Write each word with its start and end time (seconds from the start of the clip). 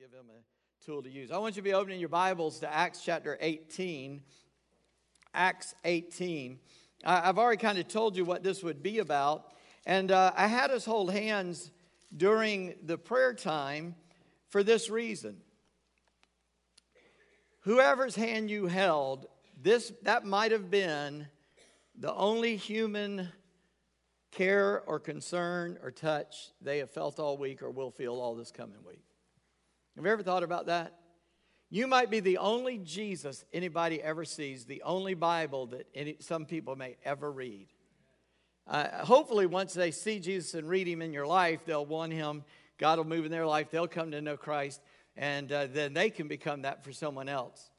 give 0.00 0.12
him 0.12 0.30
a 0.34 0.82
tool 0.86 1.02
to 1.02 1.10
use. 1.10 1.30
I 1.30 1.36
want 1.36 1.56
you 1.56 1.60
to 1.60 1.68
be 1.68 1.74
opening 1.74 2.00
your 2.00 2.08
Bibles 2.08 2.60
to 2.60 2.74
Acts 2.74 3.02
chapter 3.04 3.36
18. 3.38 4.22
Acts 5.34 5.74
18. 5.84 6.58
I've 7.04 7.36
already 7.36 7.60
kind 7.60 7.76
of 7.76 7.86
told 7.86 8.16
you 8.16 8.24
what 8.24 8.42
this 8.42 8.62
would 8.62 8.82
be 8.82 9.00
about. 9.00 9.52
And 9.84 10.10
uh, 10.10 10.32
I 10.34 10.46
had 10.46 10.70
us 10.70 10.86
hold 10.86 11.12
hands 11.12 11.70
during 12.16 12.76
the 12.82 12.96
prayer 12.96 13.34
time 13.34 13.94
for 14.48 14.62
this 14.62 14.88
reason. 14.88 15.36
Whoever's 17.64 18.16
hand 18.16 18.50
you 18.50 18.68
held, 18.68 19.26
this 19.62 19.92
that 20.04 20.24
might 20.24 20.52
have 20.52 20.70
been 20.70 21.26
the 21.94 22.14
only 22.14 22.56
human 22.56 23.28
care 24.30 24.80
or 24.86 24.98
concern 24.98 25.78
or 25.82 25.90
touch 25.90 26.52
they 26.62 26.78
have 26.78 26.90
felt 26.90 27.20
all 27.20 27.36
week 27.36 27.62
or 27.62 27.70
will 27.70 27.90
feel 27.90 28.14
all 28.14 28.34
this 28.34 28.50
coming 28.50 28.78
week. 28.86 29.02
Have 29.96 30.04
you 30.04 30.10
ever 30.10 30.22
thought 30.22 30.42
about 30.42 30.66
that? 30.66 30.96
You 31.68 31.86
might 31.86 32.10
be 32.10 32.20
the 32.20 32.38
only 32.38 32.78
Jesus 32.78 33.44
anybody 33.52 34.02
ever 34.02 34.24
sees, 34.24 34.64
the 34.64 34.82
only 34.82 35.14
Bible 35.14 35.66
that 35.66 35.86
any, 35.94 36.16
some 36.18 36.44
people 36.44 36.74
may 36.74 36.96
ever 37.04 37.30
read. 37.30 37.68
Uh, 38.66 39.04
hopefully, 39.04 39.46
once 39.46 39.72
they 39.74 39.90
see 39.90 40.18
Jesus 40.18 40.54
and 40.54 40.68
read 40.68 40.88
him 40.88 41.00
in 41.00 41.12
your 41.12 41.26
life, 41.26 41.60
they'll 41.64 41.86
want 41.86 42.12
him. 42.12 42.44
God 42.78 42.98
will 42.98 43.04
move 43.04 43.24
in 43.24 43.30
their 43.30 43.46
life. 43.46 43.70
They'll 43.70 43.86
come 43.86 44.10
to 44.12 44.20
know 44.20 44.36
Christ, 44.36 44.80
and 45.16 45.50
uh, 45.52 45.66
then 45.66 45.92
they 45.92 46.10
can 46.10 46.28
become 46.28 46.62
that 46.62 46.82
for 46.82 46.92
someone 46.92 47.28
else. 47.28 47.70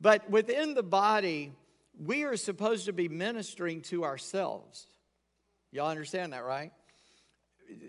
But 0.00 0.30
within 0.30 0.74
the 0.74 0.82
body, 0.82 1.52
we 1.98 2.24
are 2.24 2.36
supposed 2.36 2.86
to 2.86 2.92
be 2.92 3.08
ministering 3.08 3.82
to 3.82 4.04
ourselves. 4.04 4.86
Y'all 5.70 5.88
understand 5.88 6.32
that, 6.32 6.44
right? 6.44 6.72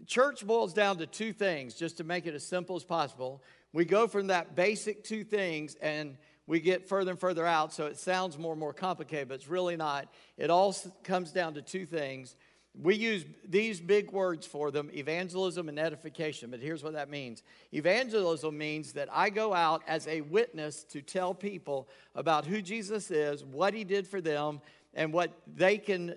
Church 0.05 0.45
boils 0.45 0.73
down 0.73 0.97
to 0.97 1.05
two 1.05 1.33
things, 1.33 1.75
just 1.75 1.97
to 1.97 2.03
make 2.03 2.25
it 2.25 2.33
as 2.33 2.43
simple 2.43 2.75
as 2.75 2.83
possible 2.83 3.41
we 3.73 3.85
go 3.85 4.07
from 4.07 4.27
that 4.27 4.55
basic 4.55 5.03
two 5.03 5.23
things 5.23 5.75
and 5.81 6.17
we 6.47 6.59
get 6.59 6.89
further 6.89 7.11
and 7.11 7.19
further 7.19 7.45
out, 7.45 7.71
so 7.73 7.85
it 7.85 7.97
sounds 7.97 8.37
more 8.37 8.53
and 8.53 8.59
more 8.59 8.73
complicated, 8.73 9.27
but 9.27 9.35
it's 9.35 9.47
really 9.47 9.77
not. 9.77 10.11
It 10.37 10.49
all 10.49 10.75
comes 11.03 11.31
down 11.31 11.53
to 11.53 11.61
two 11.61 11.85
things. 11.85 12.35
We 12.79 12.95
use 12.95 13.25
these 13.47 13.79
big 13.79 14.11
words 14.11 14.47
for 14.47 14.71
them 14.71 14.89
evangelism 14.91 15.69
and 15.69 15.77
edification, 15.77 16.49
but 16.49 16.59
here's 16.59 16.83
what 16.83 16.93
that 16.93 17.09
means. 17.09 17.43
Evangelism 17.71 18.57
means 18.57 18.93
that 18.93 19.09
I 19.11 19.29
go 19.29 19.53
out 19.53 19.83
as 19.87 20.07
a 20.07 20.21
witness 20.21 20.83
to 20.85 21.03
tell 21.03 21.35
people 21.35 21.87
about 22.15 22.45
who 22.45 22.61
Jesus 22.61 23.11
is, 23.11 23.43
what 23.43 23.75
he 23.75 23.83
did 23.83 24.07
for 24.07 24.21
them, 24.21 24.61
and 24.95 25.13
what 25.13 25.31
they 25.47 25.77
can 25.77 26.15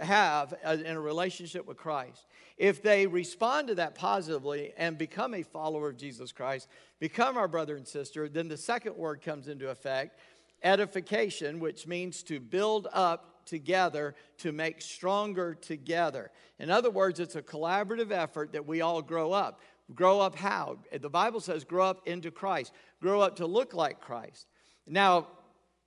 have 0.00 0.54
in 0.64 0.96
a 0.96 1.00
relationship 1.00 1.66
with 1.66 1.76
Christ. 1.76 2.26
If 2.56 2.82
they 2.82 3.06
respond 3.06 3.68
to 3.68 3.74
that 3.76 3.94
positively 3.94 4.72
and 4.76 4.98
become 4.98 5.34
a 5.34 5.42
follower 5.42 5.88
of 5.88 5.96
Jesus 5.96 6.32
Christ, 6.32 6.68
become 6.98 7.36
our 7.36 7.48
brother 7.48 7.76
and 7.76 7.86
sister, 7.86 8.28
then 8.28 8.48
the 8.48 8.56
second 8.56 8.96
word 8.96 9.22
comes 9.22 9.48
into 9.48 9.70
effect 9.70 10.18
edification, 10.62 11.58
which 11.58 11.86
means 11.86 12.22
to 12.24 12.38
build 12.38 12.86
up 12.92 13.46
together, 13.46 14.14
to 14.36 14.52
make 14.52 14.82
stronger 14.82 15.54
together. 15.54 16.30
In 16.58 16.70
other 16.70 16.90
words, 16.90 17.18
it's 17.18 17.34
a 17.34 17.42
collaborative 17.42 18.10
effort 18.10 18.52
that 18.52 18.66
we 18.66 18.82
all 18.82 19.00
grow 19.00 19.32
up. 19.32 19.60
Grow 19.94 20.20
up 20.20 20.36
how? 20.36 20.76
The 20.92 21.08
Bible 21.08 21.40
says 21.40 21.64
grow 21.64 21.86
up 21.86 22.06
into 22.06 22.30
Christ, 22.30 22.72
grow 23.00 23.22
up 23.22 23.36
to 23.36 23.46
look 23.46 23.72
like 23.72 24.00
Christ. 24.00 24.46
Now, 24.86 25.28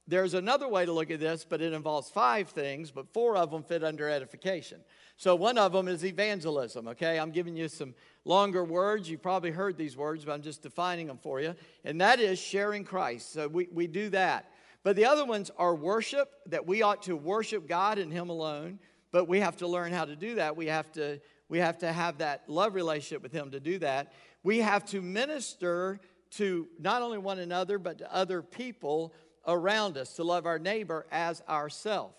there's 0.08 0.34
another 0.34 0.68
way 0.68 0.86
to 0.86 0.92
look 0.92 1.12
at 1.12 1.20
this, 1.20 1.46
but 1.48 1.62
it 1.62 1.72
involves 1.72 2.10
five 2.10 2.50
things, 2.50 2.92
but 2.92 3.14
four 3.14 3.38
of 3.38 3.52
them 3.52 3.64
fit 3.64 3.84
under 3.84 4.10
edification. 4.10 4.82
So 5.16 5.36
one 5.36 5.58
of 5.58 5.72
them 5.72 5.88
is 5.88 6.04
evangelism, 6.04 6.90
okay? 6.90 7.20
I'm 7.20 7.32
giving 7.32 7.56
you 7.56 7.70
some 7.70 7.94
longer 8.26 8.66
words. 8.66 9.10
You've 9.10 9.22
probably 9.22 9.52
heard 9.52 9.78
these 9.78 9.96
words, 9.96 10.26
but 10.26 10.34
I'm 10.34 10.42
just 10.42 10.62
defining 10.62 11.08
them 11.08 11.20
for 11.22 11.40
you. 11.40 11.56
And 11.86 12.02
that 12.02 12.20
is 12.20 12.38
sharing 12.38 12.84
Christ. 12.84 13.32
So 13.32 13.48
we, 13.48 13.70
we 13.72 13.88
do 13.88 14.10
that. 14.10 14.52
But 14.84 14.98
the 14.98 15.06
other 15.06 15.24
ones 15.24 15.50
are 15.58 15.74
worship, 15.74 16.30
that 16.48 16.68
we 16.68 16.82
ought 16.82 17.04
to 17.04 17.16
worship 17.16 17.68
God 17.68 17.98
and 17.98 18.12
Him 18.12 18.30
alone. 18.30 18.80
But 19.12 19.30
we 19.30 19.40
have 19.40 19.56
to 19.58 19.68
learn 19.68 19.94
how 19.94 20.06
to 20.06 20.16
do 20.16 20.36
that. 20.36 20.58
We 20.58 20.66
have 20.66 20.92
to, 20.94 21.22
we 21.48 21.60
have 21.60 21.78
to 21.78 21.94
have 21.94 22.18
that 22.18 22.44
love 22.48 22.74
relationship 22.74 23.24
with 23.24 23.32
Him 23.32 23.52
to 23.52 23.62
do 23.62 23.80
that. 23.80 24.12
We 24.44 24.58
have 24.58 24.84
to 24.88 25.02
minister 25.02 26.02
to 26.32 26.68
not 26.80 27.02
only 27.02 27.20
one 27.20 27.40
another, 27.40 27.78
but 27.78 28.00
to 28.00 28.14
other 28.14 28.42
people 28.42 29.14
around 29.48 29.98
us, 29.98 30.14
to 30.14 30.24
love 30.24 30.46
our 30.46 30.60
neighbor 30.60 31.06
as 31.12 31.42
ourself. 31.50 32.12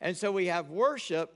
And 0.00 0.16
so 0.16 0.30
we 0.30 0.46
have 0.46 0.70
worship, 0.70 1.32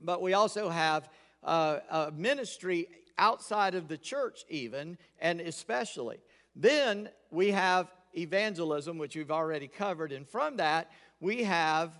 but 0.00 0.22
we 0.22 0.34
also 0.34 0.68
have 0.68 1.08
uh, 1.42 1.78
a 1.90 2.12
ministry 2.12 2.88
outside 3.18 3.74
of 3.74 3.88
the 3.88 3.98
church, 3.98 4.44
even, 4.48 4.98
and 5.20 5.40
especially. 5.40 6.18
Then 6.56 7.08
we 7.30 7.50
have 7.50 7.88
evangelism, 8.16 8.98
which 8.98 9.16
we've 9.16 9.30
already 9.30 9.68
covered. 9.68 10.12
And 10.12 10.28
from 10.28 10.56
that, 10.58 10.90
we 11.20 11.44
have 11.44 11.92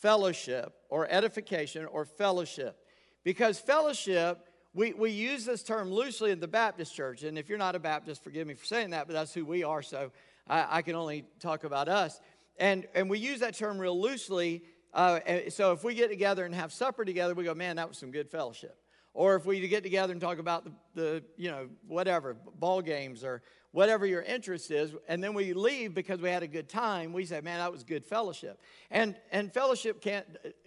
fellowship 0.00 0.74
or 0.88 1.08
edification 1.10 1.86
or 1.86 2.04
fellowship. 2.04 2.78
Because 3.24 3.58
fellowship, 3.58 4.46
we, 4.72 4.92
we 4.92 5.10
use 5.10 5.44
this 5.44 5.62
term 5.62 5.90
loosely 5.90 6.30
in 6.30 6.38
the 6.38 6.48
Baptist 6.48 6.94
church. 6.94 7.22
And 7.24 7.38
if 7.38 7.48
you're 7.48 7.58
not 7.58 7.74
a 7.74 7.80
Baptist, 7.80 8.22
forgive 8.22 8.46
me 8.46 8.54
for 8.54 8.64
saying 8.64 8.90
that, 8.90 9.06
but 9.06 9.14
that's 9.14 9.34
who 9.34 9.44
we 9.44 9.64
are. 9.64 9.82
So 9.82 10.12
I, 10.46 10.78
I 10.78 10.82
can 10.82 10.94
only 10.94 11.24
talk 11.40 11.64
about 11.64 11.88
us. 11.88 12.20
And, 12.58 12.86
and 12.94 13.10
we 13.10 13.18
use 13.18 13.40
that 13.40 13.54
term 13.54 13.78
real 13.78 14.00
loosely. 14.00 14.62
Uh, 14.94 15.20
so 15.48 15.72
if 15.72 15.84
we 15.84 15.94
get 15.94 16.08
together 16.08 16.44
and 16.44 16.54
have 16.54 16.72
supper 16.72 17.04
together, 17.04 17.34
we 17.34 17.44
go, 17.44 17.54
man, 17.54 17.76
that 17.76 17.88
was 17.88 17.98
some 17.98 18.10
good 18.10 18.30
fellowship. 18.30 18.76
Or 19.12 19.34
if 19.36 19.46
we 19.46 19.66
get 19.66 19.82
together 19.82 20.12
and 20.12 20.20
talk 20.20 20.38
about 20.38 20.64
the, 20.64 20.72
the 20.94 21.24
you 21.36 21.50
know, 21.50 21.68
whatever, 21.86 22.36
ball 22.58 22.82
games 22.82 23.24
or 23.24 23.42
whatever 23.72 24.06
your 24.06 24.22
interest 24.22 24.70
is, 24.70 24.94
and 25.08 25.22
then 25.22 25.34
we 25.34 25.52
leave 25.52 25.94
because 25.94 26.20
we 26.20 26.30
had 26.30 26.42
a 26.42 26.46
good 26.46 26.68
time, 26.68 27.12
we 27.12 27.24
say, 27.24 27.40
man, 27.40 27.58
that 27.58 27.72
was 27.72 27.82
good 27.82 28.04
fellowship. 28.04 28.60
And, 28.90 29.16
and 29.32 29.52
fellowship 29.52 30.00
can, 30.00 30.24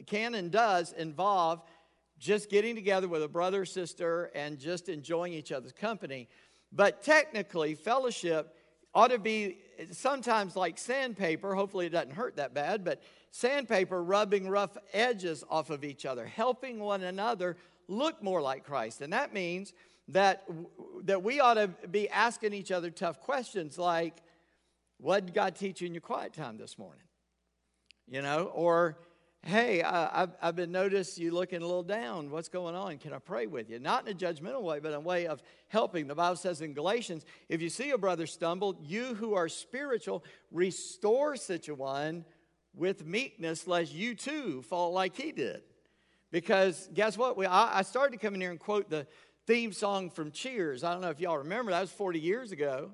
can 0.08 0.36
and 0.36 0.52
does 0.52 0.94
involve 0.94 1.62
just 2.20 2.50
getting 2.50 2.76
together 2.76 3.08
with 3.08 3.24
a 3.24 3.28
brother 3.28 3.62
or 3.62 3.66
sister 3.66 4.32
and 4.36 4.60
just 4.60 4.90
enjoying 4.90 5.34
each 5.34 5.52
other's 5.52 5.72
company. 5.72 6.28
But 6.72 7.02
technically, 7.04 7.76
fellowship 7.76 8.56
ought 8.94 9.10
to 9.10 9.20
be 9.20 9.60
sometimes 9.92 10.56
like 10.56 10.78
sandpaper. 10.78 11.56
Hopefully, 11.56 11.86
it 11.86 11.90
doesn't 11.90 12.14
hurt 12.14 12.38
that 12.38 12.54
bad, 12.54 12.84
but 12.84 13.02
sandpaper 13.32 14.04
rubbing 14.04 14.50
rough 14.50 14.78
edges 14.94 15.44
off 15.50 15.70
of 15.70 15.84
each 15.84 16.06
other, 16.06 16.26
helping 16.26 16.80
one 16.80 17.04
another 17.04 17.58
look 17.88 18.22
more 18.22 18.42
like 18.42 18.64
Christ. 18.66 19.02
And 19.02 19.14
that 19.14 19.34
means 19.34 19.74
that, 20.10 20.44
that 21.04 21.24
we 21.24 21.40
ought 21.40 21.56
to 21.56 21.68
be 21.90 22.10
asking 22.10 22.54
each 22.54 22.72
other 22.72 22.90
tough 22.90 23.20
questions 23.22 23.78
like, 23.78 24.16
What 24.98 25.26
did 25.26 25.36
God 25.36 25.56
teach 25.56 25.82
you 25.82 25.88
in 25.88 25.94
your 25.94 26.02
quiet 26.02 26.34
time 26.34 26.58
this 26.58 26.78
morning? 26.78 27.04
You 28.08 28.22
know, 28.22 28.46
or 28.46 28.98
hey, 29.44 29.82
I, 29.82 30.20
have 30.20 30.36
I've 30.42 30.56
been 30.56 30.72
noticed 30.72 31.18
you 31.18 31.32
looking 31.32 31.62
a 31.62 31.66
little 31.66 31.84
down. 31.84 32.30
What's 32.30 32.50
going 32.50 32.76
on? 32.76 32.98
Can 32.98 33.14
I 33.14 33.20
pray 33.20 33.48
with 33.48 33.70
you? 33.70 33.80
Not 33.80 34.08
in 34.08 34.16
a 34.16 34.18
judgmental 34.18 34.62
way, 34.62 34.80
but 34.80 34.90
in 34.90 34.96
a 34.96 35.00
way 35.00 35.28
of 35.28 35.42
helping. 35.70 36.08
The 36.08 36.16
Bible 36.16 36.36
says 36.36 36.62
in 36.62 36.74
Galatians, 36.74 37.26
if 37.48 37.62
you 37.62 37.70
see 37.70 37.92
a 37.92 37.98
brother 37.98 38.28
stumble, 38.28 38.78
you 38.82 39.16
who 39.16 39.36
are 39.36 39.48
spiritual, 39.48 40.24
restore 40.52 41.36
such 41.36 41.70
a 41.70 41.76
one 41.76 42.26
with 42.76 43.06
meekness, 43.06 43.68
lest 43.68 43.94
you 43.94 44.14
too 44.16 44.62
fall 44.64 44.92
like 44.92 45.16
he 45.16 45.32
did. 45.32 45.62
Because 46.32 46.90
guess 46.94 47.18
what? 47.18 47.38
We, 47.38 47.46
I, 47.46 47.80
I 47.80 47.82
started 47.82 48.20
to 48.20 48.24
come 48.24 48.36
in 48.36 48.42
here 48.42 48.52
and 48.52 48.60
quote 48.60 48.90
the 48.90 49.08
theme 49.48 49.72
song 49.72 50.10
from 50.10 50.32
Cheers. 50.32 50.84
I 50.84 50.92
don't 50.92 51.02
know 51.02 51.10
if 51.10 51.20
y'all 51.20 51.40
remember, 51.40 51.72
that 51.72 51.82
was 51.82 51.92
40 51.92 52.20
years 52.20 52.52
ago. 52.52 52.92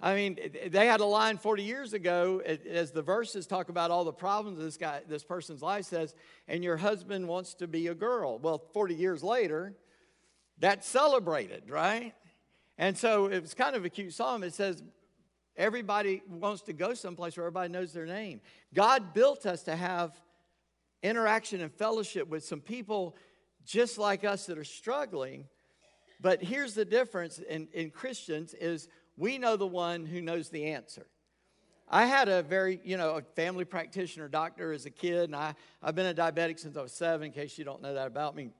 I 0.00 0.14
mean, 0.14 0.38
they 0.68 0.86
had 0.86 1.00
a 1.00 1.04
line 1.04 1.38
40 1.38 1.64
years 1.64 1.92
ago 1.92 2.40
as 2.40 2.92
the 2.92 3.02
verses 3.02 3.48
talk 3.48 3.68
about 3.68 3.90
all 3.90 4.04
the 4.04 4.12
problems 4.12 4.60
this 4.60 4.76
guy, 4.76 5.02
this 5.08 5.24
person's 5.24 5.60
life 5.60 5.86
says, 5.86 6.14
and 6.46 6.62
your 6.62 6.76
husband 6.76 7.26
wants 7.26 7.54
to 7.54 7.66
be 7.66 7.88
a 7.88 7.94
girl. 7.94 8.38
Well, 8.38 8.62
40 8.72 8.94
years 8.94 9.24
later, 9.24 9.74
that's 10.60 10.86
celebrated, 10.86 11.68
right? 11.68 12.14
And 12.76 12.96
so 12.96 13.26
it 13.26 13.40
was 13.40 13.54
kind 13.54 13.74
of 13.74 13.84
a 13.84 13.90
cute 13.90 14.14
song. 14.14 14.44
It 14.44 14.54
says, 14.54 14.84
everybody 15.56 16.22
wants 16.28 16.62
to 16.62 16.72
go 16.72 16.94
someplace 16.94 17.36
where 17.36 17.46
everybody 17.46 17.72
knows 17.72 17.92
their 17.92 18.06
name. 18.06 18.40
God 18.72 19.12
built 19.12 19.46
us 19.46 19.64
to 19.64 19.74
have 19.74 20.12
interaction 21.02 21.60
and 21.60 21.72
fellowship 21.72 22.28
with 22.28 22.44
some 22.44 22.60
people 22.60 23.16
just 23.64 23.98
like 23.98 24.24
us 24.24 24.46
that 24.46 24.58
are 24.58 24.64
struggling. 24.64 25.46
But 26.20 26.42
here's 26.42 26.74
the 26.74 26.84
difference 26.84 27.38
in, 27.38 27.66
in 27.72 27.90
Christians 27.90 28.54
is 28.54 28.88
we 29.18 29.36
know 29.36 29.56
the 29.56 29.66
one 29.66 30.06
who 30.06 30.20
knows 30.20 30.48
the 30.48 30.66
answer. 30.66 31.06
I 31.90 32.06
had 32.06 32.28
a 32.28 32.42
very, 32.42 32.80
you 32.84 32.96
know, 32.96 33.16
a 33.16 33.22
family 33.22 33.64
practitioner 33.64 34.28
doctor 34.28 34.72
as 34.72 34.86
a 34.86 34.90
kid, 34.90 35.24
and 35.24 35.36
I, 35.36 35.54
I've 35.82 35.94
been 35.94 36.06
a 36.06 36.14
diabetic 36.14 36.58
since 36.58 36.76
I 36.76 36.82
was 36.82 36.92
seven, 36.92 37.26
in 37.26 37.32
case 37.32 37.58
you 37.58 37.64
don't 37.64 37.82
know 37.82 37.94
that 37.94 38.06
about 38.06 38.36
me. 38.36 38.50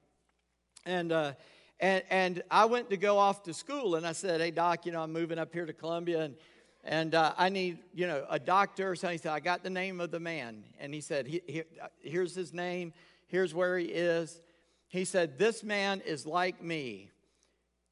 And, 0.87 1.13
uh, 1.13 1.33
and, 1.79 2.03
and 2.11 2.43
I 2.51 2.65
went 2.65 2.91
to 2.91 2.97
go 2.97 3.19
off 3.19 3.43
to 3.45 3.55
school, 3.55 3.97
and 3.97 4.07
I 4.07 4.13
said, 4.13 4.41
hey, 4.41 4.51
doc, 4.51 4.87
you 4.87 4.93
know, 4.93 5.03
I'm 5.03 5.13
moving 5.13 5.39
up 5.39 5.53
here 5.53 5.67
to 5.67 5.73
Columbia, 5.75 6.23
and, 6.23 6.35
and 6.85 7.15
uh, 7.15 7.35
I 7.37 7.51
need, 7.51 7.79
you 7.95 8.07
know, 8.07 8.25
a 8.31 8.39
doctor. 8.39 8.97
So 8.97 9.09
he 9.09 9.19
said, 9.19 9.33
I 9.33 9.41
got 9.41 9.63
the 9.63 9.71
name 9.71 10.01
of 10.01 10.11
the 10.11 10.21
man. 10.21 10.65
And 10.81 10.95
he 10.95 11.03
said, 11.03 11.27
he, 11.27 11.43
he, 11.47 11.63
here's 12.01 12.35
his 12.35 12.55
name, 12.55 12.95
here's 13.27 13.55
where 13.55 13.79
he 13.79 13.87
is. 13.87 14.41
He 14.89 15.05
said, 15.05 15.39
this 15.39 15.63
man 15.63 16.01
is 16.01 16.25
like 16.25 16.63
me. 16.63 17.11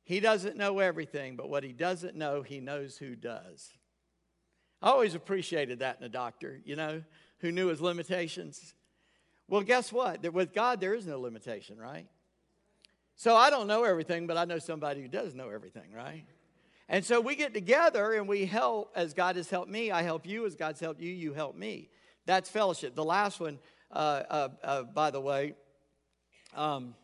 He 0.06 0.20
doesn't 0.20 0.56
know 0.56 0.78
everything, 0.78 1.34
but 1.34 1.50
what 1.50 1.64
he 1.64 1.72
doesn't 1.72 2.14
know, 2.14 2.42
he 2.42 2.60
knows 2.60 2.96
who 2.96 3.16
does. 3.16 3.72
I 4.80 4.90
always 4.90 5.16
appreciated 5.16 5.80
that 5.80 5.98
in 5.98 6.06
a 6.06 6.08
doctor, 6.08 6.60
you 6.64 6.76
know, 6.76 7.02
who 7.40 7.50
knew 7.50 7.66
his 7.66 7.80
limitations. 7.80 8.74
Well, 9.48 9.62
guess 9.62 9.92
what? 9.92 10.32
With 10.32 10.54
God, 10.54 10.80
there 10.80 10.94
is 10.94 11.08
no 11.08 11.18
limitation, 11.18 11.76
right? 11.76 12.06
So 13.16 13.34
I 13.34 13.50
don't 13.50 13.66
know 13.66 13.82
everything, 13.82 14.28
but 14.28 14.36
I 14.36 14.44
know 14.44 14.60
somebody 14.60 15.02
who 15.02 15.08
does 15.08 15.34
know 15.34 15.50
everything, 15.50 15.90
right? 15.92 16.24
And 16.88 17.04
so 17.04 17.20
we 17.20 17.34
get 17.34 17.52
together 17.52 18.12
and 18.12 18.28
we 18.28 18.46
help 18.46 18.92
as 18.94 19.12
God 19.12 19.34
has 19.34 19.50
helped 19.50 19.72
me. 19.72 19.90
I 19.90 20.02
help 20.02 20.24
you 20.24 20.46
as 20.46 20.54
God's 20.54 20.78
helped 20.78 21.00
you. 21.00 21.12
You 21.12 21.32
help 21.32 21.56
me. 21.56 21.88
That's 22.26 22.48
fellowship. 22.48 22.94
The 22.94 23.04
last 23.04 23.40
one, 23.40 23.58
uh, 23.90 24.22
uh, 24.30 24.48
uh, 24.62 24.82
by 24.84 25.10
the 25.10 25.20
way, 25.20 25.54
um, 26.54 26.94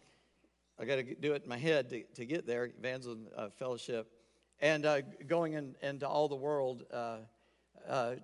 I 0.83 0.85
got 0.85 0.97
to 0.97 1.15
do 1.15 1.35
it 1.35 1.45
in 1.45 1.49
my 1.49 1.57
head 1.57 1.91
to, 1.91 2.03
to 2.15 2.25
get 2.25 2.45
there 2.45 2.65
evangelism, 2.77 3.29
uh, 3.37 3.51
fellowship, 3.57 4.11
and 4.59 4.85
uh, 4.85 5.03
going 5.29 5.53
in, 5.53 5.77
into 5.81 6.09
all 6.09 6.27
the 6.27 6.35
world 6.35 6.83
uh, 6.93 7.19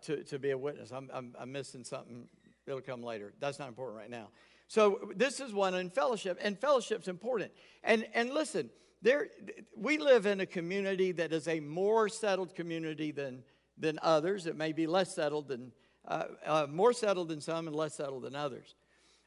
to, 0.02 0.25
to 0.25 0.38
be 0.40 0.50
a 0.50 0.58
witness. 0.58 0.90
I'm, 0.90 1.08
I'm, 1.14 1.37
I'm 1.38 1.52
missing 1.52 1.84
something. 1.84 2.28
It'll 2.66 2.81
come 2.81 3.05
later. 3.05 3.32
That's 3.38 3.60
not 3.60 3.69
important 3.69 3.96
right 3.96 4.10
now. 4.10 4.31
So 4.66 5.12
this 5.14 5.38
is 5.38 5.52
one 5.52 5.75
in 5.76 5.88
fellowship, 5.88 6.37
and 6.43 6.58
fellowship's 6.58 7.06
important. 7.06 7.52
And 7.84 8.06
and 8.12 8.31
listen, 8.31 8.70
there 9.02 9.28
we 9.76 9.96
live 9.99 10.26
in 10.26 10.40
a 10.40 10.46
community 10.46 11.12
that 11.12 11.32
is 11.32 11.49
a 11.49 11.61
more 11.61 12.08
settled 12.08 12.54
community 12.56 13.12
than 13.12 13.44
than 13.78 13.99
others. 14.02 14.46
It 14.46 14.56
may 14.56 14.72
be 14.72 14.87
less 14.87 15.14
settled 15.14 15.49
than 15.49 15.72
uh, 16.06 16.25
uh, 16.44 16.66
more 16.69 16.93
settled 16.93 17.28
than 17.28 17.40
some 17.40 17.66
and 17.66 17.75
less 17.75 17.94
settled 17.94 18.25
than 18.25 18.34
others. 18.34 18.75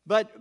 But 0.06 0.32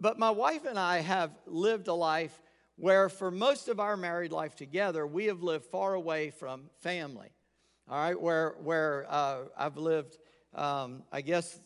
but 0.00 0.18
my 0.18 0.30
wife 0.30 0.64
and 0.64 0.78
I 0.78 0.98
have 0.98 1.30
lived 1.46 1.88
a 1.88 1.94
life 1.94 2.40
where, 2.76 3.08
for 3.08 3.30
most 3.30 3.68
of 3.68 3.78
our 3.78 3.96
married 3.96 4.32
life 4.32 4.56
together, 4.56 5.06
we 5.06 5.26
have 5.26 5.42
lived 5.42 5.66
far 5.66 5.94
away 5.94 6.30
from 6.30 6.70
family. 6.80 7.28
All 7.88 7.98
right, 7.98 8.20
where 8.20 8.56
where 8.62 9.06
uh, 9.08 9.38
I've 9.56 9.76
lived, 9.76 10.18
um, 10.54 11.02
I 11.12 11.20
guess 11.20 11.60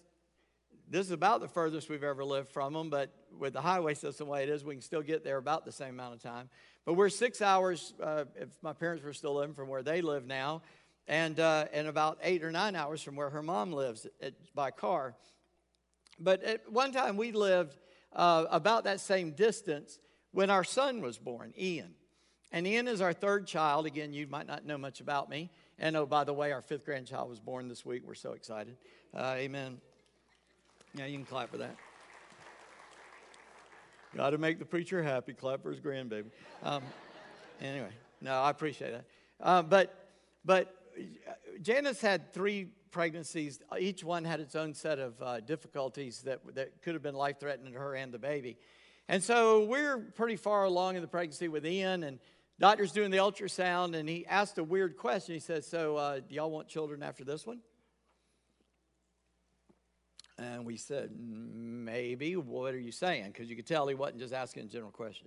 this 0.90 1.06
is 1.06 1.12
about 1.12 1.40
the 1.40 1.48
furthest 1.48 1.88
we've 1.88 2.02
ever 2.02 2.24
lived 2.24 2.50
from 2.50 2.72
them, 2.72 2.90
but 2.90 3.14
with 3.38 3.52
the 3.52 3.60
highway 3.60 3.94
system 3.94 4.26
the 4.26 4.32
way 4.32 4.42
it 4.42 4.48
is, 4.48 4.64
we 4.64 4.74
can 4.74 4.82
still 4.82 5.02
get 5.02 5.22
there 5.22 5.36
about 5.36 5.64
the 5.64 5.72
same 5.72 5.90
amount 5.90 6.14
of 6.14 6.22
time. 6.22 6.48
But 6.84 6.94
we're 6.94 7.10
six 7.10 7.42
hours, 7.42 7.92
uh, 8.02 8.24
if 8.34 8.48
my 8.62 8.72
parents 8.72 9.04
were 9.04 9.12
still 9.12 9.34
living, 9.34 9.54
from 9.54 9.68
where 9.68 9.82
they 9.82 10.00
live 10.00 10.26
now, 10.26 10.62
and, 11.06 11.38
uh, 11.38 11.66
and 11.72 11.86
about 11.86 12.18
eight 12.22 12.42
or 12.42 12.50
nine 12.50 12.74
hours 12.74 13.02
from 13.02 13.16
where 13.16 13.30
her 13.30 13.42
mom 13.42 13.72
lives 13.72 14.06
at, 14.22 14.32
by 14.54 14.70
car. 14.70 15.14
But 16.18 16.42
at 16.42 16.70
one 16.70 16.92
time 16.92 17.16
we 17.16 17.32
lived 17.32 17.76
uh, 18.12 18.46
about 18.50 18.84
that 18.84 19.00
same 19.00 19.32
distance 19.32 19.98
when 20.32 20.50
our 20.50 20.64
son 20.64 21.00
was 21.00 21.18
born, 21.18 21.52
Ian. 21.58 21.94
And 22.50 22.66
Ian 22.66 22.88
is 22.88 23.00
our 23.00 23.12
third 23.12 23.46
child. 23.46 23.86
Again, 23.86 24.12
you 24.12 24.26
might 24.26 24.46
not 24.46 24.64
know 24.64 24.78
much 24.78 25.00
about 25.00 25.28
me. 25.28 25.50
And 25.78 25.96
oh, 25.96 26.06
by 26.06 26.24
the 26.24 26.32
way, 26.32 26.52
our 26.52 26.62
fifth 26.62 26.84
grandchild 26.84 27.28
was 27.28 27.40
born 27.40 27.68
this 27.68 27.84
week. 27.84 28.02
We're 28.06 28.14
so 28.14 28.32
excited. 28.32 28.76
Uh, 29.14 29.34
amen. 29.36 29.80
Yeah, 30.94 31.06
you 31.06 31.18
can 31.18 31.26
clap 31.26 31.50
for 31.50 31.58
that. 31.58 31.76
Got 34.16 34.30
to 34.30 34.38
make 34.38 34.58
the 34.58 34.64
preacher 34.64 35.02
happy. 35.02 35.34
Clap 35.34 35.62
for 35.62 35.70
his 35.70 35.80
grandbaby. 35.80 36.30
Um, 36.62 36.82
anyway, 37.60 37.92
no, 38.22 38.32
I 38.32 38.50
appreciate 38.50 38.92
that. 38.92 39.04
Uh, 39.40 39.62
but 39.62 40.08
but 40.44 40.74
Janice 41.60 42.00
had 42.00 42.32
three 42.32 42.68
pregnancies. 42.90 43.60
Each 43.78 44.02
one 44.02 44.24
had 44.24 44.40
its 44.40 44.54
own 44.54 44.74
set 44.74 44.98
of 44.98 45.20
uh, 45.22 45.40
difficulties 45.40 46.22
that 46.22 46.40
that 46.54 46.82
could 46.82 46.94
have 46.94 47.02
been 47.02 47.14
life 47.14 47.40
threatening 47.40 47.72
to 47.72 47.78
her 47.78 47.94
and 47.94 48.12
the 48.12 48.18
baby. 48.18 48.58
And 49.08 49.22
so 49.22 49.64
we're 49.64 49.98
pretty 49.98 50.36
far 50.36 50.64
along 50.64 50.96
in 50.96 51.02
the 51.02 51.08
pregnancy 51.08 51.48
with 51.48 51.66
Ian, 51.66 52.02
and 52.02 52.18
doctor's 52.58 52.92
doing 52.92 53.10
the 53.10 53.18
ultrasound, 53.18 53.94
and 53.96 54.08
he 54.08 54.26
asked 54.26 54.58
a 54.58 54.64
weird 54.64 54.96
question. 54.96 55.34
He 55.34 55.40
says, 55.40 55.66
"So, 55.66 55.96
uh, 55.96 56.20
do 56.20 56.34
y'all 56.34 56.50
want 56.50 56.68
children 56.68 57.02
after 57.02 57.24
this 57.24 57.46
one?" 57.46 57.60
And 60.38 60.64
we 60.64 60.76
said, 60.76 61.10
maybe. 61.18 62.36
What 62.36 62.72
are 62.74 62.78
you 62.78 62.92
saying? 62.92 63.26
Because 63.32 63.50
you 63.50 63.56
could 63.56 63.66
tell 63.66 63.88
he 63.88 63.94
wasn't 63.94 64.20
just 64.20 64.32
asking 64.32 64.64
a 64.64 64.66
general 64.66 64.92
question. 64.92 65.26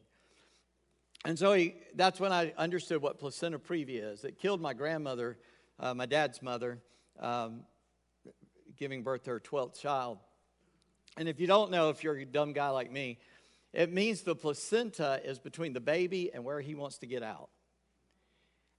And 1.26 1.38
so 1.38 1.54
he, 1.54 1.76
that's 1.96 2.20
when 2.20 2.32
I 2.32 2.54
understood 2.58 3.02
what 3.02 3.20
placenta 3.20 3.60
previa 3.60 4.14
is. 4.14 4.24
It 4.24 4.40
killed 4.40 4.62
my 4.62 4.74
grandmother, 4.74 5.38
uh, 5.80 5.94
my 5.94 6.06
dad's 6.06 6.42
mother, 6.42 6.80
um, 7.20 7.62
giving 8.78 9.04
birth 9.04 9.24
to 9.24 9.32
her 9.32 9.40
12th 9.40 9.80
child. 9.80 10.18
And 11.18 11.28
if 11.28 11.40
you 11.40 11.48
don't 11.48 11.72
know, 11.72 11.90
if 11.90 12.04
you're 12.04 12.16
a 12.16 12.26
dumb 12.26 12.54
guy 12.54 12.70
like 12.70 12.92
me, 12.92 13.20
it 13.74 13.92
means 13.92 14.22
the 14.22 14.36
placenta 14.36 15.22
is 15.24 15.40
between 15.40 15.74
the 15.74 15.80
baby 15.80 16.32
and 16.34 16.44
where 16.44 16.60
he 16.60 16.76
wants 16.76 16.98
to 17.00 17.08
get 17.08 17.24
out. 17.24 17.50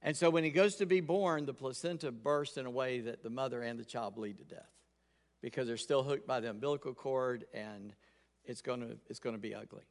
And 0.02 0.16
so 0.16 0.30
when 0.30 0.44
he 0.44 0.50
goes 0.50 0.76
to 0.76 0.86
be 0.86 1.00
born, 1.00 1.46
the 1.46 1.54
placenta 1.54 2.10
bursts 2.10 2.56
in 2.56 2.66
a 2.66 2.70
way 2.70 3.00
that 3.00 3.22
the 3.22 3.30
mother 3.30 3.62
and 3.62 3.78
the 3.78 3.84
child 3.84 4.16
bleed 4.16 4.38
to 4.38 4.44
death 4.44 4.70
because 5.40 5.66
they're 5.66 5.76
still 5.76 6.02
hooked 6.02 6.26
by 6.26 6.40
the 6.40 6.50
umbilical 6.50 6.92
cord 6.92 7.44
and 7.54 7.94
it's 8.44 8.60
going 8.60 8.80
to, 8.80 8.96
it's 9.08 9.20
going 9.20 9.36
to 9.36 9.40
be 9.40 9.54
ugly. 9.54 9.84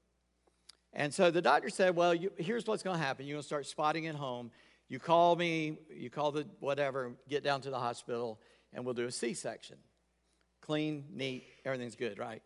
And 0.94 1.14
so 1.14 1.32
the 1.32 1.42
doctor 1.42 1.70
said, 1.70 1.96
Well, 1.96 2.14
you, 2.14 2.32
here's 2.38 2.68
what's 2.68 2.84
going 2.84 2.98
to 2.98 3.04
happen. 3.04 3.26
You're 3.26 3.36
going 3.36 3.44
to 3.44 3.48
start 3.48 3.66
spotting 3.66 4.08
at 4.08 4.16
home. 4.16 4.52
You 4.92 5.00
call 5.00 5.38
me, 5.38 5.78
you 5.90 6.10
call 6.10 6.34
the 6.34 6.46
whatever, 6.60 7.14
get 7.30 7.46
down 7.46 7.62
to 7.62 7.70
the 7.70 7.80
hospital, 7.80 8.42
and 8.74 8.84
we'll 8.84 8.94
do 8.94 9.06
a 9.06 9.12
C 9.12 9.34
section. 9.34 9.78
Clean, 10.60 11.06
neat, 11.14 11.46
everything's 11.64 11.96
good, 11.96 12.20
right? 12.20 12.42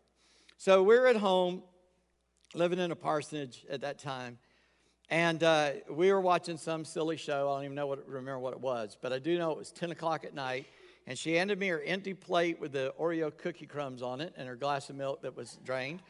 So 0.59 0.83
we're 0.83 1.07
at 1.07 1.15
home, 1.15 1.63
living 2.53 2.77
in 2.77 2.91
a 2.91 2.95
parsonage 2.95 3.65
at 3.67 3.81
that 3.81 3.97
time. 3.97 4.37
And 5.09 5.41
uh, 5.43 5.71
we 5.89 6.13
were 6.13 6.21
watching 6.21 6.57
some 6.57 6.85
silly 6.85 7.17
show. 7.17 7.49
I 7.49 7.55
don't 7.55 7.63
even 7.63 7.75
know 7.75 7.87
what, 7.87 8.07
remember 8.07 8.37
what 8.37 8.53
it 8.53 8.61
was, 8.61 8.95
but 9.01 9.11
I 9.11 9.17
do 9.17 9.39
know 9.39 9.49
it 9.49 9.57
was 9.57 9.71
10 9.71 9.89
o'clock 9.89 10.23
at 10.23 10.35
night 10.35 10.67
and 11.07 11.17
she 11.17 11.33
handed 11.33 11.57
me 11.57 11.69
her 11.69 11.81
empty 11.81 12.13
plate 12.13 12.61
with 12.61 12.73
the 12.73 12.93
Oreo 12.99 13.35
cookie 13.35 13.65
crumbs 13.65 14.03
on 14.03 14.21
it 14.21 14.35
and 14.37 14.47
her 14.47 14.55
glass 14.55 14.91
of 14.91 14.97
milk 14.97 15.23
that 15.23 15.35
was 15.35 15.57
drained. 15.65 16.03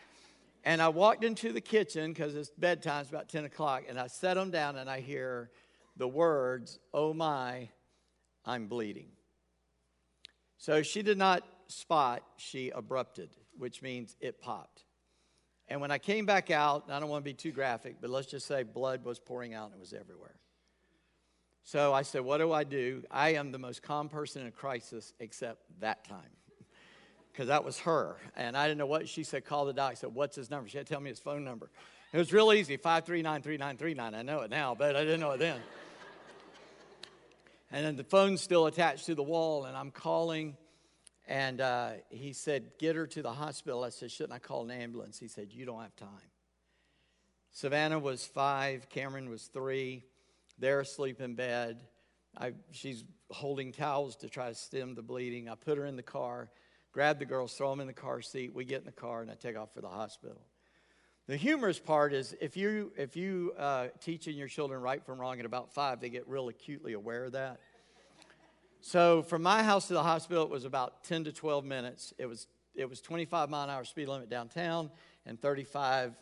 And 0.66 0.82
I 0.82 0.90
walked 0.90 1.24
into 1.24 1.54
the 1.54 1.62
kitchen 1.62 2.12
because 2.12 2.36
it's 2.36 2.50
bedtime, 2.50 3.02
it's 3.02 3.10
about 3.10 3.30
10 3.30 3.46
o'clock, 3.46 3.84
and 3.88 3.98
I 3.98 4.08
set 4.08 4.34
them 4.34 4.52
down 4.52 4.76
and 4.76 4.90
I 4.90 5.00
hear 5.00 5.50
the 5.98 6.08
words, 6.08 6.80
Oh 6.94 7.14
my, 7.14 7.70
I'm 8.46 8.68
bleeding. 8.68 9.08
So 10.58 10.82
she 10.82 11.02
did 11.02 11.18
not 11.18 11.44
spot, 11.68 12.24
she 12.38 12.72
abrupted, 12.72 13.30
which 13.58 13.82
means 13.82 14.16
it 14.20 14.42
popped. 14.42 14.84
And 15.68 15.82
when 15.82 15.92
I 15.92 15.98
came 15.98 16.26
back 16.26 16.52
out, 16.52 16.86
I 16.90 17.00
don't 17.00 17.10
want 17.10 17.24
to 17.24 17.30
be 17.30 17.34
too 17.34 17.52
graphic, 17.52 17.98
but 18.00 18.10
let's 18.10 18.28
just 18.28 18.46
say 18.46 18.64
blood 18.64 19.04
was 19.04 19.20
pouring 19.20 19.54
out 19.54 19.66
and 19.66 19.76
it 19.76 19.80
was 19.80 19.94
everywhere. 19.94 20.36
So 21.64 21.94
I 21.94 22.04
said, 22.04 22.22
What 22.22 22.38
do 22.38 22.52
I 22.52 22.64
do? 22.64 23.04
I 23.10 23.34
am 23.34 23.52
the 23.52 23.58
most 23.58 23.82
calm 23.82 24.08
person 24.08 24.44
in 24.44 24.48
a 24.48 24.52
crisis 24.52 25.14
except 25.20 25.62
that 25.80 26.06
time. 26.06 26.20
Because 27.32 27.50
that 27.50 27.66
was 27.66 27.78
her. 27.80 28.16
And 28.38 28.56
I 28.56 28.66
didn't 28.66 28.78
know 28.78 28.86
what 28.86 29.10
she 29.10 29.26
said. 29.26 29.44
Call 29.44 29.66
the 29.66 29.74
doc. 29.74 29.92
I 29.92 29.94
said, 29.96 30.16
What's 30.16 30.38
his 30.38 30.50
number? 30.50 30.70
She 30.70 30.78
had 30.78 30.88
to 30.88 30.94
tell 30.94 31.02
me 31.02 31.10
his 31.10 31.20
phone 31.20 31.44
number. 31.44 31.70
It 32.14 32.18
was 32.18 32.32
real 32.32 32.54
easy 32.54 32.78
539 32.78 33.42
3939. 33.42 34.16
I 34.16 34.22
know 34.22 34.44
it 34.44 34.50
now, 34.50 34.74
but 34.74 34.96
I 34.96 35.02
didn't 35.04 35.20
know 35.20 35.32
it 35.32 35.40
then. 35.40 35.60
And 37.76 37.86
then 37.86 37.98
the 37.98 38.06
phone's 38.06 38.40
still 38.40 38.68
attached 38.68 39.08
to 39.08 39.16
the 39.16 39.24
wall, 39.24 39.66
and 39.66 39.76
I'm 39.76 39.92
calling. 39.92 40.56
And 41.28 41.60
uh, 41.60 41.90
he 42.08 42.32
said, 42.32 42.72
Get 42.80 42.96
her 42.96 43.06
to 43.08 43.22
the 43.22 43.34
hospital. 43.34 43.84
I 43.84 43.90
said, 43.90 44.12
Shouldn't 44.12 44.32
I 44.32 44.40
call 44.40 44.64
an 44.64 44.72
ambulance? 44.72 45.20
He 45.20 45.28
said, 45.28 45.50
You 45.52 45.66
don't 45.66 45.82
have 45.82 45.94
time. 45.98 46.32
Savannah 47.52 48.00
was 48.00 48.26
five, 48.26 48.88
Cameron 48.88 49.30
was 49.30 49.48
three. 49.48 50.06
They're 50.58 50.80
asleep 50.80 51.20
in 51.20 51.36
bed. 51.36 51.82
I, 52.38 52.54
she's 52.72 53.04
holding 53.30 53.74
towels 53.74 54.16
to 54.18 54.30
try 54.30 54.48
to 54.48 54.56
stem 54.56 54.96
the 54.96 55.02
bleeding. 55.02 55.50
I 55.50 55.56
put 55.56 55.78
her 55.78 55.86
in 55.86 55.98
the 55.98 56.02
car, 56.02 56.50
grab 56.94 57.20
the 57.20 57.26
girls, 57.26 57.56
throw 57.56 57.72
them 57.72 57.82
in 57.82 57.88
the 57.88 57.94
car 57.94 58.22
seat. 58.22 58.56
We 58.56 58.64
get 58.64 58.80
in 58.80 58.86
the 58.86 58.94
car, 58.94 59.22
and 59.22 59.30
I 59.30 59.34
take 59.34 59.58
off 59.58 59.74
for 59.74 59.82
the 59.82 59.90
hospital. 59.90 60.42
The 61.28 61.38
humorous 61.38 61.80
part 61.80 62.14
is 62.14 62.36
if 62.40 62.56
you 62.56 62.92
if 62.96 63.16
you 63.16 63.54
uh, 63.58 63.88
teaching 64.00 64.38
your 64.38 64.48
children 64.48 64.80
right 64.80 65.04
from 65.04 65.20
wrong 65.20 65.40
at 65.40 65.46
about 65.46 65.74
five, 65.74 66.00
they 66.00 66.10
get 66.10 66.28
real 66.28 66.50
acutely 66.50 66.94
aware 66.94 67.26
of 67.26 67.32
that. 67.32 67.60
So 68.82 69.24
from 69.24 69.42
my 69.42 69.64
house 69.64 69.88
to 69.88 69.96
the 69.96 70.04
hospital, 70.04 70.44
it 70.44 70.52
was 70.52 70.66
about 70.66 71.04
10 71.04 71.24
to 71.24 71.32
12 71.32 71.66
minutes. 71.66 72.14
It 72.20 72.28
was 72.28 72.46
it 72.76 72.88
was 72.88 73.02
25 73.02 73.50
mile 73.50 73.64
an 73.64 73.72
hour 73.72 73.84
speed 73.84 74.08
limit 74.08 74.30
downtown 74.30 74.92
and 75.26 75.42
35 75.42 76.14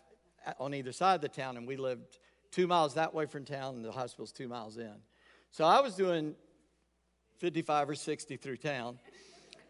on 0.58 0.74
either 0.74 0.94
side 0.94 1.16
of 1.16 1.22
the 1.22 1.28
town, 1.28 1.58
and 1.58 1.68
we 1.68 1.76
lived 1.76 2.20
two 2.52 2.66
miles 2.66 2.94
that 2.94 3.14
way 3.14 3.26
from 3.26 3.44
town, 3.44 3.76
and 3.76 3.84
the 3.84 3.92
hospital's 3.92 4.32
two 4.32 4.48
miles 4.48 4.78
in. 4.78 4.96
So 5.52 5.66
I 5.66 5.82
was 5.82 5.96
doing 5.96 6.34
55 7.40 7.90
or 7.90 7.96
60 7.96 8.38
through 8.38 8.58
town. 8.58 9.00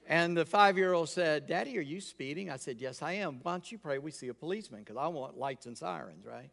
And 0.08 0.36
the 0.36 0.46
five 0.46 0.78
year 0.78 0.94
old 0.94 1.10
said, 1.10 1.48
Daddy, 1.48 1.78
are 1.78 1.82
you 1.82 2.02
speeding? 2.02 2.50
I 2.50 2.58
said, 2.58 2.80
Yes, 2.80 3.02
I 3.02 3.14
am. 3.14 3.40
Why 3.42 3.54
don't 3.54 3.72
you 3.72 3.78
pray 3.78 3.98
we 3.98 4.12
see 4.12 4.28
a 4.28 4.34
policeman? 4.34 4.82
Because 4.82 4.98
I 4.98 5.08
want 5.08 5.38
lights 5.38 5.66
and 5.66 5.78
sirens, 5.78 6.26
right? 6.26 6.50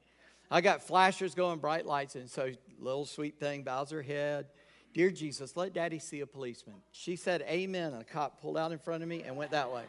I 0.51 0.61
got 0.61 0.83
flashers 0.83 1.35
going, 1.35 1.59
bright 1.59 1.87
lights. 1.87 2.17
And 2.17 2.29
so, 2.29 2.51
little 2.79 3.07
sweet 3.07 3.39
thing 3.39 3.63
bows 3.63 3.91
her 3.91 4.03
head. 4.03 4.47
Dear 4.93 5.11
Jesus, 5.11 5.57
let 5.57 5.73
daddy 5.73 6.01
see 6.01 6.21
a 6.21 6.27
policeman. 6.27 6.77
She 6.93 7.17
said, 7.17 7.43
Amen. 7.43 7.93
And 7.93 8.03
a 8.03 8.05
cop 8.05 8.41
pulled 8.41 8.57
out 8.57 8.73
in 8.73 8.79
front 8.79 9.03
of 9.03 9.09
me 9.09 9.23
and 9.23 9.37
went 9.37 9.53
that 9.53 9.73
way. 9.73 9.85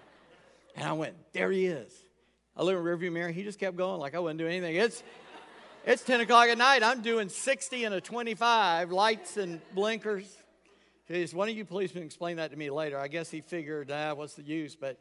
And 0.75 0.87
I 0.87 0.93
went, 0.93 1.15
There 1.33 1.51
he 1.51 1.65
is. 1.67 1.93
I 2.57 2.63
looked 2.63 2.77
in 2.77 2.83
the 2.83 2.89
rearview 2.89 3.11
mirror. 3.11 3.31
He 3.31 3.43
just 3.43 3.59
kept 3.59 3.77
going 3.77 3.99
like 3.99 4.15
I 4.15 4.19
wouldn't 4.19 4.39
do 4.39 4.47
anything. 4.47 4.75
It's, 4.75 5.03
It's 5.83 6.03
10 6.03 6.21
o'clock 6.21 6.47
at 6.47 6.59
night. 6.59 6.83
I'm 6.83 7.01
doing 7.01 7.27
60 7.27 7.85
and 7.85 7.95
a 7.95 8.01
25, 8.01 8.91
lights 8.91 9.37
and 9.37 9.59
blinkers. 9.73 10.31
Jeez, 11.11 11.33
one 11.33 11.49
of 11.49 11.57
you 11.57 11.65
policemen 11.65 12.05
explain 12.05 12.37
that 12.37 12.51
to 12.51 12.57
me 12.57 12.69
later. 12.69 12.97
I 12.97 13.09
guess 13.09 13.29
he 13.29 13.41
figured, 13.41 13.91
ah, 13.91 14.13
what's 14.13 14.35
the 14.35 14.43
use? 14.43 14.77
But 14.77 14.97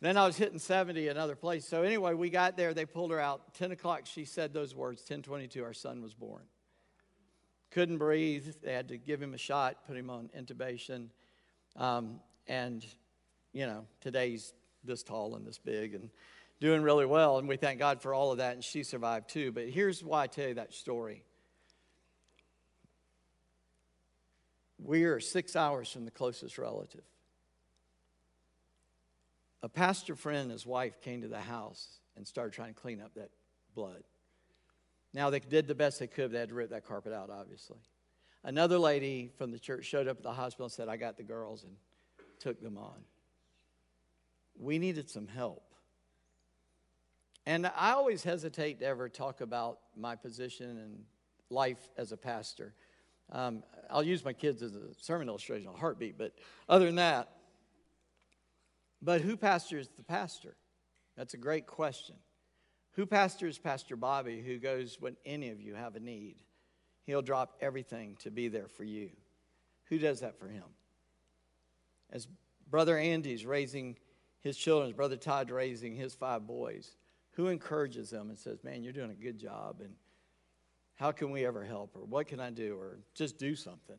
then 0.00 0.16
I 0.16 0.26
was 0.26 0.36
hitting 0.36 0.58
70 0.58 1.06
another 1.06 1.36
place. 1.36 1.64
So 1.68 1.82
anyway, 1.82 2.14
we 2.14 2.30
got 2.30 2.56
there. 2.56 2.74
They 2.74 2.84
pulled 2.84 3.12
her 3.12 3.20
out. 3.20 3.54
10 3.54 3.70
o'clock, 3.70 4.06
she 4.06 4.24
said 4.24 4.52
those 4.52 4.74
words. 4.74 5.02
1022, 5.02 5.62
our 5.62 5.72
son 5.72 6.02
was 6.02 6.14
born. 6.14 6.42
Couldn't 7.70 7.98
breathe. 7.98 8.44
They 8.64 8.72
had 8.72 8.88
to 8.88 8.98
give 8.98 9.22
him 9.22 9.34
a 9.34 9.38
shot, 9.38 9.86
put 9.86 9.96
him 9.96 10.10
on 10.10 10.30
intubation. 10.36 11.10
Um, 11.76 12.18
and, 12.48 12.84
you 13.52 13.66
know, 13.66 13.86
today 14.00 14.30
he's 14.30 14.52
this 14.82 15.04
tall 15.04 15.36
and 15.36 15.46
this 15.46 15.58
big 15.58 15.94
and 15.94 16.10
doing 16.60 16.82
really 16.82 17.06
well, 17.06 17.38
and 17.38 17.46
we 17.46 17.56
thank 17.56 17.78
God 17.78 18.02
for 18.02 18.14
all 18.14 18.32
of 18.32 18.38
that, 18.38 18.54
and 18.54 18.64
she 18.64 18.82
survived 18.82 19.28
too. 19.28 19.52
But 19.52 19.68
here's 19.68 20.02
why 20.02 20.24
I 20.24 20.26
tell 20.26 20.48
you 20.48 20.54
that 20.54 20.74
story. 20.74 21.24
We 24.84 25.04
are 25.04 25.18
six 25.18 25.56
hours 25.56 25.90
from 25.90 26.04
the 26.04 26.10
closest 26.10 26.58
relative. 26.58 27.04
A 29.62 29.68
pastor 29.68 30.14
friend 30.14 30.42
and 30.42 30.50
his 30.50 30.66
wife 30.66 31.00
came 31.00 31.22
to 31.22 31.28
the 31.28 31.40
house 31.40 32.00
and 32.16 32.26
started 32.26 32.52
trying 32.52 32.74
to 32.74 32.80
clean 32.80 33.00
up 33.00 33.14
that 33.14 33.30
blood. 33.74 34.02
Now, 35.14 35.30
they 35.30 35.40
did 35.40 35.66
the 35.66 35.74
best 35.74 36.00
they 36.00 36.06
could. 36.06 36.32
They 36.32 36.38
had 36.38 36.50
to 36.50 36.54
rip 36.54 36.68
that 36.70 36.84
carpet 36.86 37.14
out, 37.14 37.30
obviously. 37.30 37.78
Another 38.42 38.76
lady 38.76 39.30
from 39.38 39.52
the 39.52 39.58
church 39.58 39.86
showed 39.86 40.06
up 40.06 40.18
at 40.18 40.22
the 40.22 40.32
hospital 40.32 40.66
and 40.66 40.72
said, 40.72 40.88
I 40.88 40.98
got 40.98 41.16
the 41.16 41.22
girls, 41.22 41.64
and 41.64 41.72
took 42.38 42.60
them 42.60 42.76
on. 42.76 43.04
We 44.58 44.78
needed 44.78 45.08
some 45.08 45.26
help. 45.26 45.62
And 47.46 47.66
I 47.66 47.92
always 47.92 48.22
hesitate 48.22 48.80
to 48.80 48.86
ever 48.86 49.08
talk 49.08 49.40
about 49.40 49.78
my 49.96 50.14
position 50.14 50.76
and 50.76 51.04
life 51.48 51.88
as 51.96 52.12
a 52.12 52.18
pastor. 52.18 52.74
Um, 53.32 53.62
I'll 53.90 54.02
use 54.02 54.24
my 54.24 54.32
kids 54.32 54.62
as 54.62 54.74
a 54.74 54.94
sermon 55.00 55.28
illustration, 55.28 55.68
a 55.68 55.78
heartbeat, 55.78 56.18
but 56.18 56.32
other 56.68 56.86
than 56.86 56.96
that, 56.96 57.28
but 59.02 59.20
who 59.20 59.36
pastors 59.36 59.88
the 59.96 60.02
pastor? 60.02 60.56
That's 61.16 61.34
a 61.34 61.38
great 61.38 61.66
question. 61.66 62.16
Who 62.92 63.06
pastors 63.06 63.58
Pastor 63.58 63.96
Bobby, 63.96 64.40
who 64.40 64.58
goes 64.58 64.98
when 65.00 65.16
any 65.26 65.50
of 65.50 65.60
you 65.60 65.74
have 65.74 65.96
a 65.96 66.00
need? 66.00 66.36
He'll 67.04 67.22
drop 67.22 67.56
everything 67.60 68.16
to 68.20 68.30
be 68.30 68.48
there 68.48 68.68
for 68.68 68.84
you. 68.84 69.10
Who 69.88 69.98
does 69.98 70.20
that 70.20 70.38
for 70.38 70.48
him? 70.48 70.64
As 72.10 72.28
Brother 72.70 72.96
Andy's 72.96 73.44
raising 73.44 73.96
his 74.40 74.56
children, 74.56 74.88
as 74.88 74.94
Brother 74.94 75.16
Todd 75.16 75.50
raising 75.50 75.94
his 75.94 76.14
five 76.14 76.46
boys, 76.46 76.96
who 77.32 77.48
encourages 77.48 78.10
them 78.10 78.30
and 78.30 78.38
says, 78.38 78.62
Man, 78.62 78.82
you're 78.82 78.92
doing 78.92 79.10
a 79.10 79.22
good 79.22 79.38
job, 79.38 79.80
and 79.80 79.92
how 80.96 81.12
can 81.12 81.30
we 81.30 81.44
ever 81.44 81.64
help? 81.64 81.96
Or 81.96 82.04
what 82.04 82.26
can 82.26 82.40
I 82.40 82.50
do? 82.50 82.76
Or 82.78 82.98
just 83.14 83.38
do 83.38 83.54
something. 83.54 83.96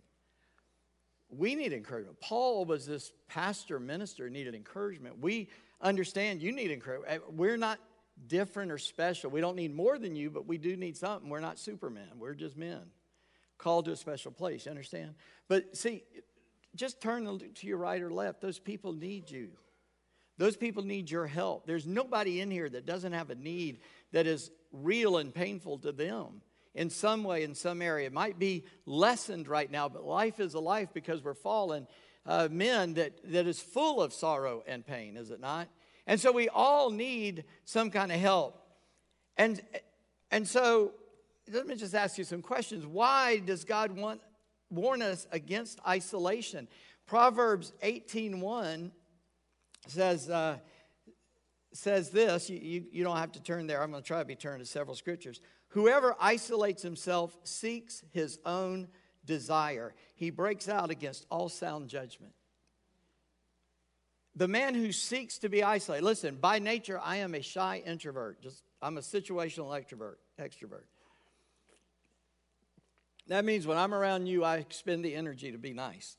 We 1.30 1.56
need 1.56 1.74
encouragement. 1.74 2.20
Paul 2.22 2.66
was 2.66 2.86
this 2.86 3.12
pastor, 3.28 3.80
minister, 3.80 4.30
needed 4.30 4.56
encouragement. 4.56 5.20
We 5.20 5.50
understand 5.82 6.42
you 6.42 6.52
need 6.52 6.72
encouragement. 6.72 7.12
Eh, 7.12 7.20
we're 7.32 7.58
not 7.58 7.80
different 8.28 8.72
or 8.72 8.78
special. 8.78 9.30
We 9.30 9.42
don't 9.42 9.56
need 9.56 9.76
more 9.76 9.98
than 9.98 10.16
you, 10.16 10.30
but 10.30 10.48
we 10.48 10.58
do 10.58 10.78
need 10.78 10.96
something. 10.96 11.30
We're 11.30 11.40
not 11.40 11.60
supermen, 11.60 12.10
we're 12.18 12.36
just 12.36 12.56
men 12.56 12.82
called 13.58 13.86
to 13.86 13.92
a 13.92 13.96
special 13.96 14.32
place. 14.32 14.66
You 14.66 14.72
understand? 14.72 15.16
But 15.48 15.76
see, 15.76 16.04
just 16.76 17.02
turn 17.02 17.26
to 17.26 17.68
your 17.68 17.78
right 17.78 18.02
or 18.02 18.12
left. 18.12 18.42
Those 18.42 18.60
people 18.60 18.94
need 18.94 19.32
you. 19.32 19.50
Those 20.38 20.58
people 20.58 20.84
need 20.84 21.10
your 21.10 21.26
help. 21.26 21.66
There's 21.66 21.88
nobody 21.88 22.42
in 22.42 22.52
here 22.52 22.68
that 22.70 22.86
doesn't 22.86 23.14
have 23.14 23.30
a 23.30 23.36
need 23.36 23.80
that 24.12 24.28
is 24.28 24.52
real 24.74 25.18
and 25.18 25.34
painful 25.34 25.80
to 25.80 25.94
them 25.94 26.42
in 26.76 26.90
some 26.90 27.24
way, 27.24 27.44
in 27.44 27.56
some 27.56 27.82
area. 27.82 28.08
It 28.08 28.14
might 28.14 28.38
be 28.38 28.66
lessened 28.86 29.48
right 29.48 29.72
now, 29.72 29.90
but 29.90 30.06
life 30.06 30.40
is 30.40 30.54
a 30.54 30.60
life 30.60 30.90
because 30.94 31.24
we're 31.24 31.34
fallen 31.34 31.88
uh, 32.26 32.50
men 32.52 32.96
that, 32.96 33.14
that 33.32 33.48
is 33.48 33.60
full 33.60 34.02
of 34.02 34.14
sorrow 34.14 34.64
and 34.68 34.86
pain, 34.86 35.16
is 35.16 35.32
it 35.32 35.40
not? 35.40 35.68
And 36.06 36.20
so 36.20 36.32
we 36.32 36.50
all 36.50 36.92
need 36.92 37.46
some 37.64 37.90
kind 37.90 38.12
of 38.12 38.20
help. 38.20 38.62
And, 39.38 39.62
and 40.32 40.48
so 40.48 40.92
let 41.52 41.66
me 41.66 41.76
just 41.76 41.96
ask 41.96 42.18
you 42.18 42.24
some 42.24 42.42
questions. 42.42 42.86
Why 42.86 43.40
does 43.40 43.64
God 43.64 43.92
want, 43.92 44.22
warn 44.70 45.02
us 45.02 45.28
against 45.32 45.80
isolation? 45.88 46.68
Proverbs 47.06 47.72
18.1 47.84 48.92
says, 49.88 50.30
uh, 50.30 50.58
says 51.72 52.10
this. 52.10 52.50
You, 52.50 52.60
you, 52.60 52.86
you 52.92 53.04
don't 53.04 53.18
have 53.18 53.32
to 53.34 53.42
turn 53.42 53.68
there. 53.68 53.82
I'm 53.82 53.92
going 53.92 54.02
to 54.02 54.08
try 54.08 54.20
to 54.20 54.26
be 54.26 54.36
turned 54.36 54.60
to 54.60 54.66
several 54.66 54.96
scriptures. 54.96 55.42
Whoever 55.76 56.16
isolates 56.22 56.82
himself 56.82 57.38
seeks 57.44 58.02
his 58.12 58.40
own 58.46 58.88
desire. 59.26 59.94
He 60.16 60.30
breaks 60.30 60.70
out 60.70 60.90
against 60.90 61.26
all 61.30 61.50
sound 61.50 61.90
judgment. 61.90 62.32
The 64.38 64.48
man 64.48 64.74
who 64.74 64.94
seeks 64.94 65.38
to 65.40 65.50
be 65.50 65.64
isolated, 65.64 66.06
listen, 66.06 66.38
by 66.38 66.60
nature, 66.60 66.98
I 67.04 67.18
am 67.18 67.36
a 67.36 67.42
shy 67.42 67.84
introvert. 67.86 68.42
Just 68.42 68.64
I'm 68.82 68.98
a 68.98 69.02
situational 69.02 69.78
extrovert, 69.78 70.16
extrovert. 70.40 70.86
That 73.28 73.44
means 73.44 73.68
when 73.68 73.78
I'm 73.78 73.94
around 73.94 74.28
you, 74.28 74.46
I 74.46 74.58
expend 74.60 75.04
the 75.04 75.14
energy 75.14 75.52
to 75.52 75.58
be 75.58 75.74
nice 75.74 76.16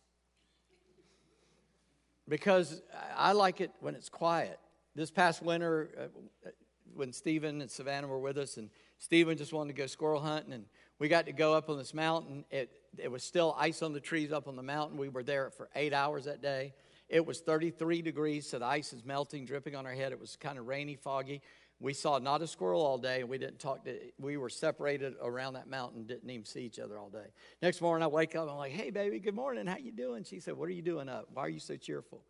because 2.29 2.83
I 3.17 3.33
like 3.33 3.63
it 3.63 3.71
when 3.81 3.95
it's 3.95 4.11
quiet. 4.11 4.61
This 4.95 5.11
past 5.11 5.43
winter, 5.43 5.89
uh, 5.99 6.51
when 6.95 7.13
Stephen 7.13 7.61
and 7.61 7.71
Savannah 7.71 8.07
were 8.07 8.19
with 8.19 8.39
us, 8.39 8.57
and 8.57 8.71
Stephen 8.99 9.37
just 9.37 9.53
wanted 9.53 9.75
to 9.75 9.83
go 9.83 9.87
squirrel 9.87 10.21
hunting, 10.21 10.53
and 10.53 10.65
we 10.99 11.09
got 11.09 11.27
to 11.27 11.33
go 11.33 11.55
up 11.55 11.69
on 11.69 11.79
this 11.79 11.93
mountain. 11.93 12.45
It, 12.51 12.73
it 12.99 13.11
was 13.11 13.23
still 13.23 13.55
ice 13.59 13.83
on 13.83 13.93
the 13.93 14.01
trees 14.01 14.33
up 14.33 14.49
on 14.49 14.57
the 14.57 14.63
mountain. 14.63 14.97
We 14.97 15.09
were 15.09 15.23
there 15.23 15.51
for 15.51 15.69
eight 15.75 15.93
hours 15.93 16.25
that 16.25 16.41
day. 16.41 16.73
It 17.09 17.25
was 17.25 17.41
33 17.41 18.03
degrees, 18.03 18.49
so 18.49 18.59
the 18.59 18.67
ice 18.67 18.93
is 18.93 19.05
melting, 19.05 19.45
dripping 19.45 19.77
on 19.77 19.87
our 19.87 19.93
head. 19.93 20.13
It 20.13 20.21
was 20.21 20.37
kind 20.37 20.59
of 20.59 20.67
rainy, 20.67 20.97
foggy. 20.97 21.41
We 21.79 21.93
saw 21.93 22.19
not 22.19 22.41
a 22.41 22.47
squirrel 22.47 22.81
all 22.81 22.97
day, 22.97 23.21
and 23.21 23.29
we 23.29 23.37
didn't 23.37 23.59
talk 23.59 23.85
to. 23.85 23.95
We 24.19 24.39
were 24.39 24.49
separated 24.49 25.15
around 25.23 25.55
that 25.55 25.69
mountain, 25.69 26.05
didn't 26.05 26.29
even 26.31 26.47
see 26.47 26.63
each 26.63 26.79
other 26.79 26.99
all 26.99 27.11
day. 27.11 27.27
Next 27.61 27.83
morning, 27.83 28.03
I 28.03 28.07
wake 28.07 28.35
up. 28.35 28.49
I'm 28.49 28.57
like, 28.57 28.73
"Hey, 28.73 28.91
baby, 28.91 29.21
good 29.21 29.35
morning. 29.35 29.67
How 29.67 29.77
you 29.77 29.93
doing?" 29.93 30.25
She 30.25 30.41
said, 30.41 30.57
"What 30.57 30.71
are 30.71 30.73
you 30.73 30.81
doing 30.81 31.11
up? 31.11 31.29
Why 31.35 31.43
are 31.43 31.51
you 31.51 31.61
so 31.61 31.77
cheerful?" 31.77 32.25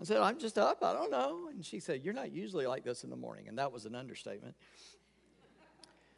I 0.00 0.04
said, 0.04 0.16
I'm 0.18 0.38
just 0.38 0.56
up. 0.56 0.82
I 0.82 0.94
don't 0.94 1.10
know. 1.10 1.48
And 1.50 1.64
she 1.64 1.78
said, 1.78 2.02
You're 2.02 2.14
not 2.14 2.32
usually 2.32 2.66
like 2.66 2.84
this 2.84 3.04
in 3.04 3.10
the 3.10 3.16
morning. 3.16 3.48
And 3.48 3.58
that 3.58 3.70
was 3.70 3.84
an 3.84 3.94
understatement. 3.94 4.54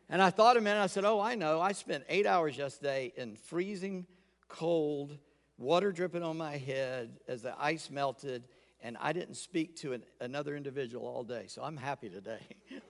And 0.08 0.22
I 0.22 0.30
thought 0.30 0.56
a 0.56 0.60
minute. 0.60 0.80
I 0.80 0.86
said, 0.86 1.04
Oh, 1.04 1.20
I 1.20 1.34
know. 1.34 1.60
I 1.60 1.72
spent 1.72 2.04
eight 2.08 2.26
hours 2.26 2.56
yesterday 2.56 3.12
in 3.16 3.34
freezing 3.34 4.06
cold, 4.48 5.18
water 5.58 5.90
dripping 5.90 6.22
on 6.22 6.36
my 6.36 6.58
head 6.58 7.18
as 7.26 7.42
the 7.42 7.54
ice 7.58 7.90
melted, 7.90 8.44
and 8.82 8.96
I 9.00 9.12
didn't 9.12 9.34
speak 9.34 9.76
to 9.78 9.94
an, 9.94 10.04
another 10.20 10.56
individual 10.56 11.06
all 11.06 11.24
day. 11.24 11.46
So 11.48 11.62
I'm 11.62 11.76
happy 11.76 12.08
today. 12.08 12.40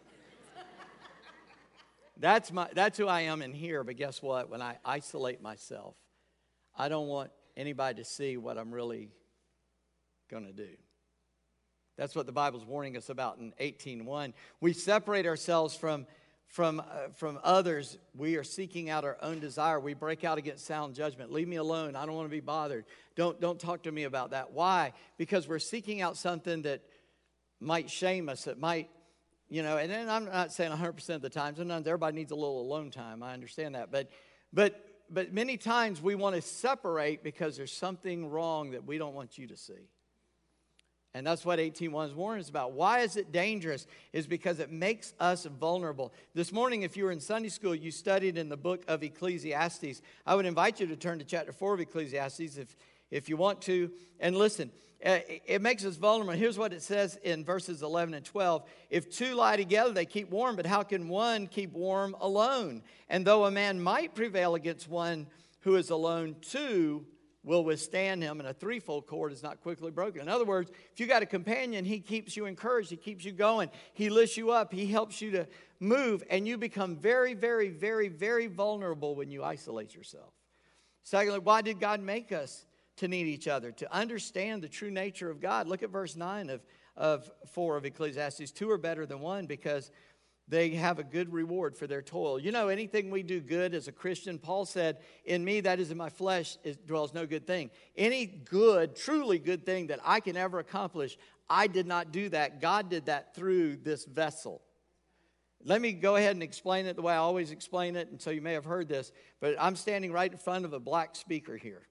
that's, 2.18 2.52
my, 2.52 2.68
that's 2.74 2.98
who 2.98 3.06
I 3.06 3.22
am 3.22 3.40
in 3.40 3.54
here. 3.54 3.82
But 3.82 3.96
guess 3.96 4.20
what? 4.20 4.50
When 4.50 4.60
I 4.60 4.76
isolate 4.84 5.40
myself, 5.40 5.94
I 6.76 6.90
don't 6.90 7.08
want 7.08 7.30
anybody 7.56 8.02
to 8.02 8.04
see 8.04 8.36
what 8.36 8.58
I'm 8.58 8.72
really 8.72 9.10
going 10.32 10.46
to 10.46 10.52
do. 10.52 10.70
That's 11.98 12.14
what 12.16 12.24
the 12.24 12.32
Bible's 12.32 12.64
warning 12.64 12.96
us 12.96 13.10
about 13.10 13.36
in 13.36 13.52
18:1. 13.60 14.32
We 14.60 14.72
separate 14.72 15.26
ourselves 15.26 15.76
from 15.76 16.06
from 16.46 16.80
uh, 16.80 17.10
from 17.14 17.38
others. 17.44 17.98
We 18.16 18.36
are 18.36 18.44
seeking 18.44 18.88
out 18.88 19.04
our 19.04 19.18
own 19.20 19.40
desire. 19.40 19.78
We 19.78 19.92
break 19.92 20.24
out 20.24 20.38
against 20.38 20.64
sound 20.66 20.94
judgment. 20.94 21.30
Leave 21.30 21.48
me 21.48 21.56
alone. 21.56 21.94
I 21.94 22.06
don't 22.06 22.16
want 22.16 22.26
to 22.26 22.34
be 22.34 22.40
bothered. 22.40 22.86
Don't 23.14 23.38
don't 23.40 23.60
talk 23.60 23.82
to 23.82 23.92
me 23.92 24.04
about 24.04 24.30
that. 24.30 24.52
Why? 24.52 24.94
Because 25.18 25.46
we're 25.46 25.58
seeking 25.58 26.00
out 26.00 26.16
something 26.16 26.62
that 26.62 26.80
might 27.60 27.90
shame 27.90 28.30
us. 28.30 28.44
That 28.44 28.58
might 28.58 28.88
you 29.50 29.62
know, 29.62 29.76
and 29.76 29.90
then 29.90 30.08
I'm 30.08 30.24
not 30.24 30.50
saying 30.50 30.72
100% 30.72 31.14
of 31.14 31.20
the 31.20 31.28
time. 31.28 31.54
Sometimes 31.54 31.86
everybody 31.86 32.16
needs 32.16 32.32
a 32.32 32.34
little 32.34 32.62
alone 32.62 32.90
time. 32.90 33.22
I 33.22 33.34
understand 33.34 33.74
that. 33.74 33.92
But 33.92 34.10
but 34.50 34.82
but 35.10 35.34
many 35.34 35.58
times 35.58 36.00
we 36.00 36.14
want 36.14 36.36
to 36.36 36.42
separate 36.42 37.22
because 37.22 37.58
there's 37.58 37.72
something 37.72 38.30
wrong 38.30 38.70
that 38.70 38.86
we 38.86 38.96
don't 38.96 39.14
want 39.14 39.36
you 39.36 39.46
to 39.48 39.56
see. 39.58 39.90
And 41.14 41.26
that's 41.26 41.44
what 41.44 41.58
18.1 41.58 42.06
is 42.06 42.14
warning 42.14 42.40
us 42.40 42.48
about. 42.48 42.72
Why 42.72 43.00
is 43.00 43.16
it 43.16 43.32
dangerous? 43.32 43.86
Is 44.14 44.26
because 44.26 44.60
it 44.60 44.70
makes 44.70 45.12
us 45.20 45.44
vulnerable. 45.44 46.12
This 46.34 46.52
morning, 46.52 46.82
if 46.82 46.96
you 46.96 47.04
were 47.04 47.12
in 47.12 47.20
Sunday 47.20 47.50
school, 47.50 47.74
you 47.74 47.90
studied 47.90 48.38
in 48.38 48.48
the 48.48 48.56
book 48.56 48.82
of 48.88 49.02
Ecclesiastes. 49.02 50.00
I 50.24 50.34
would 50.34 50.46
invite 50.46 50.80
you 50.80 50.86
to 50.86 50.96
turn 50.96 51.18
to 51.18 51.24
chapter 51.24 51.52
4 51.52 51.74
of 51.74 51.80
Ecclesiastes 51.80 52.56
if, 52.56 52.74
if 53.10 53.28
you 53.28 53.36
want 53.36 53.60
to. 53.62 53.90
And 54.20 54.36
listen, 54.36 54.70
uh, 55.04 55.18
it 55.28 55.60
makes 55.60 55.84
us 55.84 55.96
vulnerable. 55.96 56.32
Here's 56.32 56.56
what 56.56 56.72
it 56.72 56.80
says 56.80 57.18
in 57.22 57.44
verses 57.44 57.82
11 57.82 58.14
and 58.14 58.24
12. 58.24 58.64
If 58.88 59.10
two 59.10 59.34
lie 59.34 59.56
together, 59.56 59.92
they 59.92 60.06
keep 60.06 60.30
warm, 60.30 60.56
but 60.56 60.64
how 60.64 60.82
can 60.82 61.08
one 61.08 61.46
keep 61.46 61.72
warm 61.72 62.16
alone? 62.20 62.82
And 63.10 63.26
though 63.26 63.44
a 63.44 63.50
man 63.50 63.82
might 63.82 64.14
prevail 64.14 64.54
against 64.54 64.88
one 64.88 65.26
who 65.60 65.76
is 65.76 65.90
alone, 65.90 66.36
two 66.40 67.04
will 67.44 67.64
withstand 67.64 68.22
him, 68.22 68.38
and 68.38 68.48
a 68.48 68.54
threefold 68.54 69.06
cord 69.06 69.32
is 69.32 69.42
not 69.42 69.60
quickly 69.60 69.90
broken. 69.90 70.20
In 70.22 70.28
other 70.28 70.44
words, 70.44 70.70
if 70.92 71.00
you 71.00 71.06
got 71.06 71.22
a 71.22 71.26
companion, 71.26 71.84
he 71.84 71.98
keeps 71.98 72.36
you 72.36 72.46
encouraged, 72.46 72.90
he 72.90 72.96
keeps 72.96 73.24
you 73.24 73.32
going, 73.32 73.68
he 73.94 74.10
lifts 74.10 74.36
you 74.36 74.52
up, 74.52 74.72
he 74.72 74.86
helps 74.86 75.20
you 75.20 75.32
to 75.32 75.46
move, 75.80 76.22
and 76.30 76.46
you 76.46 76.56
become 76.56 76.96
very, 76.96 77.34
very, 77.34 77.68
very, 77.68 78.08
very 78.08 78.46
vulnerable 78.46 79.16
when 79.16 79.30
you 79.30 79.42
isolate 79.42 79.94
yourself. 79.94 80.32
Secondly, 81.02 81.40
why 81.40 81.62
did 81.62 81.80
God 81.80 82.00
make 82.00 82.30
us 82.30 82.64
to 82.96 83.08
need 83.08 83.26
each 83.26 83.48
other? 83.48 83.72
To 83.72 83.92
understand 83.92 84.62
the 84.62 84.68
true 84.68 84.90
nature 84.90 85.28
of 85.28 85.40
God. 85.40 85.66
Look 85.66 85.82
at 85.82 85.90
verse 85.90 86.14
9 86.14 86.48
of, 86.48 86.64
of 86.96 87.28
4 87.52 87.76
of 87.76 87.84
Ecclesiastes. 87.84 88.52
Two 88.52 88.70
are 88.70 88.78
better 88.78 89.04
than 89.04 89.20
one 89.20 89.46
because 89.46 89.90
they 90.52 90.68
have 90.70 90.98
a 90.98 91.02
good 91.02 91.32
reward 91.32 91.78
for 91.78 91.86
their 91.86 92.02
toil. 92.02 92.38
You 92.38 92.52
know, 92.52 92.68
anything 92.68 93.10
we 93.10 93.22
do 93.22 93.40
good 93.40 93.74
as 93.74 93.88
a 93.88 93.92
Christian, 93.92 94.38
Paul 94.38 94.66
said, 94.66 94.98
In 95.24 95.42
me, 95.42 95.60
that 95.62 95.80
is 95.80 95.90
in 95.90 95.96
my 95.96 96.10
flesh, 96.10 96.58
dwells 96.86 97.14
no 97.14 97.24
good 97.24 97.46
thing. 97.46 97.70
Any 97.96 98.26
good, 98.26 98.94
truly 98.94 99.38
good 99.38 99.64
thing 99.64 99.86
that 99.86 100.00
I 100.04 100.20
can 100.20 100.36
ever 100.36 100.58
accomplish, 100.58 101.16
I 101.48 101.68
did 101.68 101.86
not 101.86 102.12
do 102.12 102.28
that. 102.28 102.60
God 102.60 102.90
did 102.90 103.06
that 103.06 103.34
through 103.34 103.76
this 103.76 104.04
vessel. 104.04 104.60
Let 105.64 105.80
me 105.80 105.92
go 105.92 106.16
ahead 106.16 106.36
and 106.36 106.42
explain 106.42 106.84
it 106.84 106.96
the 106.96 107.02
way 107.02 107.14
I 107.14 107.18
always 107.18 107.50
explain 107.50 107.96
it, 107.96 108.10
and 108.10 108.20
so 108.20 108.28
you 108.28 108.42
may 108.42 108.52
have 108.52 108.66
heard 108.66 108.88
this, 108.88 109.10
but 109.40 109.56
I'm 109.58 109.74
standing 109.74 110.12
right 110.12 110.30
in 110.30 110.36
front 110.36 110.66
of 110.66 110.74
a 110.74 110.80
black 110.80 111.16
speaker 111.16 111.56
here. 111.56 111.88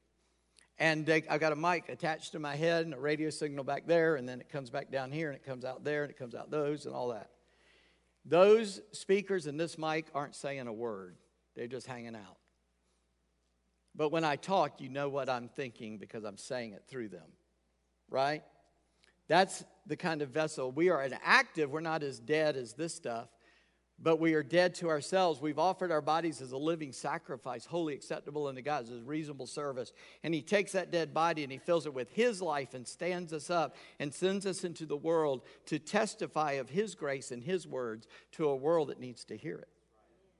And 0.77 1.09
I've 1.09 1.39
got 1.39 1.51
a 1.51 1.55
mic 1.55 1.89
attached 1.89 2.33
to 2.33 2.39
my 2.39 2.55
head 2.55 2.85
and 2.85 2.93
a 2.93 2.99
radio 2.99 3.31
signal 3.31 3.63
back 3.63 3.87
there, 3.87 4.17
and 4.17 4.29
then 4.29 4.39
it 4.39 4.49
comes 4.49 4.69
back 4.69 4.91
down 4.91 5.11
here, 5.11 5.29
and 5.29 5.35
it 5.35 5.43
comes 5.43 5.65
out 5.65 5.83
there, 5.83 6.03
and 6.03 6.11
it 6.11 6.17
comes 6.17 6.35
out 6.35 6.51
those, 6.51 6.85
and 6.85 6.93
all 6.93 7.07
that. 7.07 7.31
Those 8.25 8.81
speakers 8.91 9.47
and 9.47 9.59
this 9.59 9.77
mic 9.77 10.07
aren't 10.13 10.35
saying 10.35 10.67
a 10.67 10.73
word, 10.73 11.15
they're 11.55 11.67
just 11.67 11.87
hanging 11.87 12.15
out. 12.15 12.37
But 13.95 14.11
when 14.11 14.23
I 14.23 14.35
talk, 14.35 14.79
you 14.79 14.89
know 14.89 15.09
what 15.09 15.29
I'm 15.29 15.49
thinking 15.49 15.97
because 15.97 16.23
I'm 16.23 16.37
saying 16.37 16.73
it 16.73 16.83
through 16.87 17.09
them, 17.09 17.29
right? 18.09 18.43
That's 19.27 19.63
the 19.85 19.97
kind 19.97 20.21
of 20.21 20.29
vessel. 20.29 20.71
We 20.71 20.89
are 20.89 21.01
an 21.01 21.15
active, 21.23 21.71
we're 21.71 21.81
not 21.81 22.03
as 22.03 22.19
dead 22.19 22.55
as 22.55 22.73
this 22.73 22.93
stuff, 22.93 23.27
but 24.03 24.19
we 24.19 24.33
are 24.33 24.43
dead 24.43 24.73
to 24.75 24.89
ourselves. 24.89 25.41
We've 25.41 25.59
offered 25.59 25.91
our 25.91 26.01
bodies 26.01 26.41
as 26.41 26.51
a 26.51 26.57
living 26.57 26.91
sacrifice, 26.91 27.65
wholly 27.65 27.93
acceptable 27.93 28.47
unto 28.47 28.61
God, 28.61 28.83
as 28.83 29.01
reasonable 29.03 29.45
service. 29.45 29.93
And 30.23 30.33
He 30.33 30.41
takes 30.41 30.71
that 30.71 30.91
dead 30.91 31.13
body 31.13 31.43
and 31.43 31.51
He 31.51 31.59
fills 31.59 31.85
it 31.85 31.93
with 31.93 32.09
His 32.11 32.41
life 32.41 32.73
and 32.73 32.87
stands 32.87 33.31
us 33.31 33.49
up 33.49 33.75
and 33.99 34.13
sends 34.13 34.45
us 34.45 34.63
into 34.63 34.85
the 34.85 34.97
world 34.97 35.41
to 35.67 35.77
testify 35.77 36.53
of 36.53 36.69
His 36.69 36.95
grace 36.95 37.31
and 37.31 37.43
His 37.43 37.67
words 37.67 38.07
to 38.33 38.49
a 38.49 38.55
world 38.55 38.89
that 38.89 38.99
needs 38.99 39.23
to 39.25 39.37
hear 39.37 39.57
it. 39.57 39.69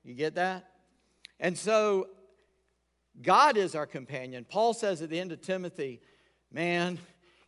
You 0.03 0.15
get 0.15 0.35
that? 0.35 0.67
And 1.39 1.57
so, 1.57 2.07
God 3.21 3.57
is 3.57 3.75
our 3.75 3.85
companion. 3.85 4.45
Paul 4.47 4.73
says 4.73 5.01
at 5.01 5.09
the 5.09 5.19
end 5.19 5.31
of 5.31 5.41
Timothy, 5.41 6.01
man, 6.51 6.97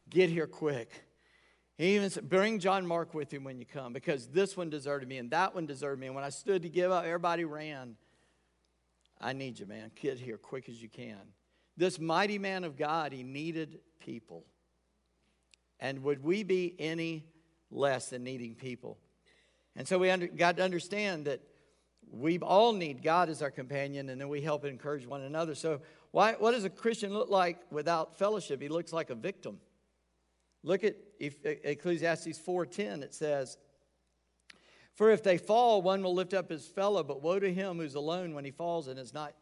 get 0.10 0.30
here 0.30 0.48
quick. 0.48 0.92
He 1.78 1.96
even 1.96 2.10
said, 2.10 2.30
Bring 2.30 2.60
John 2.60 2.86
Mark 2.86 3.14
with 3.14 3.34
you 3.34 3.42
when 3.42 3.60
you 3.60 3.66
come 3.66 3.94
because 3.94 4.28
this 4.28 4.56
one 4.56 4.70
deserted 4.70 5.08
me 5.10 5.18
and 5.18 5.32
that 5.32 5.56
one 5.56 5.66
deserted 5.66 6.00
me. 6.00 6.08
And 6.08 6.16
when 6.16 6.24
I 6.24 6.30
stood 6.30 6.62
to 6.64 6.70
give 6.70 6.92
up, 6.92 7.06
everybody 7.06 7.46
ran. 7.46 7.96
I 9.20 9.34
need 9.34 9.60
you, 9.60 9.66
man. 9.66 9.92
Get 10.00 10.20
here 10.20 10.38
quick 10.38 10.70
as 10.70 10.82
you 10.82 10.90
can. 10.90 11.20
This 11.76 12.00
mighty 12.00 12.38
man 12.38 12.64
of 12.64 12.78
God, 12.78 13.12
he 13.12 13.24
needed 13.24 13.80
people. 14.00 14.46
And 15.80 16.04
would 16.04 16.24
we 16.24 16.44
be 16.44 16.76
any 16.78 17.26
less 17.72 18.10
than 18.10 18.24
needing 18.24 18.56
people? 18.56 18.98
And 19.76 19.88
so 19.88 19.98
we 19.98 20.10
under, 20.10 20.28
got 20.28 20.58
to 20.58 20.64
understand 20.64 21.26
that 21.26 21.42
we 22.12 22.38
all 22.40 22.74
need 22.74 23.02
God 23.02 23.30
as 23.30 23.42
our 23.42 23.50
companion, 23.50 24.10
and 24.10 24.22
then 24.22 24.30
we 24.30 24.42
help 24.42 24.66
encourage 24.66 25.08
one 25.08 25.22
another. 25.22 25.56
So, 25.56 25.82
why, 26.12 26.34
what 26.34 26.52
does 26.52 26.64
a 26.64 26.70
Christian 26.70 27.12
look 27.12 27.30
like 27.30 27.60
without 27.72 28.16
fellowship? 28.16 28.62
He 28.62 28.68
looks 28.68 28.94
like 28.94 29.10
a 29.10 29.16
victim. 29.16 29.60
Look 30.64 30.84
at 30.84 30.96
Ecclesiastes 31.26 32.40
4:10. 32.40 33.04
It 33.04 33.14
says, 33.14 33.58
"For 34.94 35.10
if 35.10 35.24
they 35.24 35.38
fall, 35.38 35.82
one 35.82 36.04
will 36.04 36.14
lift 36.14 36.34
up 36.34 36.50
his 36.50 36.68
fellow, 36.68 37.04
but 37.04 37.22
woe 37.22 37.40
to 37.40 37.54
him 37.54 37.78
who's 37.78 37.96
alone 37.96 38.34
when 38.34 38.46
he 38.46 38.52
falls 38.52 38.88
and 38.88 39.00
is 39.00 39.14
not 39.14 39.36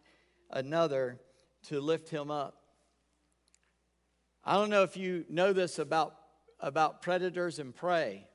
another 0.50 1.20
to 1.64 1.82
lift 1.82 2.10
him 2.10 2.32
up." 2.32 2.62
I 4.44 4.56
don't 4.56 4.70
know 4.70 4.84
if 4.84 4.98
you 4.98 5.26
know 5.30 5.54
this 5.54 5.78
about, 5.78 6.18
about 6.60 7.02
predators 7.02 7.60
and 7.60 7.76
prey, 7.76 8.28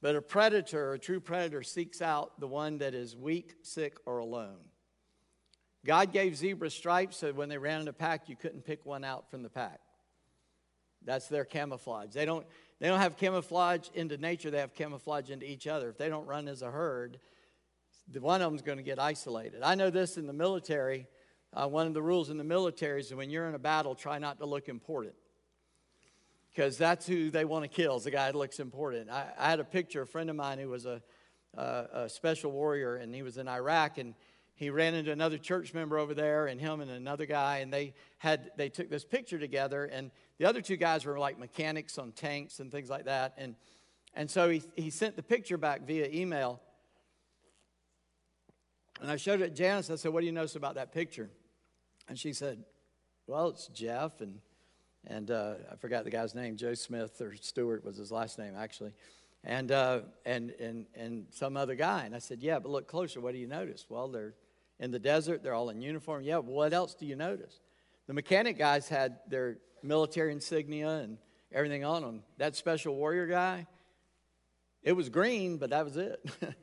but 0.00 0.16
a 0.16 0.22
predator, 0.22 0.94
a 0.94 0.98
true 0.98 1.20
predator, 1.20 1.62
seeks 1.62 2.00
out 2.00 2.40
the 2.40 2.48
one 2.48 2.78
that 2.78 2.94
is 2.94 3.14
weak, 3.14 3.56
sick, 3.62 3.98
or 4.06 4.18
alone. 4.18 4.70
God 5.84 6.12
gave 6.12 6.36
zebra 6.36 6.70
stripes 6.70 7.18
so 7.18 7.32
when 7.32 7.48
they 7.48 7.58
ran 7.58 7.80
in 7.80 7.88
a 7.88 7.92
pack, 7.92 8.28
you 8.28 8.36
couldn't 8.36 8.64
pick 8.64 8.86
one 8.86 9.04
out 9.04 9.30
from 9.30 9.42
the 9.42 9.50
pack. 9.50 9.80
That's 11.04 11.28
their 11.28 11.44
camouflage. 11.44 12.12
They 12.12 12.24
don't, 12.24 12.46
they 12.80 12.88
don't 12.88 13.00
have 13.00 13.16
camouflage 13.16 13.88
into 13.94 14.16
nature, 14.16 14.50
they 14.50 14.58
have 14.58 14.74
camouflage 14.74 15.30
into 15.30 15.50
each 15.50 15.66
other. 15.66 15.90
If 15.90 15.98
they 15.98 16.08
don't 16.08 16.26
run 16.26 16.48
as 16.48 16.62
a 16.62 16.70
herd, 16.70 17.18
one 18.18 18.40
of 18.40 18.50
them's 18.50 18.62
going 18.62 18.78
to 18.78 18.84
get 18.84 18.98
isolated. 18.98 19.62
I 19.62 19.74
know 19.74 19.90
this 19.90 20.16
in 20.16 20.26
the 20.26 20.32
military. 20.32 21.06
Uh, 21.52 21.66
one 21.66 21.86
of 21.86 21.94
the 21.94 22.02
rules 22.02 22.30
in 22.30 22.36
the 22.36 22.44
military 22.44 23.00
is 23.00 23.14
when 23.14 23.30
you're 23.30 23.48
in 23.48 23.54
a 23.54 23.58
battle, 23.58 23.94
try 23.94 24.18
not 24.18 24.38
to 24.38 24.46
look 24.46 24.68
important. 24.68 25.14
Because 26.50 26.76
that's 26.76 27.06
who 27.06 27.30
they 27.30 27.44
want 27.44 27.64
to 27.64 27.68
kill, 27.68 27.96
is 27.96 28.04
the 28.04 28.10
guy 28.10 28.26
that 28.26 28.36
looks 28.36 28.58
important. 28.58 29.10
I, 29.10 29.26
I 29.38 29.50
had 29.50 29.60
a 29.60 29.64
picture, 29.64 30.02
of 30.02 30.08
a 30.08 30.10
friend 30.10 30.28
of 30.28 30.36
mine 30.36 30.58
who 30.58 30.68
was 30.68 30.86
a, 30.86 31.02
a, 31.54 31.86
a 31.92 32.08
special 32.08 32.50
warrior, 32.50 32.96
and 32.96 33.14
he 33.14 33.22
was 33.22 33.38
in 33.38 33.48
Iraq, 33.48 33.98
and 33.98 34.14
he 34.58 34.70
ran 34.70 34.92
into 34.94 35.12
another 35.12 35.38
church 35.38 35.72
member 35.72 35.98
over 35.98 36.14
there 36.14 36.48
and 36.48 36.60
him 36.60 36.80
and 36.80 36.90
another 36.90 37.26
guy 37.26 37.58
and 37.58 37.72
they 37.72 37.94
had 38.18 38.50
they 38.56 38.68
took 38.68 38.90
this 38.90 39.04
picture 39.04 39.38
together 39.38 39.84
and 39.84 40.10
the 40.38 40.44
other 40.44 40.60
two 40.60 40.76
guys 40.76 41.04
were 41.04 41.16
like 41.16 41.38
mechanics 41.38 41.96
on 41.96 42.10
tanks 42.10 42.58
and 42.58 42.72
things 42.72 42.90
like 42.90 43.04
that 43.04 43.34
and 43.38 43.54
and 44.14 44.28
so 44.28 44.50
he, 44.50 44.62
he 44.74 44.90
sent 44.90 45.14
the 45.14 45.22
picture 45.22 45.56
back 45.56 45.86
via 45.86 46.08
email 46.08 46.60
and 49.00 49.10
i 49.10 49.16
showed 49.16 49.40
it 49.40 49.50
to 49.50 49.54
janice 49.54 49.90
i 49.90 49.94
said 49.94 50.12
what 50.12 50.20
do 50.20 50.26
you 50.26 50.32
notice 50.32 50.56
about 50.56 50.74
that 50.74 50.92
picture 50.92 51.30
and 52.08 52.18
she 52.18 52.32
said 52.32 52.64
well 53.28 53.48
it's 53.48 53.68
jeff 53.68 54.20
and 54.20 54.40
and 55.06 55.30
uh, 55.30 55.54
i 55.70 55.76
forgot 55.76 56.02
the 56.02 56.10
guy's 56.10 56.34
name 56.34 56.56
joe 56.56 56.74
smith 56.74 57.20
or 57.20 57.32
stewart 57.36 57.84
was 57.84 57.96
his 57.96 58.10
last 58.10 58.40
name 58.40 58.54
actually 58.58 58.92
and, 59.44 59.70
uh, 59.70 60.00
and, 60.26 60.50
and, 60.58 60.86
and 60.96 61.26
some 61.30 61.56
other 61.56 61.76
guy. 61.76 62.02
And 62.04 62.12
I 62.12 62.18
said, 62.18 62.42
Yeah, 62.42 62.58
but 62.58 62.70
look 62.70 62.88
closer. 62.88 63.20
What 63.20 63.34
do 63.34 63.38
you 63.38 63.46
notice? 63.46 63.86
Well, 63.88 64.08
they're 64.08 64.34
in 64.80 64.90
the 64.90 64.98
desert. 64.98 65.42
They're 65.42 65.54
all 65.54 65.70
in 65.70 65.80
uniform. 65.80 66.22
Yeah, 66.22 66.38
what 66.38 66.72
else 66.72 66.94
do 66.94 67.06
you 67.06 67.16
notice? 67.16 67.60
The 68.06 68.14
mechanic 68.14 68.58
guys 68.58 68.88
had 68.88 69.18
their 69.28 69.58
military 69.82 70.32
insignia 70.32 70.88
and 70.98 71.18
everything 71.52 71.84
on 71.84 72.02
them. 72.02 72.22
That 72.38 72.56
special 72.56 72.94
warrior 72.94 73.26
guy, 73.26 73.66
it 74.82 74.92
was 74.92 75.08
green, 75.08 75.58
but 75.58 75.70
that 75.70 75.84
was 75.84 75.96
it. 75.96 76.24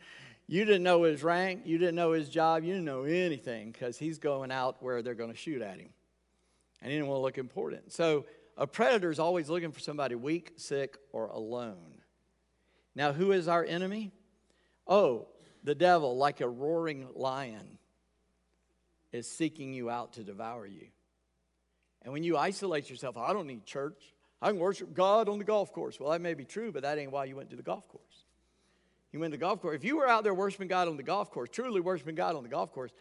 you 0.47 0.65
didn't 0.65 0.83
know 0.83 1.03
his 1.03 1.23
rank, 1.23 1.61
you 1.65 1.77
didn't 1.77 1.95
know 1.95 2.11
his 2.11 2.29
job, 2.29 2.63
you 2.63 2.73
didn't 2.73 2.85
know 2.85 3.03
anything 3.03 3.71
because 3.71 3.97
he's 3.97 4.17
going 4.17 4.51
out 4.51 4.77
where 4.81 5.01
they're 5.01 5.13
going 5.13 5.31
to 5.31 5.37
shoot 5.37 5.61
at 5.61 5.79
him. 5.79 5.89
And 6.81 6.91
he 6.91 6.97
didn't 6.97 7.09
want 7.09 7.19
to 7.19 7.23
look 7.23 7.37
important. 7.37 7.91
So 7.91 8.25
a 8.57 8.67
predator 8.67 9.11
is 9.11 9.19
always 9.19 9.49
looking 9.49 9.71
for 9.71 9.79
somebody 9.79 10.15
weak, 10.15 10.53
sick, 10.57 10.97
or 11.11 11.27
alone. 11.27 12.01
Now, 12.95 13.11
who 13.11 13.31
is 13.33 13.47
our 13.47 13.63
enemy? 13.63 14.11
Oh, 14.87 15.27
the 15.63 15.75
devil, 15.75 16.15
like 16.17 16.41
a 16.41 16.47
roaring 16.47 17.07
lion 17.15 17.77
is 19.11 19.29
seeking 19.29 19.73
you 19.73 19.89
out 19.89 20.13
to 20.13 20.23
devour 20.23 20.65
you. 20.65 20.87
And 22.03 22.13
when 22.13 22.23
you 22.23 22.37
isolate 22.37 22.89
yourself, 22.89 23.17
I 23.17 23.33
don't 23.33 23.47
need 23.47 23.65
church. 23.65 24.13
I 24.41 24.49
can 24.49 24.59
worship 24.59 24.93
God 24.93 25.27
on 25.27 25.39
the 25.39 25.43
golf 25.43 25.71
course. 25.73 25.99
Well, 25.99 26.11
that 26.11 26.21
may 26.21 26.33
be 26.33 26.45
true, 26.45 26.71
but 26.71 26.83
that 26.83 26.99
ain't 26.99 27.11
why 27.11 27.25
you 27.25 27.35
went 27.35 27.49
to 27.49 27.55
the 27.55 27.63
golf 27.63 27.87
course. 27.87 28.25
You 29.11 29.19
went 29.19 29.31
to 29.31 29.37
the 29.37 29.41
golf 29.41 29.61
course. 29.61 29.75
If 29.75 29.83
you 29.83 29.97
were 29.97 30.07
out 30.07 30.23
there 30.23 30.33
worshiping 30.33 30.67
God 30.67 30.87
on 30.87 30.97
the 30.97 31.03
golf 31.03 31.31
course, 31.31 31.49
truly 31.51 31.81
worshiping 31.81 32.15
God 32.15 32.35
on 32.35 32.43
the 32.43 32.49
golf 32.49 32.71
course, 32.73 32.91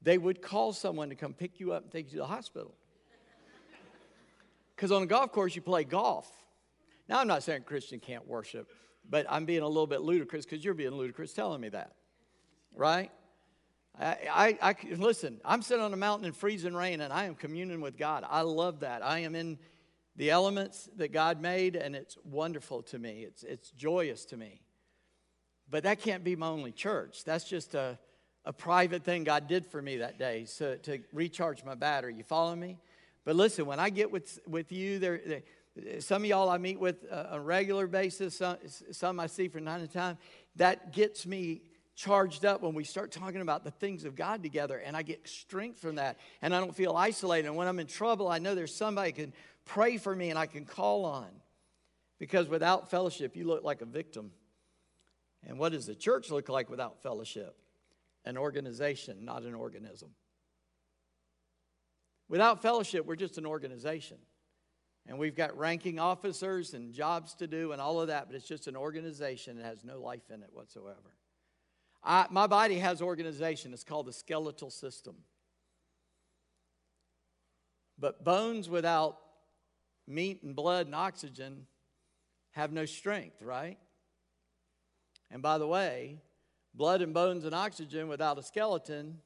they 0.00 0.16
would 0.16 0.40
call 0.40 0.72
someone 0.72 1.08
to 1.10 1.16
come 1.16 1.34
pick 1.34 1.58
you 1.60 1.72
up 1.72 1.82
and 1.82 1.92
take 1.92 2.06
you 2.06 2.12
to 2.12 2.18
the 2.18 2.26
hospital. 2.26 2.74
Because 4.76 4.92
on 4.92 5.00
the 5.00 5.06
golf 5.06 5.32
course, 5.32 5.56
you 5.56 5.62
play 5.62 5.84
golf. 5.84 6.30
Now, 7.08 7.20
I'm 7.20 7.26
not 7.26 7.42
saying 7.42 7.62
Christian 7.62 7.98
can't 7.98 8.26
worship, 8.26 8.68
but 9.08 9.26
I'm 9.28 9.44
being 9.44 9.62
a 9.62 9.68
little 9.68 9.86
bit 9.86 10.02
ludicrous 10.02 10.44
because 10.44 10.64
you're 10.64 10.74
being 10.74 10.90
ludicrous 10.90 11.32
telling 11.32 11.60
me 11.60 11.70
that, 11.70 11.92
right? 12.74 13.10
I, 13.98 14.58
I, 14.62 14.70
I, 14.70 14.76
listen, 14.96 15.40
I'm 15.44 15.62
sitting 15.62 15.82
on 15.82 15.92
a 15.92 15.96
mountain 15.96 16.26
in 16.26 16.32
freezing 16.32 16.74
rain 16.74 17.00
and 17.00 17.12
I 17.12 17.24
am 17.24 17.34
communing 17.34 17.80
with 17.80 17.96
God. 17.96 18.24
I 18.28 18.42
love 18.42 18.80
that. 18.80 19.02
I 19.02 19.20
am 19.20 19.34
in 19.34 19.58
the 20.16 20.30
elements 20.30 20.88
that 20.96 21.12
God 21.12 21.40
made 21.40 21.76
and 21.76 21.96
it's 21.96 22.16
wonderful 22.24 22.82
to 22.82 22.98
me. 22.98 23.22
It's, 23.22 23.42
it's 23.42 23.70
joyous 23.70 24.24
to 24.26 24.36
me. 24.36 24.60
But 25.70 25.84
that 25.84 26.00
can't 26.00 26.22
be 26.22 26.36
my 26.36 26.48
only 26.48 26.72
church. 26.72 27.24
That's 27.24 27.48
just 27.48 27.74
a, 27.74 27.98
a 28.44 28.52
private 28.52 29.02
thing 29.02 29.24
God 29.24 29.48
did 29.48 29.66
for 29.66 29.80
me 29.80 29.96
that 29.98 30.18
day 30.18 30.44
so, 30.44 30.76
to 30.76 31.00
recharge 31.12 31.64
my 31.64 31.74
battery. 31.74 32.14
You 32.14 32.22
follow 32.22 32.54
me? 32.54 32.78
But 33.24 33.34
listen, 33.34 33.66
when 33.66 33.80
I 33.80 33.90
get 33.90 34.10
with, 34.10 34.38
with 34.46 34.70
you, 34.70 34.98
there, 34.98 35.20
there 35.26 35.42
some 36.00 36.22
of 36.22 36.28
y'all 36.28 36.48
I 36.48 36.58
meet 36.58 36.78
with 36.78 37.04
uh, 37.10 37.26
on 37.30 37.38
a 37.38 37.40
regular 37.40 37.86
basis, 37.86 38.36
some, 38.36 38.56
some 38.92 39.20
I 39.20 39.26
see 39.26 39.48
from 39.48 39.66
time 39.66 39.86
to 39.86 39.92
time, 39.92 40.18
that 40.56 40.92
gets 40.92 41.26
me 41.26 41.62
charged 41.96 42.44
up 42.44 42.62
when 42.62 42.74
we 42.74 42.84
start 42.84 43.10
talking 43.10 43.40
about 43.40 43.64
the 43.64 43.70
things 43.70 44.04
of 44.04 44.14
God 44.14 44.42
together, 44.42 44.78
and 44.78 44.96
I 44.96 45.02
get 45.02 45.26
strength 45.26 45.80
from 45.80 45.96
that, 45.96 46.18
and 46.42 46.54
I 46.54 46.60
don't 46.60 46.76
feel 46.76 46.94
isolated. 46.94 47.48
And 47.48 47.56
when 47.56 47.66
I'm 47.66 47.78
in 47.78 47.86
trouble, 47.86 48.28
I 48.28 48.38
know 48.38 48.54
there's 48.54 48.74
somebody 48.74 49.12
can 49.12 49.32
pray 49.64 49.96
for 49.96 50.14
me 50.14 50.30
and 50.30 50.38
I 50.38 50.46
can 50.46 50.64
call 50.64 51.04
on. 51.04 51.28
Because 52.18 52.48
without 52.48 52.90
fellowship, 52.90 53.36
you 53.36 53.44
look 53.44 53.64
like 53.64 53.82
a 53.82 53.86
victim. 53.86 54.30
And 55.46 55.58
what 55.58 55.72
does 55.72 55.86
the 55.86 55.94
church 55.94 56.30
look 56.30 56.48
like 56.48 56.70
without 56.70 57.02
fellowship? 57.02 57.56
An 58.24 58.38
organization, 58.38 59.24
not 59.24 59.42
an 59.42 59.54
organism. 59.54 60.10
Without 62.28 62.62
fellowship, 62.62 63.06
we're 63.06 63.16
just 63.16 63.38
an 63.38 63.46
organization. 63.46 64.16
And 65.06 65.18
we've 65.18 65.36
got 65.36 65.56
ranking 65.56 65.98
officers 65.98 66.74
and 66.74 66.92
jobs 66.92 67.34
to 67.36 67.46
do 67.46 67.72
and 67.72 67.80
all 67.80 68.00
of 68.00 68.08
that, 68.08 68.26
but 68.26 68.34
it's 68.34 68.48
just 68.48 68.66
an 68.66 68.76
organization 68.76 69.58
that 69.58 69.64
has 69.64 69.84
no 69.84 70.00
life 70.00 70.30
in 70.30 70.42
it 70.42 70.48
whatsoever. 70.52 71.14
I, 72.06 72.26
my 72.30 72.46
body 72.46 72.78
has 72.78 73.02
organization. 73.02 73.72
It's 73.72 73.82
called 73.82 74.06
the 74.06 74.12
skeletal 74.12 74.70
system. 74.70 75.16
But 77.98 78.24
bones 78.24 78.70
without 78.70 79.18
meat 80.06 80.42
and 80.44 80.54
blood 80.54 80.86
and 80.86 80.94
oxygen 80.94 81.66
have 82.52 82.72
no 82.72 82.84
strength, 82.84 83.42
right? 83.42 83.76
And 85.32 85.42
by 85.42 85.58
the 85.58 85.66
way, 85.66 86.20
blood 86.74 87.02
and 87.02 87.12
bones 87.12 87.44
and 87.44 87.54
oxygen 87.54 88.06
without 88.06 88.38
a 88.38 88.42
skeleton 88.42 89.18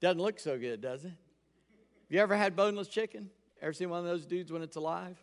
doesn't 0.00 0.22
look 0.22 0.38
so 0.38 0.56
good, 0.56 0.80
does 0.80 1.04
it? 1.04 1.08
Have 1.08 2.10
you 2.10 2.20
ever 2.20 2.36
had 2.36 2.54
boneless 2.54 2.88
chicken? 2.88 3.30
Ever 3.60 3.72
seen 3.72 3.90
one 3.90 4.00
of 4.00 4.04
those 4.04 4.24
dudes 4.24 4.52
when 4.52 4.62
it's 4.62 4.76
alive? 4.76 5.16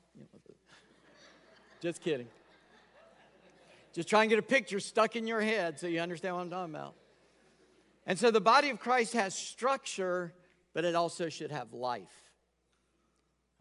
Just 1.81 2.01
kidding. 2.01 2.27
Just 3.93 4.07
try 4.07 4.21
and 4.21 4.29
get 4.29 4.39
a 4.39 4.43
picture 4.43 4.79
stuck 4.79 5.15
in 5.15 5.27
your 5.27 5.41
head 5.41 5.79
so 5.79 5.87
you 5.87 5.99
understand 5.99 6.35
what 6.35 6.41
I'm 6.41 6.49
talking 6.49 6.73
about. 6.73 6.95
And 8.05 8.17
so 8.17 8.31
the 8.31 8.41
body 8.41 8.69
of 8.69 8.79
Christ 8.79 9.13
has 9.13 9.35
structure, 9.35 10.33
but 10.73 10.85
it 10.85 10.95
also 10.95 11.29
should 11.29 11.51
have 11.51 11.73
life. 11.73 12.31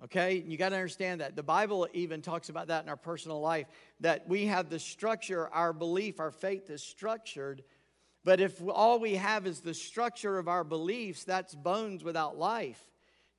Okay? 0.04 0.42
You 0.46 0.56
got 0.56 0.70
to 0.70 0.76
understand 0.76 1.20
that. 1.20 1.36
The 1.36 1.42
Bible 1.42 1.88
even 1.92 2.22
talks 2.22 2.48
about 2.48 2.68
that 2.68 2.84
in 2.84 2.88
our 2.88 2.96
personal 2.96 3.40
life 3.40 3.66
that 4.00 4.28
we 4.28 4.46
have 4.46 4.70
the 4.70 4.78
structure, 4.78 5.48
our 5.48 5.72
belief, 5.72 6.20
our 6.20 6.30
faith 6.30 6.70
is 6.70 6.82
structured. 6.82 7.62
But 8.24 8.40
if 8.40 8.62
all 8.66 8.98
we 8.98 9.16
have 9.16 9.46
is 9.46 9.60
the 9.60 9.74
structure 9.74 10.38
of 10.38 10.48
our 10.48 10.64
beliefs, 10.64 11.24
that's 11.24 11.54
bones 11.54 12.04
without 12.04 12.38
life. 12.38 12.80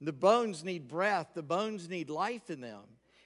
The 0.01 0.13
bones 0.13 0.63
need 0.63 0.87
breath, 0.87 1.29
the 1.35 1.43
bones 1.43 1.87
need 1.87 2.09
life 2.09 2.49
in 2.49 2.61
them. 2.61 2.81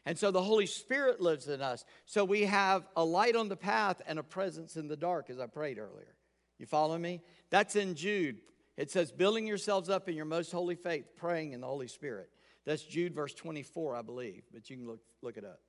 And 0.05 0.17
so 0.17 0.29
the 0.29 0.41
Holy 0.41 0.67
Spirit 0.67 1.19
lives 1.19 1.47
in 1.47 1.61
us. 1.61 1.83
So 2.05 2.23
we 2.23 2.43
have 2.43 2.87
a 2.95 3.03
light 3.03 3.35
on 3.35 3.49
the 3.49 3.55
path 3.55 4.01
and 4.05 4.19
a 4.19 4.23
presence 4.23 4.77
in 4.77 4.87
the 4.87 4.95
dark, 4.95 5.29
as 5.29 5.39
I 5.39 5.47
prayed 5.47 5.79
earlier. 5.79 6.15
You 6.59 6.67
follow 6.67 6.97
me? 6.97 7.21
That's 7.49 7.75
in 7.75 7.95
Jude. 7.95 8.37
It 8.77 8.91
says, 8.91 9.11
building 9.11 9.47
yourselves 9.47 9.89
up 9.89 10.07
in 10.07 10.15
your 10.15 10.25
most 10.25 10.51
holy 10.51 10.75
faith, 10.75 11.05
praying 11.15 11.53
in 11.53 11.61
the 11.61 11.67
Holy 11.67 11.87
Spirit. 11.87 12.29
That's 12.65 12.83
Jude 12.83 13.15
verse 13.15 13.33
24, 13.33 13.95
I 13.95 14.01
believe, 14.01 14.43
but 14.53 14.69
you 14.69 14.77
can 14.77 14.87
look, 14.87 14.99
look 15.21 15.37
it 15.37 15.45
up. 15.45 15.59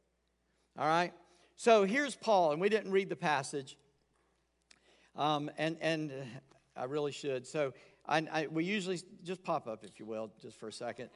All 0.79 0.87
right? 0.87 1.13
So 1.57 1.85
here's 1.85 2.15
Paul, 2.15 2.53
and 2.53 2.61
we 2.61 2.69
didn't 2.69 2.91
read 2.91 3.09
the 3.09 3.17
passage, 3.17 3.79
um, 5.15 5.51
and, 5.57 5.79
and 5.81 6.13
I 6.77 6.85
really 6.85 7.13
should. 7.13 7.47
So 7.47 7.73
I, 8.07 8.19
I, 8.31 8.47
we 8.49 8.65
usually 8.65 9.01
just 9.25 9.43
pop 9.43 9.67
up, 9.67 9.85
if 9.85 9.99
you 9.99 10.07
will, 10.07 10.31
just 10.41 10.59
for 10.59 10.69
a 10.69 10.73
second 10.73 11.09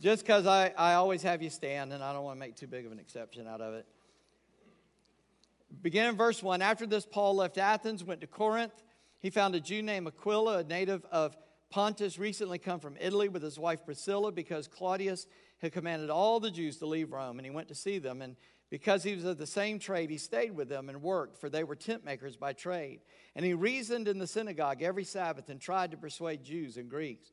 just 0.00 0.24
because 0.24 0.46
I, 0.46 0.72
I 0.76 0.94
always 0.94 1.22
have 1.22 1.42
you 1.42 1.50
stand 1.50 1.92
and 1.92 2.02
I 2.02 2.12
don't 2.12 2.24
want 2.24 2.36
to 2.36 2.40
make 2.40 2.56
too 2.56 2.66
big 2.66 2.86
of 2.86 2.92
an 2.92 2.98
exception 2.98 3.46
out 3.46 3.60
of 3.60 3.74
it. 3.74 3.86
Begin 5.82 6.06
in 6.06 6.16
verse 6.16 6.42
1 6.42 6.62
After 6.62 6.86
this, 6.86 7.06
Paul 7.06 7.36
left 7.36 7.58
Athens, 7.58 8.02
went 8.04 8.20
to 8.22 8.26
Corinth. 8.26 8.82
He 9.20 9.30
found 9.30 9.54
a 9.54 9.60
Jew 9.60 9.82
named 9.82 10.06
Aquila, 10.06 10.58
a 10.58 10.64
native 10.64 11.04
of 11.10 11.36
Pontus, 11.70 12.18
recently 12.18 12.58
come 12.58 12.80
from 12.80 12.96
Italy 13.00 13.28
with 13.28 13.42
his 13.42 13.58
wife 13.58 13.84
Priscilla 13.84 14.32
because 14.32 14.68
Claudius 14.68 15.26
had 15.58 15.72
commanded 15.72 16.08
all 16.08 16.40
the 16.40 16.50
Jews 16.50 16.78
to 16.78 16.86
leave 16.86 17.12
Rome, 17.12 17.38
and 17.38 17.44
he 17.44 17.50
went 17.50 17.68
to 17.68 17.74
see 17.74 17.98
them. 17.98 18.22
And 18.22 18.36
because 18.70 19.02
he 19.02 19.14
was 19.14 19.24
of 19.24 19.38
the 19.38 19.46
same 19.46 19.78
trade, 19.78 20.08
he 20.08 20.18
stayed 20.18 20.54
with 20.54 20.68
them 20.68 20.88
and 20.88 21.02
worked, 21.02 21.36
for 21.36 21.50
they 21.50 21.64
were 21.64 21.74
tent 21.74 22.04
makers 22.04 22.36
by 22.36 22.52
trade. 22.52 23.00
And 23.34 23.44
he 23.44 23.54
reasoned 23.54 24.08
in 24.08 24.18
the 24.18 24.26
synagogue 24.26 24.82
every 24.82 25.04
Sabbath 25.04 25.48
and 25.48 25.60
tried 25.60 25.90
to 25.90 25.96
persuade 25.96 26.44
Jews 26.44 26.76
and 26.76 26.88
Greeks. 26.88 27.32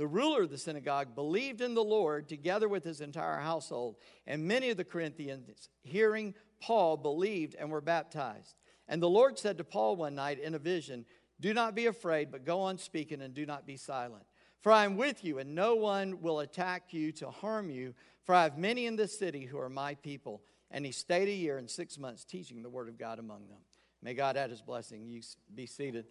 the 0.00 0.06
ruler 0.06 0.44
of 0.44 0.50
the 0.50 0.56
synagogue, 0.56 1.14
believed 1.14 1.60
in 1.60 1.74
the 1.74 1.84
Lord 1.84 2.26
together 2.26 2.70
with 2.70 2.84
his 2.84 3.02
entire 3.02 3.36
household. 3.36 3.96
And 4.26 4.48
many 4.48 4.70
of 4.70 4.78
the 4.78 4.84
Corinthians, 4.84 5.68
hearing 5.82 6.34
Paul, 6.58 6.96
believed 6.96 7.54
and 7.54 7.70
were 7.70 7.82
baptized. 7.82 8.54
And 8.88 9.02
the 9.02 9.10
Lord 9.10 9.38
said 9.38 9.58
to 9.58 9.64
Paul 9.64 9.96
one 9.96 10.14
night 10.14 10.40
in 10.40 10.54
a 10.54 10.58
vision, 10.58 11.04
Do 11.38 11.52
not 11.52 11.74
be 11.74 11.84
afraid, 11.84 12.32
but 12.32 12.46
go 12.46 12.62
on 12.62 12.78
speaking 12.78 13.20
and 13.20 13.34
do 13.34 13.44
not 13.44 13.66
be 13.66 13.76
silent. 13.76 14.24
For 14.62 14.72
I 14.72 14.86
am 14.86 14.96
with 14.96 15.22
you, 15.22 15.38
and 15.38 15.54
no 15.54 15.74
one 15.74 16.22
will 16.22 16.40
attack 16.40 16.94
you 16.94 17.12
to 17.12 17.28
harm 17.28 17.68
you, 17.68 17.94
for 18.24 18.34
I 18.34 18.44
have 18.44 18.56
many 18.56 18.86
in 18.86 18.96
this 18.96 19.18
city 19.18 19.44
who 19.44 19.58
are 19.58 19.68
my 19.68 19.96
people. 19.96 20.40
And 20.70 20.86
he 20.86 20.92
stayed 20.92 21.28
a 21.28 21.32
year 21.32 21.58
and 21.58 21.68
six 21.68 21.98
months 21.98 22.24
teaching 22.24 22.62
the 22.62 22.70
word 22.70 22.88
of 22.88 22.98
God 22.98 23.18
among 23.18 23.48
them. 23.48 23.58
May 24.02 24.14
God 24.14 24.38
add 24.38 24.48
his 24.48 24.62
blessing. 24.62 25.06
You 25.06 25.20
be 25.54 25.66
seated. 25.66 26.06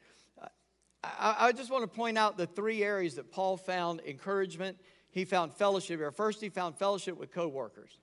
I, 1.03 1.35
I 1.39 1.51
just 1.51 1.71
want 1.71 1.83
to 1.83 1.87
point 1.87 2.17
out 2.17 2.37
the 2.37 2.47
three 2.47 2.83
areas 2.83 3.15
that 3.15 3.31
Paul 3.31 3.57
found 3.57 4.01
encouragement. 4.05 4.77
He 5.11 5.25
found 5.25 5.53
fellowship 5.53 5.99
here. 5.99 6.11
First, 6.11 6.41
he 6.41 6.49
found 6.49 6.77
fellowship 6.77 7.17
with 7.17 7.31
coworkers. 7.31 7.97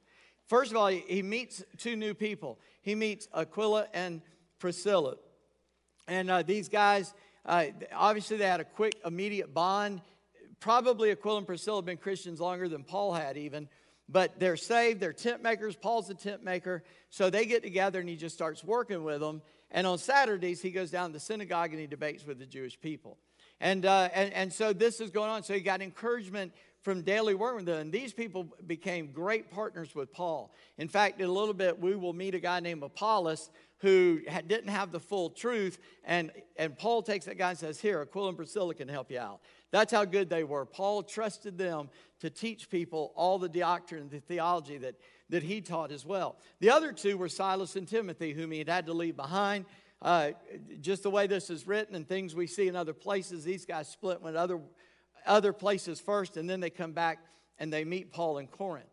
First 0.46 0.70
of 0.70 0.76
all, 0.76 0.88
he, 0.88 1.04
he 1.06 1.22
meets 1.22 1.62
two 1.76 1.96
new 1.96 2.14
people. 2.14 2.58
He 2.82 2.94
meets 2.94 3.28
Aquila 3.34 3.86
and 3.92 4.22
Priscilla. 4.58 5.16
And 6.08 6.30
uh, 6.30 6.42
these 6.42 6.68
guys, 6.68 7.12
uh, 7.44 7.66
obviously, 7.94 8.36
they 8.38 8.46
had 8.46 8.60
a 8.60 8.64
quick, 8.64 8.94
immediate 9.04 9.52
bond. 9.52 10.00
Probably 10.60 11.10
Aquila 11.10 11.38
and 11.38 11.46
Priscilla 11.46 11.78
have 11.78 11.84
been 11.84 11.96
Christians 11.96 12.40
longer 12.40 12.68
than 12.68 12.84
Paul 12.84 13.12
had, 13.12 13.36
even. 13.36 13.68
But 14.08 14.38
they're 14.38 14.56
saved, 14.56 15.00
they're 15.00 15.12
tent 15.12 15.42
makers. 15.42 15.74
Paul's 15.74 16.08
a 16.10 16.14
tent 16.14 16.44
maker. 16.44 16.84
So 17.10 17.28
they 17.28 17.44
get 17.44 17.62
together 17.62 17.98
and 17.98 18.08
he 18.08 18.16
just 18.16 18.36
starts 18.36 18.62
working 18.62 19.02
with 19.02 19.20
them. 19.20 19.42
And 19.70 19.86
on 19.86 19.98
Saturdays, 19.98 20.62
he 20.62 20.70
goes 20.70 20.90
down 20.90 21.10
to 21.10 21.12
the 21.14 21.20
synagogue 21.20 21.70
and 21.70 21.80
he 21.80 21.86
debates 21.86 22.26
with 22.26 22.38
the 22.38 22.46
Jewish 22.46 22.80
people. 22.80 23.18
And, 23.60 23.86
uh, 23.86 24.08
and, 24.12 24.32
and 24.32 24.52
so 24.52 24.72
this 24.72 25.00
is 25.00 25.10
going 25.10 25.30
on. 25.30 25.42
So 25.42 25.54
he 25.54 25.60
got 25.60 25.80
encouragement 25.80 26.52
from 26.82 27.02
daily 27.02 27.34
work 27.34 27.56
with 27.56 27.66
them. 27.66 27.80
And 27.80 27.92
these 27.92 28.12
people 28.12 28.46
became 28.66 29.10
great 29.10 29.50
partners 29.50 29.94
with 29.94 30.12
Paul. 30.12 30.52
In 30.78 30.88
fact, 30.88 31.20
in 31.20 31.26
a 31.26 31.32
little 31.32 31.54
bit, 31.54 31.80
we 31.80 31.96
will 31.96 32.12
meet 32.12 32.34
a 32.34 32.38
guy 32.38 32.60
named 32.60 32.82
Apollos 32.82 33.50
who 33.78 34.20
didn't 34.46 34.68
have 34.68 34.92
the 34.92 35.00
full 35.00 35.30
truth. 35.30 35.78
And, 36.04 36.30
and 36.56 36.78
Paul 36.78 37.02
takes 37.02 37.26
that 37.26 37.38
guy 37.38 37.50
and 37.50 37.58
says, 37.58 37.80
Here, 37.80 38.00
Aquila 38.00 38.28
and 38.28 38.36
Priscilla 38.36 38.74
can 38.74 38.88
help 38.88 39.10
you 39.10 39.18
out. 39.18 39.40
That's 39.70 39.92
how 39.92 40.04
good 40.04 40.30
they 40.30 40.44
were. 40.44 40.64
Paul 40.64 41.02
trusted 41.02 41.58
them 41.58 41.90
to 42.20 42.30
teach 42.30 42.70
people 42.70 43.12
all 43.14 43.38
the 43.38 43.48
doctrine, 43.48 44.02
and 44.02 44.10
the 44.10 44.20
theology 44.20 44.78
that, 44.78 44.94
that 45.28 45.42
he 45.42 45.60
taught 45.60 45.92
as 45.92 46.04
well. 46.04 46.36
The 46.60 46.70
other 46.70 46.92
two 46.92 47.18
were 47.18 47.28
Silas 47.28 47.76
and 47.76 47.86
Timothy, 47.86 48.32
whom 48.32 48.50
he 48.50 48.58
had 48.58 48.68
had 48.68 48.86
to 48.86 48.92
leave 48.92 49.16
behind. 49.16 49.66
Uh, 50.02 50.30
just 50.80 51.02
the 51.02 51.10
way 51.10 51.26
this 51.26 51.50
is 51.50 51.66
written 51.66 51.94
and 51.94 52.06
things 52.06 52.34
we 52.34 52.46
see 52.46 52.68
in 52.68 52.76
other 52.76 52.92
places, 52.92 53.44
these 53.44 53.64
guys 53.64 53.88
split 53.88 54.20
went 54.20 54.36
other, 54.36 54.60
other 55.26 55.52
places 55.52 56.00
first, 56.00 56.36
and 56.36 56.48
then 56.48 56.60
they 56.60 56.70
come 56.70 56.92
back 56.92 57.18
and 57.58 57.72
they 57.72 57.84
meet 57.84 58.12
Paul 58.12 58.38
in 58.38 58.46
Corinth. 58.46 58.86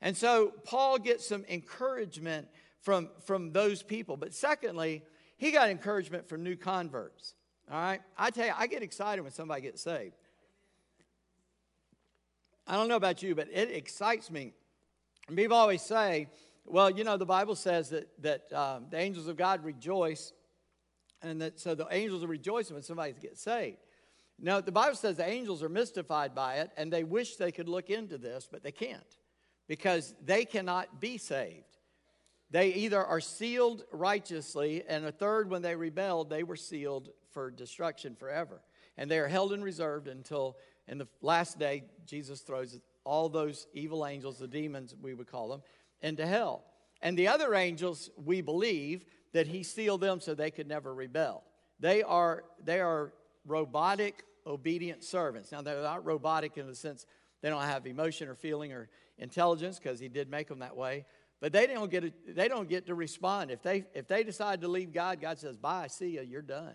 And 0.00 0.16
so 0.16 0.52
Paul 0.64 0.98
gets 0.98 1.26
some 1.26 1.44
encouragement 1.48 2.48
from, 2.80 3.10
from 3.24 3.52
those 3.52 3.82
people. 3.82 4.16
But 4.16 4.34
secondly, 4.34 5.02
he 5.36 5.50
got 5.50 5.68
encouragement 5.70 6.28
from 6.28 6.42
new 6.42 6.56
converts. 6.56 7.34
All 7.70 7.78
right? 7.78 8.00
I 8.16 8.30
tell 8.30 8.46
you, 8.46 8.52
I 8.56 8.66
get 8.66 8.82
excited 8.82 9.22
when 9.22 9.32
somebody 9.32 9.62
gets 9.62 9.82
saved. 9.82 10.14
I 12.66 12.76
don't 12.76 12.88
know 12.88 12.96
about 12.96 13.22
you, 13.22 13.34
but 13.34 13.48
it 13.52 13.70
excites 13.70 14.30
me 14.30 14.52
and 15.28 15.36
people 15.36 15.56
always 15.56 15.82
say, 15.82 16.28
well, 16.64 16.90
you 16.90 17.04
know, 17.04 17.16
the 17.16 17.26
Bible 17.26 17.56
says 17.56 17.90
that, 17.90 18.08
that 18.22 18.52
um, 18.52 18.86
the 18.90 18.98
angels 18.98 19.28
of 19.28 19.36
God 19.36 19.64
rejoice, 19.64 20.32
and 21.22 21.40
that 21.40 21.58
so 21.58 21.74
the 21.74 21.86
angels 21.90 22.22
are 22.22 22.28
rejoicing 22.28 22.74
when 22.74 22.82
somebody 22.82 23.14
gets 23.20 23.42
saved. 23.42 23.78
Now, 24.38 24.60
the 24.60 24.72
Bible 24.72 24.96
says 24.96 25.16
the 25.16 25.28
angels 25.28 25.62
are 25.62 25.68
mystified 25.68 26.34
by 26.34 26.56
it, 26.56 26.70
and 26.76 26.92
they 26.92 27.04
wish 27.04 27.36
they 27.36 27.52
could 27.52 27.68
look 27.68 27.90
into 27.90 28.18
this, 28.18 28.48
but 28.50 28.62
they 28.62 28.72
can't 28.72 29.16
because 29.66 30.14
they 30.24 30.44
cannot 30.44 31.00
be 31.00 31.18
saved. 31.18 31.64
They 32.50 32.68
either 32.74 33.04
are 33.04 33.20
sealed 33.20 33.82
righteously, 33.90 34.84
and 34.86 35.04
a 35.04 35.10
third, 35.10 35.50
when 35.50 35.62
they 35.62 35.74
rebelled, 35.74 36.30
they 36.30 36.44
were 36.44 36.56
sealed 36.56 37.08
for 37.32 37.50
destruction 37.50 38.14
forever. 38.14 38.60
And 38.96 39.10
they 39.10 39.18
are 39.18 39.26
held 39.26 39.52
and 39.52 39.64
reserved 39.64 40.06
until 40.06 40.56
And 40.88 41.00
the 41.00 41.08
last 41.20 41.58
day, 41.58 41.84
Jesus 42.06 42.40
throws 42.40 42.78
all 43.04 43.28
those 43.28 43.66
evil 43.72 44.06
angels, 44.06 44.38
the 44.38 44.48
demons, 44.48 44.94
we 45.00 45.14
would 45.14 45.26
call 45.26 45.48
them, 45.48 45.62
into 46.02 46.26
hell. 46.26 46.64
And 47.02 47.16
the 47.16 47.28
other 47.28 47.54
angels, 47.54 48.10
we 48.24 48.40
believe 48.40 49.04
that 49.32 49.46
he 49.46 49.62
sealed 49.62 50.00
them 50.00 50.20
so 50.20 50.34
they 50.34 50.50
could 50.50 50.66
never 50.66 50.94
rebel. 50.94 51.42
They 51.78 52.02
are, 52.02 52.44
they 52.64 52.80
are 52.80 53.12
robotic, 53.46 54.24
obedient 54.46 55.04
servants. 55.04 55.52
Now, 55.52 55.62
they're 55.62 55.82
not 55.82 56.04
robotic 56.04 56.56
in 56.56 56.66
the 56.66 56.74
sense 56.74 57.06
they 57.42 57.50
don't 57.50 57.62
have 57.62 57.86
emotion 57.86 58.28
or 58.28 58.34
feeling 58.34 58.72
or 58.72 58.88
intelligence 59.18 59.78
because 59.78 60.00
he 60.00 60.08
did 60.08 60.30
make 60.30 60.48
them 60.48 60.60
that 60.60 60.76
way. 60.76 61.04
But 61.40 61.52
they 61.52 61.66
don't 61.66 61.90
get, 61.90 62.04
a, 62.04 62.12
they 62.28 62.48
don't 62.48 62.68
get 62.68 62.86
to 62.86 62.94
respond. 62.94 63.50
If 63.50 63.62
they, 63.62 63.84
if 63.94 64.08
they 64.08 64.24
decide 64.24 64.62
to 64.62 64.68
leave 64.68 64.92
God, 64.92 65.20
God 65.20 65.38
says, 65.38 65.56
Bye, 65.56 65.88
see 65.88 66.10
you, 66.10 66.22
you're 66.22 66.42
done. 66.42 66.72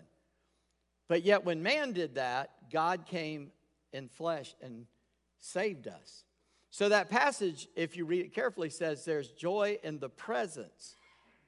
But 1.08 1.24
yet, 1.24 1.44
when 1.44 1.62
man 1.62 1.92
did 1.92 2.14
that, 2.14 2.50
God 2.70 3.06
came 3.06 3.50
in 3.92 4.08
flesh 4.08 4.54
and 4.62 4.86
saved 5.38 5.88
us. 5.88 6.24
So, 6.70 6.88
that 6.88 7.10
passage, 7.10 7.68
if 7.76 7.96
you 7.96 8.06
read 8.06 8.24
it 8.24 8.34
carefully, 8.34 8.70
says 8.70 9.04
there's 9.04 9.28
joy 9.28 9.78
in 9.82 9.98
the 9.98 10.08
presence 10.08 10.96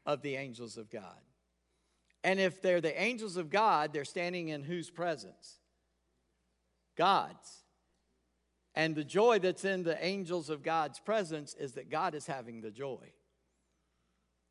of 0.05 0.21
the 0.21 0.37
angels 0.37 0.77
of 0.77 0.91
God. 0.91 1.19
And 2.23 2.41
if 2.41 2.61
they're 2.61 2.81
the 2.81 3.01
angels 3.01 3.37
of 3.37 3.51
God, 3.51 3.93
they're 3.93 4.05
standing 4.05 4.49
in 4.49 4.63
whose 4.63 4.91
presence? 4.91 5.61
God's. 6.97 7.65
And 8.75 8.95
the 8.95 9.05
joy 9.05 9.39
that's 9.39 9.65
in 9.65 9.83
the 9.83 10.03
angels 10.05 10.51
of 10.51 10.63
God's 10.63 10.99
presence 10.99 11.55
is 11.55 11.73
that 11.73 11.91
God 11.91 12.15
is 12.15 12.27
having 12.27 12.61
the 12.61 12.71
joy. 12.71 13.13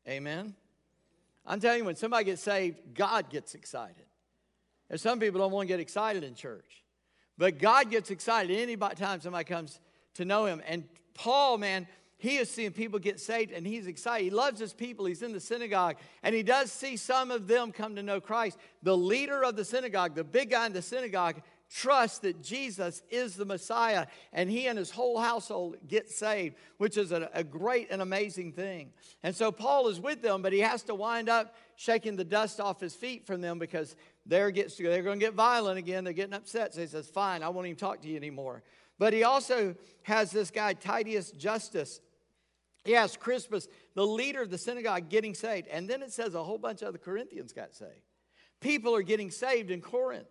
Amen? 0.08 0.54
I'm 1.46 1.60
telling 1.60 1.80
you, 1.80 1.84
when 1.84 1.96
somebody 1.96 2.24
gets 2.24 2.42
saved, 2.42 2.94
God 2.94 3.28
gets 3.28 3.54
excited. 3.54 4.06
And 4.88 5.00
some 5.00 5.20
people 5.20 5.40
don't 5.40 5.52
want 5.52 5.68
to 5.68 5.72
get 5.72 5.80
excited 5.80 6.24
in 6.24 6.34
church. 6.34 6.83
But 7.36 7.58
God 7.58 7.90
gets 7.90 8.10
excited 8.10 8.56
any 8.56 8.76
time 8.76 9.20
somebody 9.20 9.44
comes 9.44 9.80
to 10.14 10.24
know 10.24 10.46
Him. 10.46 10.62
And 10.66 10.84
Paul, 11.14 11.58
man, 11.58 11.86
he 12.24 12.36
is 12.36 12.50
seeing 12.50 12.70
people 12.70 12.98
get 12.98 13.20
saved 13.20 13.52
and 13.52 13.66
he's 13.66 13.86
excited. 13.86 14.24
He 14.24 14.30
loves 14.30 14.58
his 14.58 14.72
people. 14.72 15.04
He's 15.04 15.20
in 15.20 15.32
the 15.32 15.40
synagogue 15.40 15.96
and 16.22 16.34
he 16.34 16.42
does 16.42 16.72
see 16.72 16.96
some 16.96 17.30
of 17.30 17.46
them 17.46 17.70
come 17.70 17.96
to 17.96 18.02
know 18.02 18.18
Christ. 18.18 18.56
The 18.82 18.96
leader 18.96 19.44
of 19.44 19.56
the 19.56 19.64
synagogue, 19.64 20.14
the 20.14 20.24
big 20.24 20.50
guy 20.50 20.64
in 20.64 20.72
the 20.72 20.80
synagogue, 20.80 21.42
trusts 21.70 22.20
that 22.20 22.42
Jesus 22.42 23.02
is 23.10 23.34
the 23.34 23.44
Messiah 23.44 24.06
and 24.32 24.48
he 24.48 24.68
and 24.68 24.78
his 24.78 24.90
whole 24.90 25.18
household 25.18 25.76
get 25.86 26.10
saved, 26.10 26.56
which 26.78 26.96
is 26.96 27.10
a, 27.12 27.28
a, 27.34 27.42
great 27.42 27.88
and 27.90 28.00
amazing 28.00 28.52
thing. 28.52 28.92
And 29.22 29.34
so 29.34 29.50
Paul 29.50 29.88
is 29.88 30.00
with 30.00 30.22
them, 30.22 30.40
but 30.40 30.52
he 30.52 30.60
has 30.60 30.82
to 30.84 30.94
wind 30.94 31.28
up 31.28 31.54
shaking 31.76 32.16
the 32.16 32.24
dust 32.24 32.60
off 32.60 32.80
his 32.80 32.94
feet 32.94 33.26
from 33.26 33.40
them 33.40 33.58
because 33.58 33.96
they're, 34.26 34.50
gets, 34.50 34.76
they're 34.76 35.02
going 35.02 35.18
to 35.18 35.24
get 35.24 35.34
violent 35.34 35.78
again. 35.78 36.04
They're 36.04 36.12
getting 36.12 36.34
upset. 36.34 36.74
So 36.74 36.80
he 36.80 36.86
says, 36.86 37.08
Fine, 37.08 37.42
I 37.42 37.48
won't 37.48 37.66
even 37.66 37.76
talk 37.76 38.00
to 38.02 38.08
you 38.08 38.16
anymore. 38.16 38.62
But 38.98 39.12
he 39.12 39.24
also 39.24 39.74
has 40.02 40.30
this 40.30 40.50
guy, 40.50 40.74
Titius 40.74 41.30
Justus. 41.32 42.00
He 42.84 42.92
has 42.92 43.16
Crispus, 43.16 43.66
the 43.94 44.06
leader 44.06 44.42
of 44.42 44.50
the 44.50 44.58
synagogue, 44.58 45.08
getting 45.08 45.34
saved. 45.34 45.68
And 45.68 45.88
then 45.88 46.02
it 46.02 46.12
says 46.12 46.34
a 46.34 46.42
whole 46.42 46.58
bunch 46.58 46.82
of 46.82 46.92
the 46.92 46.98
Corinthians 46.98 47.52
got 47.52 47.74
saved. 47.74 47.90
People 48.60 48.94
are 48.94 49.02
getting 49.02 49.30
saved 49.30 49.70
in 49.70 49.80
Corinth. 49.80 50.28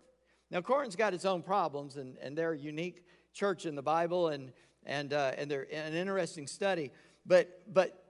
Now, 0.51 0.62
Corinth's 0.62 0.95
got 0.95 1.15
its 1.15 1.25
own 1.25 1.41
problems, 1.41 1.97
and, 1.97 2.15
and 2.21 2.38
they're 2.38 2.53
a 2.53 2.58
unique 2.58 3.06
church 3.34 3.65
in 3.65 3.73
the 3.75 3.82
Bible, 3.82 4.27
and, 4.29 4.51
and, 4.86 5.12
uh, 5.12 5.32
and 5.36 5.49
they're 5.49 5.67
an 5.73 5.93
interesting 5.93 6.45
study. 6.45 6.91
But, 7.25 7.62
but 7.73 8.03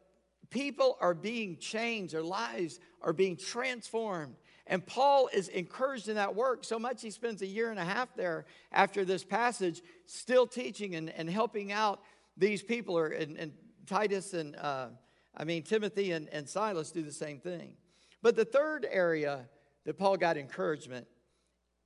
people 0.50 0.98
are 1.00 1.14
being 1.14 1.58
changed, 1.58 2.14
their 2.14 2.24
lives 2.24 2.80
are 3.02 3.14
being 3.14 3.38
transformed. 3.38 4.36
And 4.68 4.86
Paul 4.86 5.30
is 5.34 5.50
encouraged 5.50 6.08
in 6.08 6.16
that 6.16 6.36
work 6.36 6.64
so 6.64 6.80
much 6.80 7.02
he 7.02 7.12
spends 7.12 7.42
a 7.42 7.46
year 7.46 7.70
and 7.70 7.80
a 7.80 7.84
half 7.84 8.16
there 8.16 8.46
after 8.72 9.04
this 9.04 9.24
passage, 9.24 9.82
still 10.06 10.48
teaching 10.48 10.96
and, 10.96 11.10
and 11.10 11.30
helping 11.30 11.72
out 11.72 12.02
these 12.38 12.64
people. 12.64 12.98
Or, 12.98 13.08
and, 13.08 13.38
and 13.38 13.52
Titus 13.88 14.34
and, 14.34 14.56
uh, 14.56 14.88
I 15.36 15.44
mean, 15.44 15.64
Timothy 15.64 16.12
and, 16.12 16.30
and 16.30 16.48
Silas 16.48 16.92
do 16.92 17.02
the 17.02 17.12
same 17.12 17.40
thing. 17.40 17.76
But 18.22 18.38
the 18.38 18.46
third 18.46 18.88
area 18.90 19.50
that 19.86 19.98
Paul 19.98 20.16
got 20.16 20.38
encouragement 20.38 21.08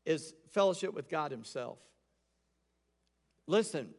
is 0.06 0.36
fellowship 0.52 0.94
with 0.94 1.10
God 1.10 1.32
Himself. 1.32 1.80
Listen, 3.48 3.90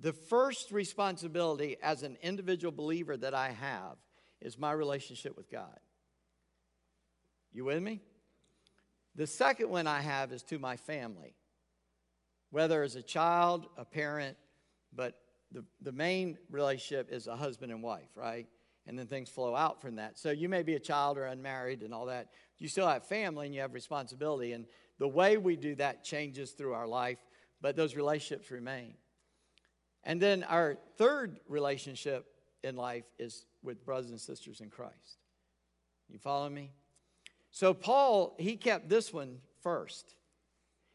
the 0.00 0.12
first 0.12 0.70
responsibility 0.72 1.76
as 1.82 2.02
an 2.02 2.16
individual 2.22 2.72
believer 2.72 3.16
that 3.16 3.34
I 3.34 3.50
have 3.50 3.96
is 4.40 4.58
my 4.58 4.72
relationship 4.72 5.36
with 5.36 5.50
God. 5.50 5.78
You 7.56 7.64
with 7.64 7.82
me? 7.82 8.02
The 9.14 9.26
second 9.26 9.70
one 9.70 9.86
I 9.86 10.02
have 10.02 10.30
is 10.30 10.42
to 10.42 10.58
my 10.58 10.76
family, 10.76 11.34
whether 12.50 12.82
as 12.82 12.96
a 12.96 13.02
child, 13.02 13.66
a 13.78 13.84
parent, 13.86 14.36
but 14.94 15.14
the, 15.50 15.64
the 15.80 15.90
main 15.90 16.36
relationship 16.50 17.10
is 17.10 17.26
a 17.26 17.34
husband 17.34 17.72
and 17.72 17.82
wife, 17.82 18.10
right? 18.14 18.46
And 18.86 18.98
then 18.98 19.06
things 19.06 19.30
flow 19.30 19.56
out 19.56 19.80
from 19.80 19.96
that. 19.96 20.18
So 20.18 20.32
you 20.32 20.50
may 20.50 20.62
be 20.62 20.74
a 20.74 20.78
child 20.78 21.16
or 21.16 21.24
unmarried 21.24 21.80
and 21.80 21.94
all 21.94 22.04
that 22.06 22.28
you 22.58 22.68
still 22.68 22.86
have 22.86 23.06
family 23.06 23.46
and 23.46 23.54
you 23.54 23.62
have 23.62 23.72
responsibility. 23.72 24.52
And 24.52 24.66
the 24.98 25.08
way 25.08 25.38
we 25.38 25.56
do 25.56 25.74
that 25.76 26.04
changes 26.04 26.50
through 26.50 26.74
our 26.74 26.86
life, 26.86 27.18
but 27.62 27.74
those 27.74 27.96
relationships 27.96 28.50
remain. 28.50 28.92
And 30.04 30.20
then 30.20 30.44
our 30.44 30.76
third 30.98 31.40
relationship 31.48 32.26
in 32.62 32.76
life 32.76 33.04
is 33.18 33.46
with 33.62 33.82
brothers 33.82 34.10
and 34.10 34.20
sisters 34.20 34.60
in 34.60 34.68
Christ. 34.68 35.22
You 36.10 36.18
follow 36.18 36.50
me? 36.50 36.72
So, 37.56 37.72
Paul, 37.72 38.36
he 38.38 38.54
kept 38.54 38.90
this 38.90 39.14
one 39.14 39.38
first. 39.62 40.14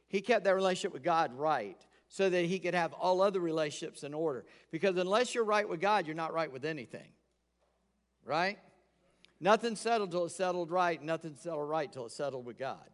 He 0.10 0.22
kept 0.22 0.44
that 0.44 0.54
relationship 0.54 0.94
with 0.94 1.02
God 1.02 1.34
right 1.34 1.84
so 2.08 2.30
that 2.30 2.46
he 2.46 2.60
could 2.60 2.76
have 2.76 2.94
all 2.94 3.24
other 3.24 3.40
relationships 3.40 4.04
in 4.04 4.14
order. 4.14 4.46
Because 4.70 4.96
unless 4.98 5.34
you're 5.34 5.44
right 5.44 5.68
with 5.68 5.82
God, 5.82 6.06
you're 6.06 6.16
not 6.16 6.36
right 6.36 6.52
with 6.52 6.64
anything. 6.64 7.08
Right? 8.24 8.60
Nothing's 9.40 9.80
settled 9.80 10.12
till 10.12 10.26
it's 10.26 10.36
settled 10.36 10.70
right. 10.70 11.02
Nothing's 11.02 11.42
settled 11.42 11.68
right 11.68 11.92
till 11.92 12.06
it's 12.06 12.16
settled 12.16 12.46
with 12.46 12.60
God. 12.60 12.92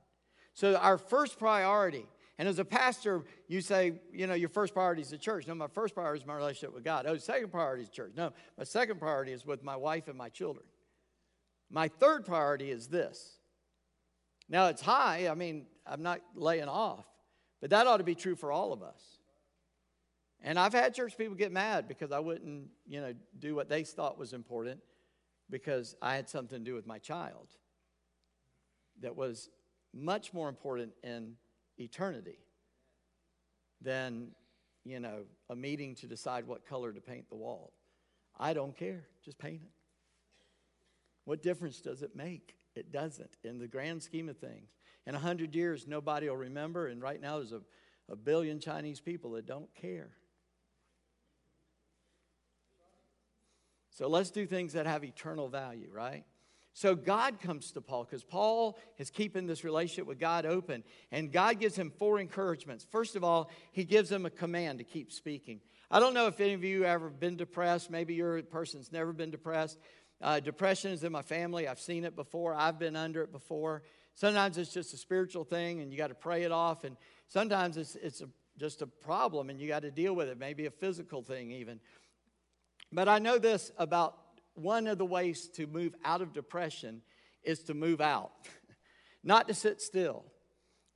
So 0.53 0.77
our 0.77 0.97
first 0.97 1.37
priority, 1.37 2.05
and 2.37 2.47
as 2.47 2.59
a 2.59 2.65
pastor, 2.65 3.25
you 3.49 3.59
say, 3.59 3.99
you 4.13 4.27
know, 4.27 4.33
your 4.33 4.47
first 4.47 4.73
priority 4.73 5.01
is 5.01 5.09
the 5.09 5.17
church. 5.17 5.45
No, 5.45 5.55
my 5.55 5.67
first 5.67 5.93
priority 5.93 6.21
is 6.21 6.25
my 6.25 6.35
relationship 6.35 6.73
with 6.73 6.85
God. 6.85 7.05
Oh, 7.05 7.17
second 7.17 7.51
priority 7.51 7.83
is 7.83 7.89
church. 7.89 8.13
No, 8.15 8.31
my 8.57 8.63
second 8.63 9.01
priority 9.01 9.33
is 9.33 9.45
with 9.45 9.61
my 9.61 9.75
wife 9.75 10.07
and 10.07 10.17
my 10.17 10.29
children. 10.29 10.65
My 11.69 11.89
third 11.89 12.25
priority 12.25 12.71
is 12.71 12.87
this. 12.87 13.36
Now 14.49 14.67
it's 14.67 14.81
high. 14.81 15.27
I 15.29 15.35
mean, 15.35 15.65
I'm 15.85 16.01
not 16.01 16.21
laying 16.35 16.67
off, 16.67 17.05
but 17.61 17.69
that 17.71 17.87
ought 17.87 17.97
to 17.97 18.03
be 18.03 18.15
true 18.15 18.35
for 18.35 18.51
all 18.51 18.73
of 18.73 18.81
us. 18.81 19.01
And 20.41 20.59
I've 20.59 20.73
had 20.73 20.93
church 20.93 21.17
people 21.17 21.35
get 21.35 21.51
mad 21.51 21.87
because 21.87 22.11
I 22.11 22.19
wouldn't, 22.19 22.67
you 22.87 23.01
know, 23.01 23.13
do 23.39 23.55
what 23.55 23.69
they 23.69 23.83
thought 23.83 24.17
was 24.17 24.33
important 24.33 24.79
because 25.49 25.95
I 26.01 26.15
had 26.15 26.29
something 26.29 26.59
to 26.59 26.63
do 26.63 26.73
with 26.75 26.85
my 26.85 26.99
child 26.99 27.47
that 29.01 29.15
was 29.15 29.49
much 29.93 30.33
more 30.33 30.49
important 30.49 30.91
in 31.03 31.33
eternity 31.77 32.39
than, 33.81 34.29
you 34.85 34.99
know, 34.99 35.23
a 35.49 35.55
meeting 35.55 35.95
to 35.95 36.07
decide 36.07 36.45
what 36.47 36.65
color 36.65 36.91
to 36.91 37.01
paint 37.01 37.29
the 37.29 37.35
wall. 37.35 37.73
I 38.39 38.53
don't 38.53 38.75
care, 38.75 39.05
just 39.23 39.37
paint 39.37 39.61
it. 39.63 39.71
What 41.25 41.41
difference 41.41 41.81
does 41.81 42.03
it 42.03 42.15
make? 42.15 42.56
It 42.77 42.91
doesn't 42.91 43.31
in 43.43 43.59
the 43.59 43.67
grand 43.67 44.03
scheme 44.03 44.29
of 44.29 44.37
things. 44.37 44.69
In 45.05 45.15
a 45.15 45.19
hundred 45.19 45.55
years, 45.55 45.87
nobody 45.87 46.29
will 46.29 46.37
remember, 46.37 46.87
and 46.87 47.01
right 47.01 47.21
now 47.21 47.37
there's 47.37 47.51
a, 47.51 47.61
a 48.09 48.15
billion 48.15 48.59
Chinese 48.59 48.99
people 48.99 49.31
that 49.31 49.45
don't 49.45 49.73
care. 49.75 50.11
So 53.89 54.07
let's 54.07 54.29
do 54.29 54.45
things 54.45 54.73
that 54.73 54.85
have 54.85 55.03
eternal 55.03 55.49
value, 55.49 55.89
right? 55.91 56.23
So 56.73 56.93
God 56.93 57.39
comes 57.41 57.71
to 57.71 57.81
Paul 57.81 58.03
because 58.03 58.23
Paul 58.23 58.77
is 58.99 59.09
keeping 59.09 59.47
this 59.47 59.63
relationship 59.63 60.05
with 60.05 60.19
God 60.19 60.45
open. 60.45 60.83
And 61.11 61.31
God 61.31 61.59
gives 61.59 61.75
him 61.75 61.91
four 61.97 62.19
encouragements. 62.19 62.85
First 62.91 63.15
of 63.15 63.23
all, 63.23 63.49
he 63.71 63.83
gives 63.83 64.11
him 64.11 64.27
a 64.27 64.29
command 64.29 64.77
to 64.77 64.83
keep 64.83 65.11
speaking. 65.11 65.59
I 65.89 65.99
don't 65.99 66.13
know 66.13 66.27
if 66.27 66.39
any 66.39 66.53
of 66.53 66.63
you 66.63 66.83
have 66.83 66.91
ever 66.91 67.09
been 67.09 67.35
depressed. 67.35 67.89
Maybe 67.89 68.13
you're 68.13 68.37
a 68.37 68.43
person 68.43 68.79
that's 68.79 68.91
never 68.91 69.11
been 69.11 69.31
depressed. 69.31 69.79
Uh, 70.21 70.39
depression 70.39 70.91
is 70.91 71.03
in 71.03 71.11
my 71.11 71.21
family. 71.21 71.67
I've 71.67 71.79
seen 71.79 72.03
it 72.03 72.15
before. 72.15 72.53
I've 72.53 72.79
been 72.79 72.95
under 72.95 73.21
it 73.21 73.31
before. 73.31 73.83
Sometimes 74.15 74.57
it's 74.57 74.73
just 74.73 74.93
a 74.93 74.97
spiritual 74.97 75.43
thing 75.43 75.81
and 75.81 75.91
you 75.91 75.97
got 75.97 76.07
to 76.07 76.15
pray 76.15 76.43
it 76.43 76.51
off. 76.51 76.83
And 76.83 76.97
sometimes 77.27 77.77
it's, 77.77 77.95
it's 77.95 78.21
a, 78.21 78.29
just 78.57 78.81
a 78.81 78.87
problem 78.87 79.49
and 79.49 79.59
you 79.59 79.67
got 79.67 79.83
to 79.83 79.91
deal 79.91 80.15
with 80.15 80.27
it, 80.27 80.39
maybe 80.39 80.65
a 80.65 80.71
physical 80.71 81.21
thing 81.21 81.51
even. 81.51 81.79
But 82.91 83.07
I 83.07 83.19
know 83.19 83.37
this 83.37 83.71
about 83.77 84.17
one 84.55 84.87
of 84.87 84.97
the 84.97 85.05
ways 85.05 85.47
to 85.49 85.67
move 85.67 85.93
out 86.03 86.21
of 86.21 86.33
depression 86.33 87.03
is 87.43 87.61
to 87.63 87.75
move 87.75 88.01
out, 88.01 88.31
not 89.23 89.47
to 89.47 89.53
sit 89.53 89.81
still. 89.81 90.25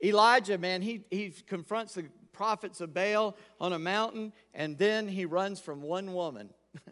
Elijah, 0.02 0.58
man, 0.58 0.82
he, 0.82 1.04
he 1.10 1.32
confronts 1.46 1.94
the 1.94 2.06
prophets 2.32 2.80
of 2.80 2.92
Baal 2.92 3.36
on 3.60 3.72
a 3.72 3.78
mountain, 3.78 4.32
and 4.52 4.76
then 4.76 5.06
he 5.06 5.26
runs 5.26 5.60
from 5.60 5.80
one 5.80 6.12
woman. 6.12 6.50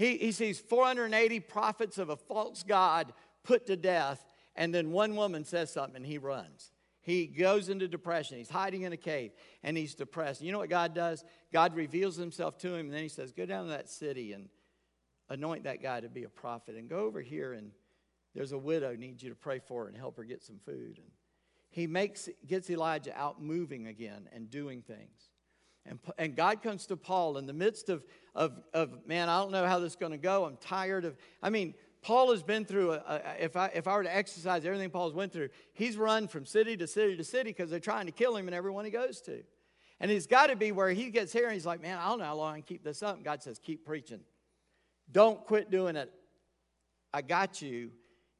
he, 0.00 0.16
he 0.16 0.32
sees 0.32 0.58
480 0.58 1.40
prophets 1.40 1.98
of 1.98 2.08
a 2.08 2.16
false 2.16 2.62
God 2.62 3.12
put 3.44 3.66
to 3.66 3.76
death, 3.76 4.24
and 4.56 4.74
then 4.74 4.92
one 4.92 5.14
woman 5.14 5.44
says 5.44 5.70
something, 5.70 5.96
and 5.96 6.06
he 6.06 6.16
runs. 6.16 6.72
He 7.02 7.26
goes 7.26 7.68
into 7.68 7.86
depression. 7.86 8.38
He's 8.38 8.48
hiding 8.48 8.82
in 8.82 8.94
a 8.94 8.96
cave 8.96 9.32
and 9.62 9.76
he's 9.76 9.94
depressed. 9.94 10.40
You 10.40 10.52
know 10.52 10.58
what 10.58 10.70
God 10.70 10.94
does? 10.94 11.22
God 11.52 11.76
reveals 11.76 12.16
himself 12.16 12.56
to 12.58 12.74
him 12.74 12.86
and 12.86 12.94
then 12.94 13.02
he 13.02 13.08
says, 13.08 13.32
Go 13.32 13.44
down 13.44 13.64
to 13.64 13.70
that 13.70 13.90
city 13.90 14.32
and 14.32 14.48
anoint 15.28 15.64
that 15.64 15.82
guy 15.82 16.00
to 16.00 16.08
be 16.08 16.24
a 16.24 16.28
prophet 16.28 16.76
and 16.76 16.88
go 16.88 17.00
over 17.00 17.22
here 17.22 17.54
and 17.54 17.70
there's 18.34 18.52
a 18.52 18.58
widow 18.58 18.94
needs 18.94 19.22
you 19.22 19.30
to 19.30 19.34
pray 19.34 19.58
for 19.58 19.88
and 19.88 19.96
help 19.96 20.18
her 20.18 20.24
get 20.24 20.42
some 20.42 20.60
food. 20.64 20.98
And 20.98 21.10
he 21.70 21.86
makes, 21.86 22.28
gets 22.46 22.68
Elijah 22.68 23.18
out 23.18 23.42
moving 23.42 23.86
again 23.86 24.28
and 24.32 24.50
doing 24.50 24.82
things. 24.82 25.29
And, 25.86 25.98
and 26.18 26.36
God 26.36 26.62
comes 26.62 26.86
to 26.86 26.96
Paul 26.96 27.38
in 27.38 27.46
the 27.46 27.52
midst 27.52 27.88
of, 27.88 28.04
of, 28.34 28.52
of 28.74 29.06
man, 29.06 29.28
I 29.28 29.40
don't 29.40 29.50
know 29.50 29.66
how 29.66 29.78
this 29.78 29.92
is 29.92 29.96
going 29.96 30.12
to 30.12 30.18
go. 30.18 30.44
I'm 30.44 30.56
tired 30.56 31.04
of, 31.04 31.16
I 31.42 31.50
mean, 31.50 31.74
Paul 32.02 32.30
has 32.32 32.42
been 32.42 32.64
through, 32.64 32.92
a, 32.92 32.96
a, 32.96 33.22
if, 33.44 33.56
I, 33.56 33.70
if 33.74 33.86
I 33.86 33.96
were 33.96 34.02
to 34.04 34.14
exercise 34.14 34.64
everything 34.64 34.90
Paul's 34.90 35.14
went 35.14 35.32
through, 35.32 35.48
he's 35.72 35.96
run 35.96 36.28
from 36.28 36.46
city 36.46 36.76
to 36.76 36.86
city 36.86 37.16
to 37.16 37.24
city 37.24 37.50
because 37.50 37.70
they're 37.70 37.80
trying 37.80 38.06
to 38.06 38.12
kill 38.12 38.36
him 38.36 38.48
in 38.48 38.54
everyone 38.54 38.84
he 38.84 38.90
goes 38.90 39.20
to. 39.22 39.42
And 40.00 40.10
he's 40.10 40.26
got 40.26 40.46
to 40.46 40.56
be 40.56 40.72
where 40.72 40.90
he 40.90 41.10
gets 41.10 41.32
here 41.32 41.44
and 41.44 41.52
he's 41.52 41.66
like, 41.66 41.82
man, 41.82 41.98
I 41.98 42.08
don't 42.08 42.18
know 42.18 42.24
how 42.24 42.36
long 42.36 42.52
I 42.52 42.56
can 42.56 42.62
keep 42.62 42.82
this 42.82 43.02
up. 43.02 43.16
And 43.16 43.24
God 43.24 43.42
says, 43.42 43.58
keep 43.58 43.84
preaching. 43.84 44.20
Don't 45.12 45.44
quit 45.44 45.70
doing 45.70 45.96
it. 45.96 46.10
I 47.12 47.22
got 47.22 47.60
you. 47.60 47.90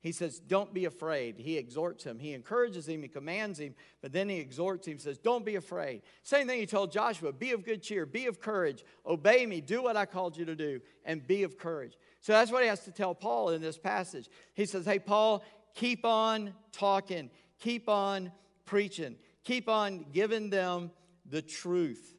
He 0.03 0.13
says, 0.13 0.39
Don't 0.39 0.73
be 0.73 0.87
afraid. 0.87 1.37
He 1.39 1.59
exhorts 1.59 2.05
him. 2.05 2.19
He 2.19 2.33
encourages 2.33 2.89
him. 2.89 3.03
He 3.03 3.09
commands 3.09 3.61
him. 3.61 3.75
But 4.01 4.13
then 4.13 4.29
he 4.29 4.39
exhorts 4.39 4.87
him, 4.87 4.99
says, 4.99 5.19
Don't 5.19 5.45
be 5.45 5.57
afraid. 5.57 6.03
Same 6.23 6.47
thing 6.47 6.59
he 6.59 6.67
told 6.67 6.91
Joshua 6.91 7.33
be 7.33 7.53
of 7.53 7.65
good 7.65 7.83
cheer, 7.83 8.07
be 8.07 8.27
of 8.27 8.41
courage, 8.41 8.85
obey 9.07 9.45
me, 9.45 9.61
do 9.61 9.83
what 9.83 9.97
I 9.97 10.07
called 10.07 10.37
you 10.37 10.47
to 10.47 10.57
do, 10.57 10.81
and 11.05 11.27
be 11.27 11.43
of 11.43 11.59
courage. 11.59 11.99
So 12.21 12.33
that's 12.33 12.51
what 12.51 12.63
he 12.63 12.69
has 12.69 12.85
to 12.85 12.93
tell 12.93 13.15
Paul 13.15 13.51
in 13.51 13.61
this 13.61 13.79
passage. 13.79 14.29
He 14.55 14.65
says, 14.65 14.87
Hey, 14.87 14.99
Paul, 14.99 15.45
keep 15.75 16.05
on 16.07 16.55
talking, 16.73 17.31
keep 17.59 17.89
on 17.89 18.33
preaching, 18.65 19.17
keep 19.45 19.69
on 19.69 20.07
giving 20.13 20.49
them 20.49 20.93
the 21.27 21.43
truth. 21.43 22.17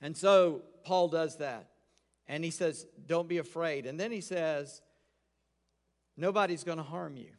And 0.00 0.16
so 0.16 0.62
Paul 0.84 1.08
does 1.08 1.38
that. 1.38 1.70
And 2.28 2.44
he 2.44 2.52
says, 2.52 2.86
Don't 3.08 3.28
be 3.28 3.38
afraid. 3.38 3.84
And 3.84 3.98
then 3.98 4.12
he 4.12 4.20
says, 4.20 4.80
Nobody's 6.16 6.64
going 6.64 6.78
to 6.78 6.84
harm 6.84 7.16
you. 7.16 7.30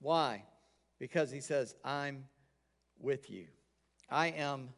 Why? 0.00 0.44
Because 0.98 1.30
he 1.30 1.40
says, 1.40 1.74
I'm 1.84 2.24
with 2.98 3.30
you. 3.30 3.46
I 4.10 4.28
am 4.28 4.70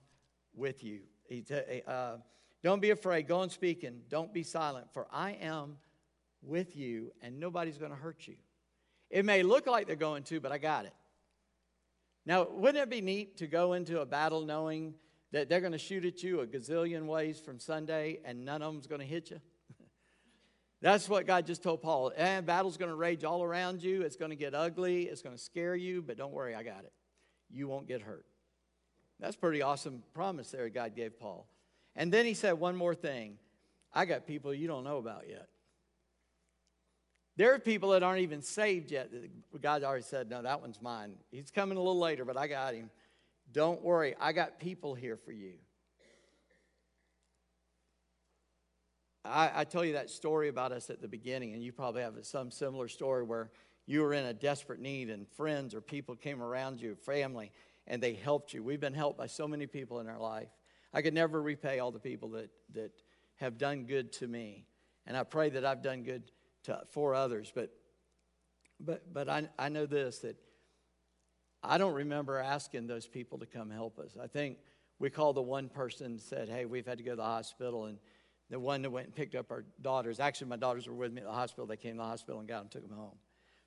with 0.55 0.83
you. 0.85 1.01
He, 1.29 1.45
uh, 1.87 2.17
don't 2.63 2.81
be 2.81 2.91
afraid. 2.91 3.29
Go 3.29 3.41
on 3.41 3.51
speaking. 3.51 4.01
Don't 4.09 4.33
be 4.33 4.43
silent, 4.43 4.89
for 4.93 5.07
I 5.13 5.33
am 5.41 5.77
with 6.43 6.77
you, 6.77 7.13
and 7.23 7.39
nobody's 7.39 7.79
going 7.79 7.91
to 7.91 7.97
hurt 7.97 8.27
you. 8.27 8.37
It 9.11 9.25
may 9.25 9.43
look 9.43 9.67
like 9.67 9.87
they're 9.87 9.97
going 9.97 10.25
to, 10.25 10.41
but 10.41 10.53
I 10.53 10.59
got 10.59 10.85
it. 10.85 10.95
Now, 12.27 12.47
wouldn't 12.51 12.83
it 12.83 12.91
be 12.91 13.01
neat 13.01 13.39
to 13.39 13.47
go 13.47 13.73
into 13.73 14.01
a 14.01 14.07
battle 14.07 14.43
knowing 14.43 14.95
that 15.33 15.49
they're 15.49 15.61
going 15.61 15.73
to 15.73 15.79
shoot 15.79 16.05
at 16.05 16.23
you 16.23 16.41
a 16.41 16.47
gazillion 16.47 17.07
ways 17.07 17.41
from 17.41 17.59
Sunday 17.59 18.21
and 18.25 18.45
none 18.45 18.61
of 18.61 18.73
them's 18.73 18.87
going 18.87 19.01
to 19.01 19.07
hit 19.07 19.31
you? 19.31 19.41
That's 20.81 21.09
what 21.09 21.27
God 21.27 21.47
just 21.47 21.63
told 21.63 21.83
Paul. 21.83 22.13
And 22.17 22.47
battle's 22.47 22.77
going 22.77 22.91
to 22.91 22.97
rage 22.97 23.25
all 23.25 23.43
around 23.43 23.83
you. 23.83 24.03
It's 24.03 24.17
going 24.17 24.31
to 24.31 24.37
get 24.37 24.55
ugly. 24.55 25.05
It's 25.05 25.23
going 25.23 25.37
to 25.37 25.43
scare 25.43 25.75
you, 25.75 26.03
but 26.03 26.17
don't 26.17 26.33
worry, 26.33 26.55
I 26.55 26.63
got 26.63 26.85
it. 26.85 26.93
You 27.51 27.67
won't 27.67 27.89
get 27.89 28.03
hurt. 28.03 28.27
That's 29.19 29.35
pretty 29.35 29.63
awesome 29.63 30.03
promise 30.15 30.51
there 30.51 30.69
God 30.69 30.95
gave 30.95 31.19
Paul. 31.19 31.49
And 31.97 32.13
then 32.13 32.25
he 32.25 32.35
said 32.35 32.53
one 32.53 32.77
more 32.77 32.95
thing. 32.95 33.39
I 33.93 34.05
got 34.05 34.27
people 34.27 34.55
you 34.55 34.69
don't 34.69 34.85
know 34.85 34.99
about 34.99 35.29
yet. 35.29 35.49
There 37.37 37.55
are 37.55 37.59
people 37.59 37.91
that 37.91 38.03
aren't 38.03 38.21
even 38.21 38.43
saved 38.43 38.91
yet. 38.91 39.11
God 39.61 39.83
already 39.83 40.03
said, 40.03 40.29
No, 40.29 40.43
that 40.43 40.61
one's 40.61 40.83
mine. 40.83 41.15
He's 41.31 41.51
coming 41.51 41.79
a 41.79 41.81
little 41.81 41.99
later, 41.99 42.25
but 42.25 42.37
I 42.37 42.49
got 42.49 42.75
him. 42.75 42.91
Don't 43.53 43.83
worry, 43.83 44.15
I 44.21 44.33
got 44.33 44.61
people 44.61 44.95
here 44.95 45.17
for 45.17 45.33
you. 45.33 45.55
I, 49.29 49.51
I 49.55 49.65
tell 49.65 49.85
you 49.85 49.95
that 49.95 50.11
story 50.11 50.49
about 50.49 50.73
us 50.73 50.91
at 50.91 51.01
the 51.01 51.09
beginning, 51.09 51.55
and 51.55 51.63
you 51.63 51.73
probably 51.73 52.03
have 52.03 52.15
some 52.23 52.51
similar 52.51 52.89
story 52.89 53.23
where 53.23 53.51
you 53.87 54.03
were 54.03 54.13
in 54.13 54.27
a 54.27 54.35
desperate 54.35 54.81
need 54.81 55.09
and 55.09 55.27
friends 55.29 55.75
or 55.75 55.81
people 55.81 56.15
came 56.15 56.43
around 56.43 56.81
you, 56.81 56.95
family, 56.95 57.53
and 57.87 58.03
they 58.03 58.15
helped 58.15 58.53
you. 58.53 58.63
We've 58.63 58.81
been 58.81 58.95
helped 58.95 59.19
by 59.19 59.27
so 59.27 59.49
many 59.49 59.67
people 59.67 60.01
in 60.01 60.09
our 60.09 60.19
life. 60.19 60.49
I 60.93 61.03
could 61.03 61.15
never 61.15 61.41
repay 61.41 61.79
all 61.79 61.91
the 61.91 61.99
people 61.99 62.31
that, 62.31 62.51
that 62.75 62.93
have 63.37 63.57
done 63.57 63.85
good 63.85 64.13
to 64.15 64.29
me. 64.29 64.67
And 65.07 65.17
I 65.17 65.23
pray 65.23 65.49
that 65.51 65.65
I've 65.65 65.83
done 65.83 66.03
good 66.03 66.31
to, 66.65 66.83
for 66.91 67.15
others. 67.15 67.51
But, 67.55 67.71
but, 68.79 69.13
but 69.13 69.29
I, 69.29 69.49
I 69.59 69.69
know 69.69 69.87
this 69.87 70.19
that 70.19 70.37
I 71.63 71.79
don't 71.79 71.95
remember 71.95 72.39
asking 72.39 72.87
those 72.87 73.07
people 73.07 73.39
to 73.39 73.47
come 73.47 73.71
help 73.71 73.99
us. 73.99 74.17
I 74.23 74.27
think 74.27 74.59
we 74.99 75.11
called 75.11 75.37
the 75.37 75.43
one 75.43 75.69
person 75.69 76.07
and 76.07 76.21
said, 76.21 76.49
Hey, 76.49 76.67
we've 76.67 76.87
had 76.87 76.99
to 76.99 77.05
go 77.05 77.13
to 77.13 77.17
the 77.17 77.23
hospital. 77.23 77.87
And 77.87 77.99
the 78.51 78.59
one 78.59 78.83
that 78.83 78.91
went 78.91 79.07
and 79.07 79.15
picked 79.15 79.35
up 79.35 79.51
our 79.51 79.65
daughters. 79.81 80.21
Actually, 80.21 80.49
my 80.49 80.57
daughters 80.57 80.89
were 80.89 80.95
with 80.95 81.13
me 81.13 81.21
at 81.21 81.27
the 81.27 81.33
hospital. 81.33 81.67
They 81.67 81.77
came 81.77 81.93
to 81.93 81.99
the 81.99 82.05
hospital 82.05 82.41
and 82.41 82.49
got 82.49 82.61
them, 82.61 82.69
took 82.69 82.89
them 82.89 82.97
home. 82.97 83.17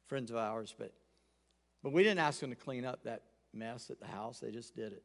Friends 0.08 0.32
of 0.32 0.38
ours, 0.38 0.74
but 0.78 0.94
but 1.84 1.94
we 1.94 2.04
didn't 2.04 2.20
ask 2.20 2.40
them 2.40 2.52
to 2.52 2.56
clean 2.56 2.86
up 2.86 3.04
that 3.04 3.24
mess 3.54 3.90
at 3.90 4.00
the 4.00 4.08
house. 4.08 4.40
They 4.40 4.52
just 4.52 4.76
did 4.76 4.94
it. 4.94 5.04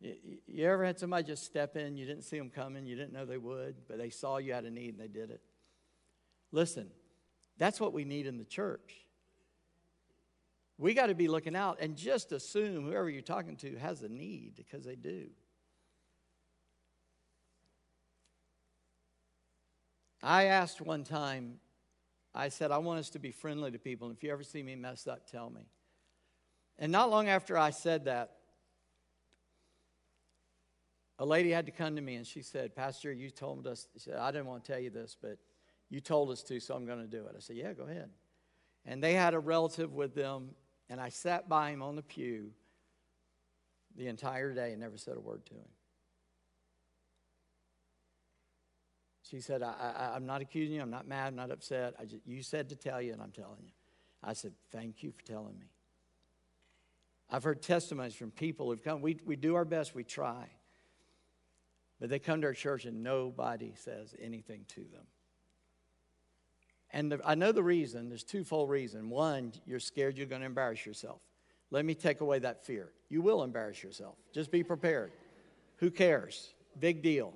You, 0.00 0.14
you 0.46 0.66
ever 0.66 0.84
had 0.84 0.98
somebody 0.98 1.24
just 1.24 1.44
step 1.44 1.76
in? 1.76 1.96
You 1.96 2.06
didn't 2.06 2.24
see 2.24 2.38
them 2.38 2.50
coming. 2.50 2.86
You 2.86 2.96
didn't 2.96 3.12
know 3.12 3.24
they 3.24 3.38
would, 3.38 3.76
but 3.88 3.98
they 3.98 4.10
saw 4.10 4.36
you 4.36 4.52
had 4.52 4.64
a 4.64 4.70
need 4.70 4.90
and 4.90 5.00
they 5.00 5.08
did 5.08 5.30
it. 5.30 5.40
Listen, 6.52 6.88
that's 7.56 7.80
what 7.80 7.92
we 7.92 8.04
need 8.04 8.26
in 8.26 8.38
the 8.38 8.44
church. 8.44 9.06
We 10.76 10.94
got 10.94 11.06
to 11.06 11.14
be 11.14 11.26
looking 11.26 11.56
out 11.56 11.78
and 11.80 11.96
just 11.96 12.30
assume 12.30 12.84
whoever 12.84 13.10
you're 13.10 13.22
talking 13.22 13.56
to 13.56 13.76
has 13.76 14.02
a 14.02 14.08
need 14.08 14.52
because 14.56 14.84
they 14.84 14.94
do. 14.94 15.28
I 20.28 20.44
asked 20.44 20.82
one 20.82 21.04
time, 21.04 21.54
I 22.34 22.50
said, 22.50 22.70
I 22.70 22.76
want 22.76 22.98
us 22.98 23.08
to 23.10 23.18
be 23.18 23.30
friendly 23.30 23.70
to 23.70 23.78
people. 23.78 24.08
And 24.08 24.14
if 24.14 24.22
you 24.22 24.30
ever 24.30 24.42
see 24.42 24.62
me 24.62 24.76
mess 24.76 25.06
up, 25.06 25.26
tell 25.26 25.48
me. 25.48 25.62
And 26.78 26.92
not 26.92 27.08
long 27.08 27.28
after 27.28 27.56
I 27.56 27.70
said 27.70 28.04
that, 28.04 28.32
a 31.18 31.24
lady 31.24 31.50
had 31.50 31.64
to 31.64 31.72
come 31.72 31.96
to 31.96 32.02
me 32.02 32.16
and 32.16 32.26
she 32.26 32.42
said, 32.42 32.76
Pastor, 32.76 33.10
you 33.10 33.30
told 33.30 33.66
us, 33.66 33.88
she 33.94 34.00
said, 34.00 34.16
I 34.16 34.30
didn't 34.30 34.48
want 34.48 34.64
to 34.64 34.70
tell 34.70 34.78
you 34.78 34.90
this, 34.90 35.16
but 35.18 35.38
you 35.88 36.02
told 36.02 36.30
us 36.30 36.42
to, 36.42 36.60
so 36.60 36.74
I'm 36.74 36.84
going 36.84 37.00
to 37.00 37.06
do 37.06 37.24
it. 37.24 37.34
I 37.34 37.40
said, 37.40 37.56
Yeah, 37.56 37.72
go 37.72 37.84
ahead. 37.84 38.10
And 38.84 39.02
they 39.02 39.14
had 39.14 39.32
a 39.32 39.38
relative 39.38 39.94
with 39.94 40.14
them, 40.14 40.50
and 40.90 41.00
I 41.00 41.08
sat 41.08 41.48
by 41.48 41.70
him 41.70 41.80
on 41.80 41.96
the 41.96 42.02
pew 42.02 42.50
the 43.96 44.08
entire 44.08 44.52
day 44.52 44.72
and 44.72 44.80
never 44.82 44.98
said 44.98 45.16
a 45.16 45.20
word 45.20 45.46
to 45.46 45.54
him. 45.54 45.68
She 49.30 49.40
said, 49.40 49.62
I, 49.62 50.12
am 50.16 50.24
not 50.24 50.40
accusing 50.40 50.76
you. 50.76 50.82
I'm 50.82 50.90
not 50.90 51.06
mad. 51.06 51.28
I'm 51.28 51.36
not 51.36 51.50
upset. 51.50 51.94
Just, 52.08 52.26
you 52.26 52.42
said 52.42 52.70
to 52.70 52.76
tell 52.76 53.02
you, 53.02 53.12
and 53.12 53.20
I'm 53.20 53.30
telling 53.30 53.60
you. 53.62 53.72
I 54.22 54.32
said, 54.32 54.52
Thank 54.72 55.02
you 55.02 55.12
for 55.12 55.22
telling 55.24 55.58
me. 55.58 55.66
I've 57.30 57.44
heard 57.44 57.60
testimonies 57.60 58.14
from 58.14 58.30
people 58.30 58.70
who've 58.70 58.82
come. 58.82 59.02
We, 59.02 59.18
we 59.26 59.36
do 59.36 59.54
our 59.54 59.66
best, 59.66 59.94
we 59.94 60.02
try. 60.02 60.48
But 62.00 62.08
they 62.08 62.18
come 62.18 62.40
to 62.40 62.46
our 62.46 62.54
church 62.54 62.86
and 62.86 63.02
nobody 63.02 63.74
says 63.74 64.14
anything 64.20 64.64
to 64.68 64.80
them. 64.80 65.06
And 66.90 67.12
the, 67.12 67.20
I 67.22 67.34
know 67.34 67.52
the 67.52 67.62
reason. 67.62 68.08
There's 68.08 68.24
twofold 68.24 68.70
reason. 68.70 69.10
One, 69.10 69.52
you're 69.66 69.80
scared 69.80 70.16
you're 70.16 70.26
going 70.26 70.40
to 70.40 70.46
embarrass 70.46 70.86
yourself. 70.86 71.20
Let 71.70 71.84
me 71.84 71.94
take 71.94 72.22
away 72.22 72.38
that 72.38 72.64
fear. 72.64 72.92
You 73.10 73.20
will 73.20 73.42
embarrass 73.42 73.82
yourself. 73.82 74.14
Just 74.32 74.50
be 74.50 74.62
prepared. 74.62 75.12
Who 75.76 75.90
cares? 75.90 76.54
Big 76.78 77.02
deal. 77.02 77.34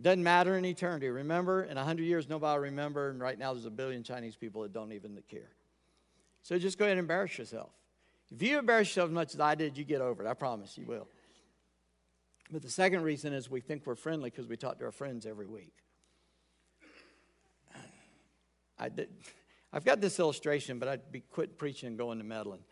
It 0.00 0.04
doesn't 0.04 0.22
matter 0.22 0.56
in 0.56 0.64
eternity. 0.64 1.10
Remember, 1.10 1.64
in 1.64 1.76
100 1.76 2.02
years, 2.02 2.26
nobody 2.26 2.56
will 2.56 2.64
remember, 2.64 3.10
and 3.10 3.20
right 3.20 3.38
now 3.38 3.52
there's 3.52 3.66
a 3.66 3.70
billion 3.70 4.02
Chinese 4.02 4.34
people 4.34 4.62
that 4.62 4.72
don't 4.72 4.92
even 4.92 5.18
care. 5.28 5.50
So 6.42 6.58
just 6.58 6.78
go 6.78 6.86
ahead 6.86 6.92
and 6.92 7.00
embarrass 7.00 7.36
yourself. 7.36 7.68
If 8.34 8.40
you 8.40 8.58
embarrass 8.58 8.88
yourself 8.88 9.10
as 9.10 9.14
much 9.14 9.34
as 9.34 9.40
I 9.40 9.54
did, 9.54 9.76
you 9.76 9.84
get 9.84 10.00
over 10.00 10.24
it. 10.24 10.26
I 10.26 10.32
promise 10.32 10.78
you 10.78 10.86
will. 10.86 11.06
But 12.50 12.62
the 12.62 12.70
second 12.70 13.02
reason 13.02 13.34
is 13.34 13.50
we 13.50 13.60
think 13.60 13.82
we're 13.84 13.94
friendly 13.94 14.30
because 14.30 14.46
we 14.46 14.56
talk 14.56 14.78
to 14.78 14.86
our 14.86 14.90
friends 14.90 15.26
every 15.26 15.44
week. 15.44 15.74
I 18.78 18.88
did, 18.88 19.10
I've 19.70 19.84
got 19.84 20.00
this 20.00 20.18
illustration, 20.18 20.78
but 20.78 20.88
I'd 20.88 21.12
be 21.12 21.20
quit 21.20 21.58
preaching 21.58 21.88
and 21.88 21.98
going 21.98 22.16
to 22.16 22.24
meddling. 22.24 22.64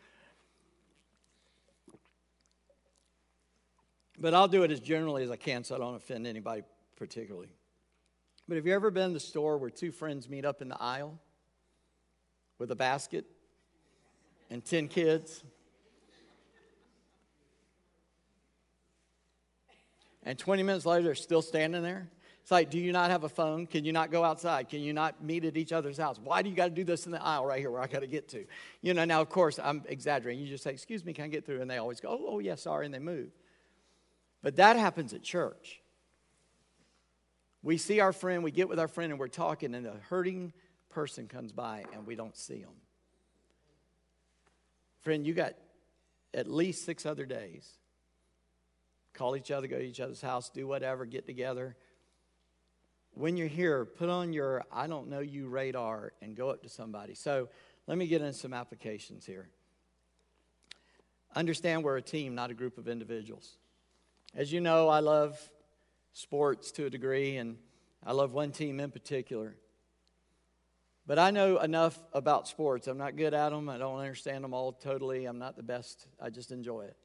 But 4.18 4.32
I'll 4.32 4.48
do 4.48 4.62
it 4.62 4.70
as 4.70 4.80
generally 4.80 5.24
as 5.24 5.30
I 5.30 5.36
can 5.36 5.62
so 5.62 5.74
I 5.74 5.78
don't 5.78 5.94
offend 5.94 6.26
anybody 6.26 6.62
particularly. 6.98 7.48
But 8.48 8.56
have 8.56 8.66
you 8.66 8.74
ever 8.74 8.90
been 8.90 9.04
in 9.04 9.12
the 9.12 9.20
store 9.20 9.56
where 9.56 9.70
two 9.70 9.92
friends 9.92 10.28
meet 10.28 10.44
up 10.44 10.60
in 10.60 10.68
the 10.68 10.80
aisle 10.80 11.18
with 12.58 12.70
a 12.70 12.76
basket 12.76 13.24
and 14.50 14.64
10 14.64 14.88
kids? 14.88 15.44
And 20.24 20.38
20 20.38 20.62
minutes 20.62 20.84
later, 20.84 21.04
they're 21.04 21.14
still 21.14 21.42
standing 21.42 21.82
there? 21.82 22.10
It's 22.42 22.50
like, 22.50 22.70
do 22.70 22.78
you 22.78 22.92
not 22.92 23.10
have 23.10 23.24
a 23.24 23.28
phone? 23.28 23.66
Can 23.66 23.84
you 23.84 23.92
not 23.92 24.10
go 24.10 24.24
outside? 24.24 24.70
Can 24.70 24.80
you 24.80 24.94
not 24.94 25.22
meet 25.22 25.44
at 25.44 25.56
each 25.56 25.72
other's 25.72 25.98
house? 25.98 26.18
Why 26.22 26.40
do 26.40 26.48
you 26.48 26.56
got 26.56 26.64
to 26.64 26.70
do 26.70 26.84
this 26.84 27.04
in 27.04 27.12
the 27.12 27.22
aisle 27.22 27.44
right 27.44 27.60
here 27.60 27.70
where 27.70 27.82
I 27.82 27.86
got 27.86 28.00
to 28.00 28.06
get 28.06 28.28
to? 28.28 28.46
You 28.80 28.94
know, 28.94 29.04
now, 29.04 29.20
of 29.20 29.28
course, 29.28 29.58
I'm 29.62 29.82
exaggerating. 29.86 30.42
You 30.42 30.48
just 30.48 30.64
say, 30.64 30.70
excuse 30.70 31.04
me, 31.04 31.12
can 31.12 31.26
I 31.26 31.28
get 31.28 31.44
through? 31.44 31.60
And 31.60 31.70
they 31.70 31.76
always 31.76 32.00
go, 32.00 32.08
oh, 32.08 32.24
oh 32.26 32.38
yeah, 32.38 32.54
sorry, 32.54 32.86
and 32.86 32.94
they 32.94 32.98
move. 32.98 33.28
But 34.42 34.56
that 34.56 34.76
happens 34.76 35.12
at 35.12 35.22
church. 35.22 35.82
We 37.62 37.76
see 37.76 38.00
our 38.00 38.12
friend, 38.12 38.42
we 38.42 38.50
get 38.50 38.68
with 38.68 38.78
our 38.78 38.88
friend, 38.88 39.10
and 39.10 39.18
we're 39.18 39.28
talking, 39.28 39.74
and 39.74 39.86
a 39.86 39.96
hurting 40.08 40.52
person 40.90 41.26
comes 41.26 41.52
by, 41.52 41.84
and 41.92 42.06
we 42.06 42.14
don't 42.14 42.36
see 42.36 42.60
them. 42.60 42.74
Friend, 45.00 45.26
you 45.26 45.34
got 45.34 45.54
at 46.34 46.48
least 46.48 46.84
six 46.84 47.04
other 47.06 47.26
days. 47.26 47.68
Call 49.14 49.36
each 49.36 49.50
other, 49.50 49.66
go 49.66 49.78
to 49.78 49.84
each 49.84 50.00
other's 50.00 50.20
house, 50.20 50.50
do 50.50 50.66
whatever, 50.66 51.04
get 51.04 51.26
together 51.26 51.76
when 53.18 53.36
you're 53.36 53.48
here, 53.48 53.84
put 53.84 54.08
on 54.08 54.32
your 54.32 54.64
I 54.72 54.86
don't 54.86 55.08
know 55.08 55.18
you 55.18 55.48
radar 55.48 56.12
and 56.22 56.36
go 56.36 56.50
up 56.50 56.62
to 56.62 56.68
somebody. 56.68 57.14
So 57.14 57.48
let 57.86 57.98
me 57.98 58.06
get 58.06 58.22
into 58.22 58.38
some 58.38 58.54
applications 58.54 59.26
here. 59.26 59.48
Understand 61.34 61.82
we're 61.82 61.96
a 61.96 62.02
team, 62.02 62.34
not 62.34 62.50
a 62.50 62.54
group 62.54 62.78
of 62.78 62.88
individuals. 62.88 63.58
As 64.34 64.52
you 64.52 64.60
know, 64.60 64.88
I 64.88 65.00
love 65.00 65.38
sports 66.18 66.72
to 66.72 66.86
a 66.86 66.90
degree, 66.90 67.36
and 67.36 67.56
I 68.04 68.12
love 68.12 68.32
one 68.32 68.50
team 68.50 68.80
in 68.80 68.90
particular. 68.90 69.54
But 71.06 71.18
I 71.18 71.30
know 71.30 71.58
enough 71.58 71.98
about 72.12 72.48
sports. 72.48 72.88
I'm 72.88 72.98
not 72.98 73.16
good 73.16 73.34
at 73.34 73.50
them. 73.50 73.68
I 73.68 73.78
don't 73.78 74.00
understand 74.00 74.42
them 74.42 74.52
all 74.52 74.72
totally. 74.72 75.26
I'm 75.26 75.38
not 75.38 75.56
the 75.56 75.62
best. 75.62 76.08
I 76.20 76.30
just 76.30 76.50
enjoy 76.50 76.82
it. 76.82 76.96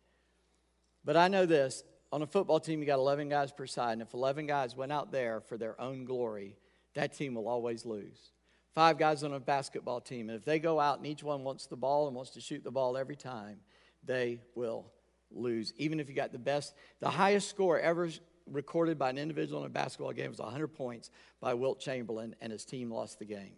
But 1.05 1.15
I 1.15 1.27
know 1.27 1.45
this 1.45 1.83
on 2.11 2.21
a 2.21 2.27
football 2.27 2.59
team, 2.59 2.79
you 2.79 2.85
got 2.85 2.99
11 2.99 3.29
guys 3.29 3.51
per 3.51 3.67
side, 3.67 3.93
and 3.93 4.01
if 4.01 4.13
11 4.13 4.47
guys 4.47 4.75
went 4.75 4.91
out 4.91 5.11
there 5.11 5.41
for 5.41 5.57
their 5.57 5.79
own 5.79 6.05
glory, 6.05 6.57
that 6.95 7.13
team 7.13 7.35
will 7.35 7.47
always 7.47 7.85
lose. 7.85 8.31
Five 8.73 8.97
guys 8.97 9.23
on 9.23 9.33
a 9.33 9.39
basketball 9.39 10.01
team, 10.01 10.29
and 10.29 10.37
if 10.37 10.43
they 10.43 10.59
go 10.59 10.79
out 10.79 10.97
and 10.97 11.07
each 11.07 11.23
one 11.23 11.43
wants 11.43 11.67
the 11.67 11.77
ball 11.77 12.07
and 12.07 12.15
wants 12.15 12.31
to 12.31 12.41
shoot 12.41 12.63
the 12.63 12.71
ball 12.71 12.97
every 12.97 13.15
time, 13.15 13.59
they 14.03 14.41
will 14.55 14.91
lose. 15.31 15.73
Even 15.77 15.99
if 15.99 16.09
you 16.09 16.15
got 16.15 16.31
the 16.31 16.39
best, 16.39 16.73
the 16.99 17.09
highest 17.09 17.49
score 17.49 17.79
ever 17.79 18.09
recorded 18.49 18.97
by 18.97 19.09
an 19.09 19.17
individual 19.17 19.61
in 19.61 19.67
a 19.67 19.69
basketball 19.69 20.11
game 20.11 20.29
was 20.29 20.39
100 20.39 20.67
points 20.69 21.09
by 21.39 21.53
Wilt 21.53 21.79
Chamberlain, 21.79 22.35
and 22.41 22.51
his 22.51 22.65
team 22.65 22.91
lost 22.91 23.19
the 23.19 23.25
game. 23.25 23.55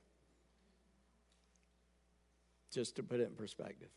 Just 2.71 2.95
to 2.97 3.03
put 3.03 3.19
it 3.19 3.29
in 3.29 3.35
perspective. 3.35 3.89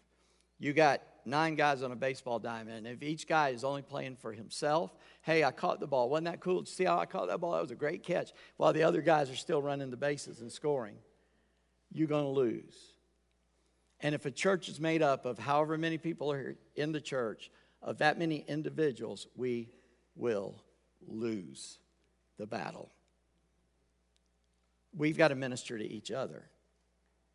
You 0.60 0.72
got 0.72 1.02
nine 1.24 1.54
guys 1.54 1.82
on 1.82 1.92
a 1.92 1.96
baseball 1.96 2.38
diamond. 2.38 2.86
And 2.86 2.96
if 2.96 3.02
each 3.02 3.28
guy 3.28 3.50
is 3.50 3.62
only 3.62 3.82
playing 3.82 4.16
for 4.16 4.32
himself, 4.32 4.94
hey, 5.22 5.44
I 5.44 5.52
caught 5.52 5.78
the 5.78 5.86
ball. 5.86 6.08
Wasn't 6.08 6.26
that 6.26 6.40
cool? 6.40 6.64
See 6.64 6.84
how 6.84 6.98
I 6.98 7.06
caught 7.06 7.28
that 7.28 7.40
ball? 7.40 7.52
That 7.52 7.62
was 7.62 7.70
a 7.70 7.76
great 7.76 8.02
catch. 8.02 8.32
While 8.56 8.72
the 8.72 8.82
other 8.82 9.00
guys 9.00 9.30
are 9.30 9.36
still 9.36 9.62
running 9.62 9.90
the 9.90 9.96
bases 9.96 10.40
and 10.40 10.50
scoring, 10.50 10.96
you're 11.92 12.08
going 12.08 12.24
to 12.24 12.30
lose. 12.30 12.74
And 14.00 14.14
if 14.14 14.26
a 14.26 14.30
church 14.30 14.68
is 14.68 14.80
made 14.80 15.02
up 15.02 15.26
of 15.26 15.38
however 15.38 15.78
many 15.78 15.98
people 15.98 16.32
are 16.32 16.56
in 16.74 16.92
the 16.92 17.00
church, 17.00 17.50
of 17.82 17.98
that 17.98 18.18
many 18.18 18.44
individuals, 18.48 19.26
we 19.36 19.68
will 20.16 20.62
lose 21.06 21.78
the 22.38 22.46
battle. 22.46 22.90
We've 24.96 25.18
got 25.18 25.28
to 25.28 25.34
minister 25.34 25.78
to 25.78 25.84
each 25.84 26.10
other 26.10 26.48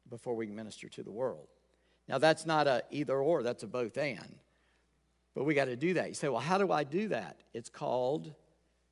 before 0.09 0.35
we 0.35 0.47
minister 0.47 0.89
to 0.89 1.03
the 1.03 1.11
world. 1.11 1.47
Now, 2.07 2.17
that's 2.17 2.45
not 2.45 2.67
a 2.67 2.83
either 2.91 3.17
or, 3.17 3.43
that's 3.43 3.63
a 3.63 3.67
both 3.67 3.97
and. 3.97 4.35
But 5.33 5.45
we 5.45 5.53
got 5.53 5.65
to 5.65 5.75
do 5.75 5.95
that. 5.95 6.09
You 6.09 6.13
say, 6.13 6.29
well, 6.29 6.41
how 6.41 6.57
do 6.57 6.71
I 6.71 6.83
do 6.83 7.07
that? 7.09 7.37
It's 7.53 7.69
called, 7.69 8.33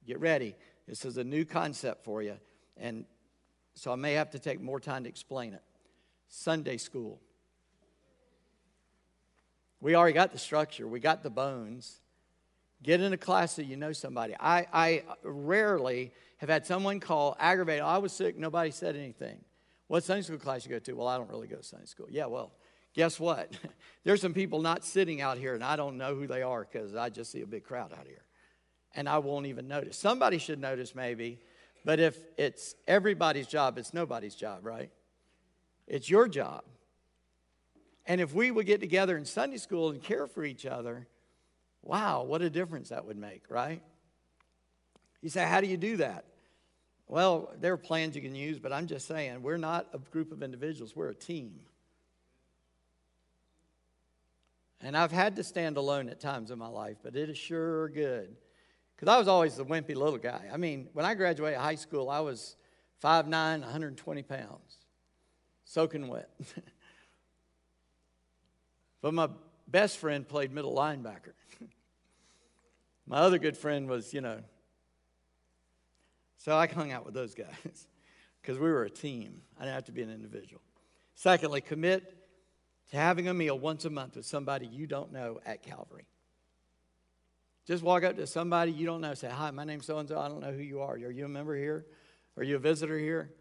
get 0.06 0.20
ready. 0.20 0.56
This 0.88 1.06
is 1.06 1.18
a 1.18 1.24
new 1.24 1.46
concept 1.46 2.04
for 2.04 2.22
you. 2.22 2.38
And 2.78 3.06
so 3.76 3.92
I 3.92 3.96
may 3.96 4.14
have 4.14 4.32
to 4.32 4.40
take 4.40 4.60
more 4.60 4.80
time 4.80 5.04
to 5.04 5.10
explain 5.10 5.54
it. 5.54 5.62
Sunday 6.28 6.78
school. 6.78 7.20
We 9.82 9.96
already 9.96 10.14
got 10.14 10.32
the 10.32 10.40
structure, 10.40 10.88
we 10.88 11.00
got 11.00 11.24
the 11.24 11.30
bones. 11.30 12.01
Get 12.84 13.02
in 13.02 13.14
a 13.14 13.18
class 13.18 13.54
so 13.54 13.62
you 13.62 13.78
know 13.78 13.94
somebody. 13.94 14.36
I, 14.40 14.68
I 14.74 15.04
rarely 15.24 16.12
have 16.38 16.50
had 16.50 16.66
someone 16.66 17.00
call, 17.00 17.36
aggravated. 17.40 17.84
Oh, 17.84 17.88
I 17.88 17.98
was 18.00 18.12
sick, 18.12 18.38
nobody 18.38 18.72
said 18.72 18.96
anything. 18.96 19.40
What 19.88 20.04
Sunday 20.04 20.24
school 20.24 20.38
class 20.38 20.66
you 20.66 20.72
go 20.72 20.80
to? 20.80 20.94
Well, 20.94 21.08
I 21.08 21.18
don't 21.18 21.30
really 21.30 21.48
go 21.48 21.58
to 21.58 21.64
Sunday 21.64 21.86
school. 21.86 22.08
Yeah, 22.10 22.26
well, 22.26 22.54
guess 22.96 23.20
what? 23.20 23.54
There's 24.04 24.22
some 24.22 24.34
people 24.34 24.62
not 24.62 24.84
sitting 24.84 25.22
out 25.22 25.38
here, 25.38 25.54
and 25.54 25.64
I 25.64 25.76
don't 25.76 25.98
know 25.98 26.16
who 26.16 26.28
they 26.28 26.42
are 26.42 26.68
because 26.70 26.96
I 26.96 27.10
just 27.10 27.32
see 27.32 27.42
a 27.42 27.46
big 27.46 27.64
crowd 27.64 27.94
out 27.94 28.08
here. 28.08 28.24
And 28.96 29.08
I 29.08 29.20
won't 29.20 29.46
even 29.46 29.68
notice. 29.68 29.98
Somebody 29.98 30.38
should 30.38 30.60
notice, 30.60 30.96
maybe, 30.96 31.40
but 31.86 32.00
if 32.00 32.18
it's 32.38 32.76
everybody's 32.88 33.48
job, 33.48 33.78
it's 33.78 33.94
nobody's 33.94 34.36
job, 34.36 34.66
right? 34.66 34.90
It's 35.88 36.10
your 36.10 36.28
job. 36.28 36.64
And 38.06 38.20
if 38.20 38.34
we 38.34 38.50
would 38.50 38.66
get 38.66 38.80
together 38.80 39.18
in 39.18 39.26
Sunday 39.26 39.58
school 39.58 39.90
and 39.90 40.02
care 40.02 40.26
for 40.26 40.44
each 40.44 40.66
other, 40.66 41.08
wow, 41.84 42.24
what 42.24 42.42
a 42.42 42.50
difference 42.50 42.90
that 42.90 43.06
would 43.06 43.18
make, 43.18 43.44
right? 43.50 43.82
You 45.22 45.30
say, 45.30 45.46
how 45.46 45.62
do 45.62 45.68
you 45.68 45.78
do 45.78 45.98
that? 45.98 46.26
Well, 47.08 47.52
there 47.60 47.74
are 47.74 47.78
plans 47.78 48.16
you 48.16 48.22
can 48.22 48.36
use, 48.36 48.60
but 48.60 48.72
I'm 48.72 48.88
just 48.88 49.08
saying, 49.08 49.42
we're 49.42 49.58
not 49.58 49.88
a 49.94 49.98
group 49.98 50.32
of 50.32 50.42
individuals, 50.42 50.96
we're 50.96 51.10
a 51.10 51.16
team. 51.16 51.60
And 54.84 54.98
I've 54.98 55.12
had 55.12 55.36
to 55.36 55.44
stand 55.44 55.78
alone 55.78 56.10
at 56.10 56.20
times 56.20 56.52
in 56.52 56.58
my 56.58 56.68
life, 56.68 56.98
but 57.04 57.16
it 57.16 57.30
is 57.30 57.38
sure 57.38 57.90
good. 57.90 58.36
Because 58.96 59.14
I 59.14 59.18
was 59.18 59.28
always 59.28 59.56
the 59.56 59.66
wimpy 59.66 59.96
little 59.96 60.18
guy. 60.18 60.50
I 60.52 60.58
mean, 60.58 60.90
when 60.94 61.06
I 61.06 61.14
graduated 61.14 61.60
high 61.60 61.76
school, 61.76 62.10
I 62.10 62.20
was 62.20 62.56
5'9, 63.04 63.62
120 63.62 64.24
pounds, 64.24 64.78
soaking 65.66 66.08
wet. 66.08 66.30
but 69.02 69.14
my 69.14 69.30
best 69.72 69.98
friend 69.98 70.28
played 70.28 70.52
middle 70.52 70.76
linebacker. 70.76 71.34
my 73.08 73.18
other 73.18 73.40
good 73.40 73.58
friend 73.58 73.90
was, 73.90 74.14
you 74.14 74.22
know, 74.22 74.40
so 76.38 76.56
I 76.56 76.68
hung 76.68 76.92
out 76.92 77.06
with 77.06 77.14
those 77.14 77.36
guys 77.36 77.48
because 78.42 78.58
we 78.58 78.70
were 78.70 78.84
a 78.84 78.90
team. 78.90 79.42
I 79.58 79.64
didn't 79.64 79.76
have 79.76 79.86
to 79.86 79.92
be 79.92 80.02
an 80.02 80.10
individual. 80.10 80.62
Secondly, 81.14 81.62
commit 81.62 82.18
to 82.90 82.98
having 82.98 83.28
a 83.28 83.34
meal 83.34 83.58
once 83.58 83.86
a 83.86 83.90
month 83.90 84.16
with 84.16 84.26
somebody 84.26 84.66
you 84.66 84.88
don't 84.88 85.14
know 85.14 85.40
at 85.46 85.62
Calvary. 85.62 86.08
Just 87.68 87.84
walk 87.84 88.04
up 88.04 88.18
to 88.18 88.26
somebody 88.26 88.72
you 88.72 88.88
don't 88.88 89.02
know, 89.02 89.14
say, 89.14 89.30
Hi, 89.30 89.52
my 89.52 89.64
name's 89.64 89.86
so 89.86 90.00
and 90.00 90.10
so. 90.10 90.20
I 90.20 90.28
don't 90.28 90.42
know 90.42 90.52
who 90.52 90.64
you 90.64 90.82
are. 90.82 90.94
Are 90.94 91.12
you 91.12 91.26
a 91.26 91.30
member 91.30 91.56
here? 91.56 91.86
Are 92.38 92.44
you 92.44 92.56
a 92.56 92.60
visitor 92.60 92.98
here? 92.98 93.32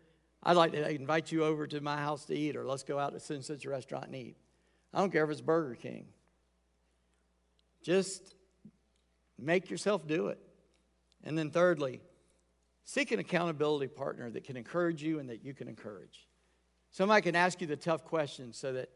I'd 0.42 0.56
like 0.56 0.72
to 0.72 0.90
invite 0.90 1.32
you 1.32 1.44
over 1.44 1.66
to 1.66 1.80
my 1.80 1.96
house 1.96 2.26
to 2.26 2.34
eat, 2.34 2.54
or 2.54 2.66
let's 2.66 2.82
go 2.82 2.98
out 2.98 3.18
to 3.18 3.42
such 3.42 3.64
a 3.64 3.70
restaurant 3.70 4.06
and 4.06 4.16
eat. 4.16 4.36
I 4.92 5.00
don't 5.00 5.10
care 5.10 5.24
if 5.24 5.30
it's 5.30 5.40
Burger 5.40 5.74
King. 5.74 6.06
Just 7.82 8.34
make 9.38 9.70
yourself 9.70 10.06
do 10.06 10.28
it. 10.28 10.38
And 11.24 11.36
then, 11.36 11.50
thirdly, 11.50 12.00
seek 12.84 13.12
an 13.12 13.18
accountability 13.18 13.88
partner 13.88 14.30
that 14.30 14.44
can 14.44 14.56
encourage 14.56 15.02
you 15.02 15.18
and 15.18 15.28
that 15.30 15.44
you 15.44 15.54
can 15.54 15.68
encourage. 15.68 16.28
Somebody 16.92 17.22
can 17.22 17.36
ask 17.36 17.60
you 17.60 17.66
the 17.66 17.76
tough 17.76 18.04
questions 18.04 18.56
so 18.56 18.72
that 18.72 18.90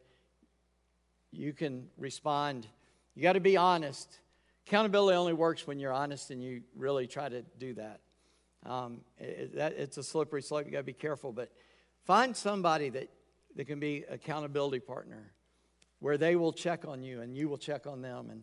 you 1.30 1.52
can 1.52 1.88
respond. 1.96 2.66
You 3.14 3.22
got 3.22 3.34
to 3.34 3.40
be 3.40 3.56
honest. 3.56 4.20
Accountability 4.66 5.16
only 5.16 5.32
works 5.32 5.66
when 5.66 5.78
you're 5.78 5.92
honest 5.92 6.30
and 6.30 6.42
you 6.42 6.62
really 6.74 7.06
try 7.06 7.28
to 7.28 7.42
do 7.58 7.74
that. 7.74 8.00
Um, 8.66 9.02
it, 9.18 9.56
that 9.56 9.74
it's 9.74 9.98
a 9.98 10.02
slippery 10.02 10.42
slope. 10.42 10.64
You 10.64 10.72
got 10.72 10.78
to 10.78 10.84
be 10.84 10.92
careful, 10.94 11.32
but 11.32 11.50
find 12.04 12.34
somebody 12.34 12.88
that, 12.90 13.10
that 13.56 13.66
can 13.66 13.78
be 13.78 14.04
an 14.08 14.14
accountability 14.14 14.80
partner, 14.80 15.32
where 16.00 16.16
they 16.16 16.34
will 16.34 16.52
check 16.52 16.86
on 16.86 17.02
you 17.02 17.20
and 17.20 17.36
you 17.36 17.48
will 17.48 17.58
check 17.58 17.86
on 17.86 18.00
them, 18.00 18.30
and 18.30 18.42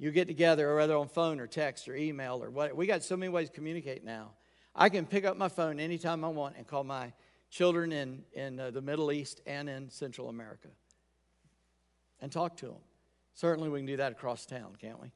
you 0.00 0.10
get 0.10 0.26
together, 0.26 0.70
or 0.70 0.76
whether 0.76 0.96
on 0.96 1.08
phone 1.08 1.38
or 1.40 1.46
text 1.46 1.86
or 1.86 1.94
email 1.94 2.42
or 2.42 2.48
what. 2.48 2.74
We 2.74 2.86
got 2.86 3.04
so 3.04 3.18
many 3.18 3.28
ways 3.28 3.50
to 3.50 3.54
communicate 3.54 4.02
now. 4.02 4.30
I 4.74 4.88
can 4.88 5.04
pick 5.04 5.26
up 5.26 5.36
my 5.36 5.48
phone 5.48 5.78
anytime 5.78 6.24
I 6.24 6.28
want 6.28 6.56
and 6.56 6.66
call 6.66 6.84
my 6.84 7.12
children 7.50 7.92
in 7.92 8.24
in 8.32 8.58
uh, 8.58 8.70
the 8.70 8.80
Middle 8.80 9.12
East 9.12 9.42
and 9.46 9.68
in 9.68 9.90
Central 9.90 10.30
America 10.30 10.68
and 12.22 12.32
talk 12.32 12.56
to 12.56 12.66
them. 12.66 12.80
Certainly, 13.34 13.68
we 13.68 13.80
can 13.80 13.86
do 13.86 13.98
that 13.98 14.12
across 14.12 14.46
town, 14.46 14.72
can't 14.80 15.00
we? 15.00 15.12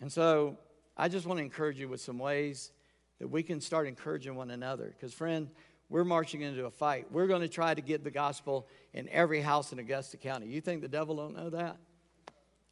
And 0.00 0.12
so, 0.12 0.58
I 0.96 1.08
just 1.08 1.26
want 1.26 1.38
to 1.38 1.44
encourage 1.44 1.80
you 1.80 1.88
with 1.88 2.00
some 2.00 2.20
ways 2.20 2.70
that 3.18 3.26
we 3.26 3.42
can 3.42 3.60
start 3.60 3.88
encouraging 3.88 4.36
one 4.36 4.52
another. 4.52 4.94
Because, 4.96 5.12
friend, 5.12 5.50
we're 5.88 6.04
marching 6.04 6.42
into 6.42 6.66
a 6.66 6.70
fight. 6.70 7.06
We're 7.10 7.26
going 7.26 7.42
to 7.42 7.48
try 7.48 7.74
to 7.74 7.82
get 7.82 8.04
the 8.04 8.12
gospel 8.12 8.68
in 8.94 9.08
every 9.08 9.40
house 9.40 9.72
in 9.72 9.80
Augusta 9.80 10.18
County. 10.18 10.46
You 10.46 10.60
think 10.60 10.82
the 10.82 10.88
devil 10.88 11.16
don't 11.16 11.34
know 11.34 11.50
that? 11.50 11.78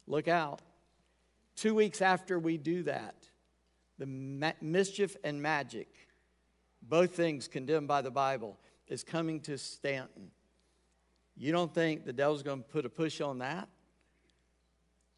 Look 0.07 0.29
out. 0.29 0.61
Two 1.61 1.75
weeks 1.75 2.01
after 2.01 2.39
we 2.39 2.57
do 2.57 2.81
that, 2.81 3.13
the 3.99 4.07
ma- 4.07 4.53
mischief 4.61 5.15
and 5.23 5.39
magic, 5.39 5.89
both 6.81 7.13
things 7.13 7.47
condemned 7.47 7.87
by 7.87 8.01
the 8.01 8.09
Bible, 8.09 8.57
is 8.87 9.03
coming 9.03 9.39
to 9.41 9.59
Staunton. 9.59 10.31
You 11.37 11.51
don't 11.51 11.71
think 11.71 12.03
the 12.03 12.13
devil's 12.13 12.41
going 12.41 12.63
to 12.63 12.67
put 12.67 12.87
a 12.87 12.89
push 12.89 13.21
on 13.21 13.37
that? 13.37 13.69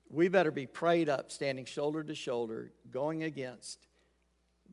We 0.09 0.27
better 0.27 0.51
be 0.51 0.67
prayed 0.67 1.07
up, 1.07 1.31
standing 1.31 1.63
shoulder 1.63 2.03
to 2.03 2.13
shoulder, 2.13 2.73
going 2.91 3.23
against 3.23 3.87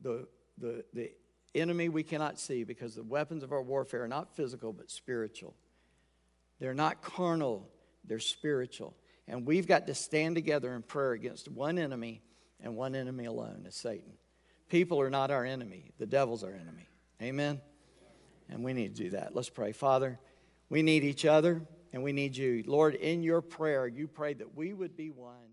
the, 0.01 0.27
the, 0.57 0.83
the 0.91 1.13
enemy 1.55 1.87
we 1.87 2.03
cannot 2.03 2.37
see 2.37 2.65
because 2.65 2.95
the 2.95 3.03
weapons 3.03 3.43
of 3.43 3.53
our 3.53 3.63
warfare 3.63 4.03
are 4.03 4.09
not 4.09 4.35
physical 4.35 4.73
but 4.73 4.91
spiritual. 4.91 5.55
They're 6.59 6.73
not 6.73 7.01
carnal, 7.01 7.69
they're 8.03 8.19
spiritual. 8.19 8.93
And 9.27 9.45
we've 9.45 9.67
got 9.67 9.87
to 9.87 9.93
stand 9.93 10.35
together 10.35 10.73
in 10.75 10.81
prayer 10.81 11.13
against 11.13 11.49
one 11.49 11.77
enemy 11.77 12.21
and 12.59 12.75
one 12.75 12.95
enemy 12.95 13.25
alone 13.25 13.65
is 13.67 13.75
Satan. 13.75 14.13
People 14.69 14.99
are 15.01 15.09
not 15.09 15.31
our 15.31 15.45
enemy, 15.45 15.91
the 15.97 16.05
devil's 16.05 16.43
our 16.43 16.53
enemy. 16.53 16.87
Amen? 17.21 17.61
And 18.49 18.63
we 18.63 18.73
need 18.73 18.95
to 18.95 19.03
do 19.03 19.09
that. 19.11 19.35
Let's 19.35 19.49
pray. 19.49 19.71
Father, 19.71 20.19
we 20.69 20.81
need 20.81 21.03
each 21.03 21.25
other 21.25 21.61
and 21.93 22.03
we 22.03 22.11
need 22.13 22.35
you. 22.35 22.63
Lord, 22.65 22.95
in 22.95 23.23
your 23.23 23.41
prayer, 23.41 23.87
you 23.87 24.07
prayed 24.07 24.39
that 24.39 24.55
we 24.55 24.73
would 24.73 24.95
be 24.95 25.09
one. 25.09 25.50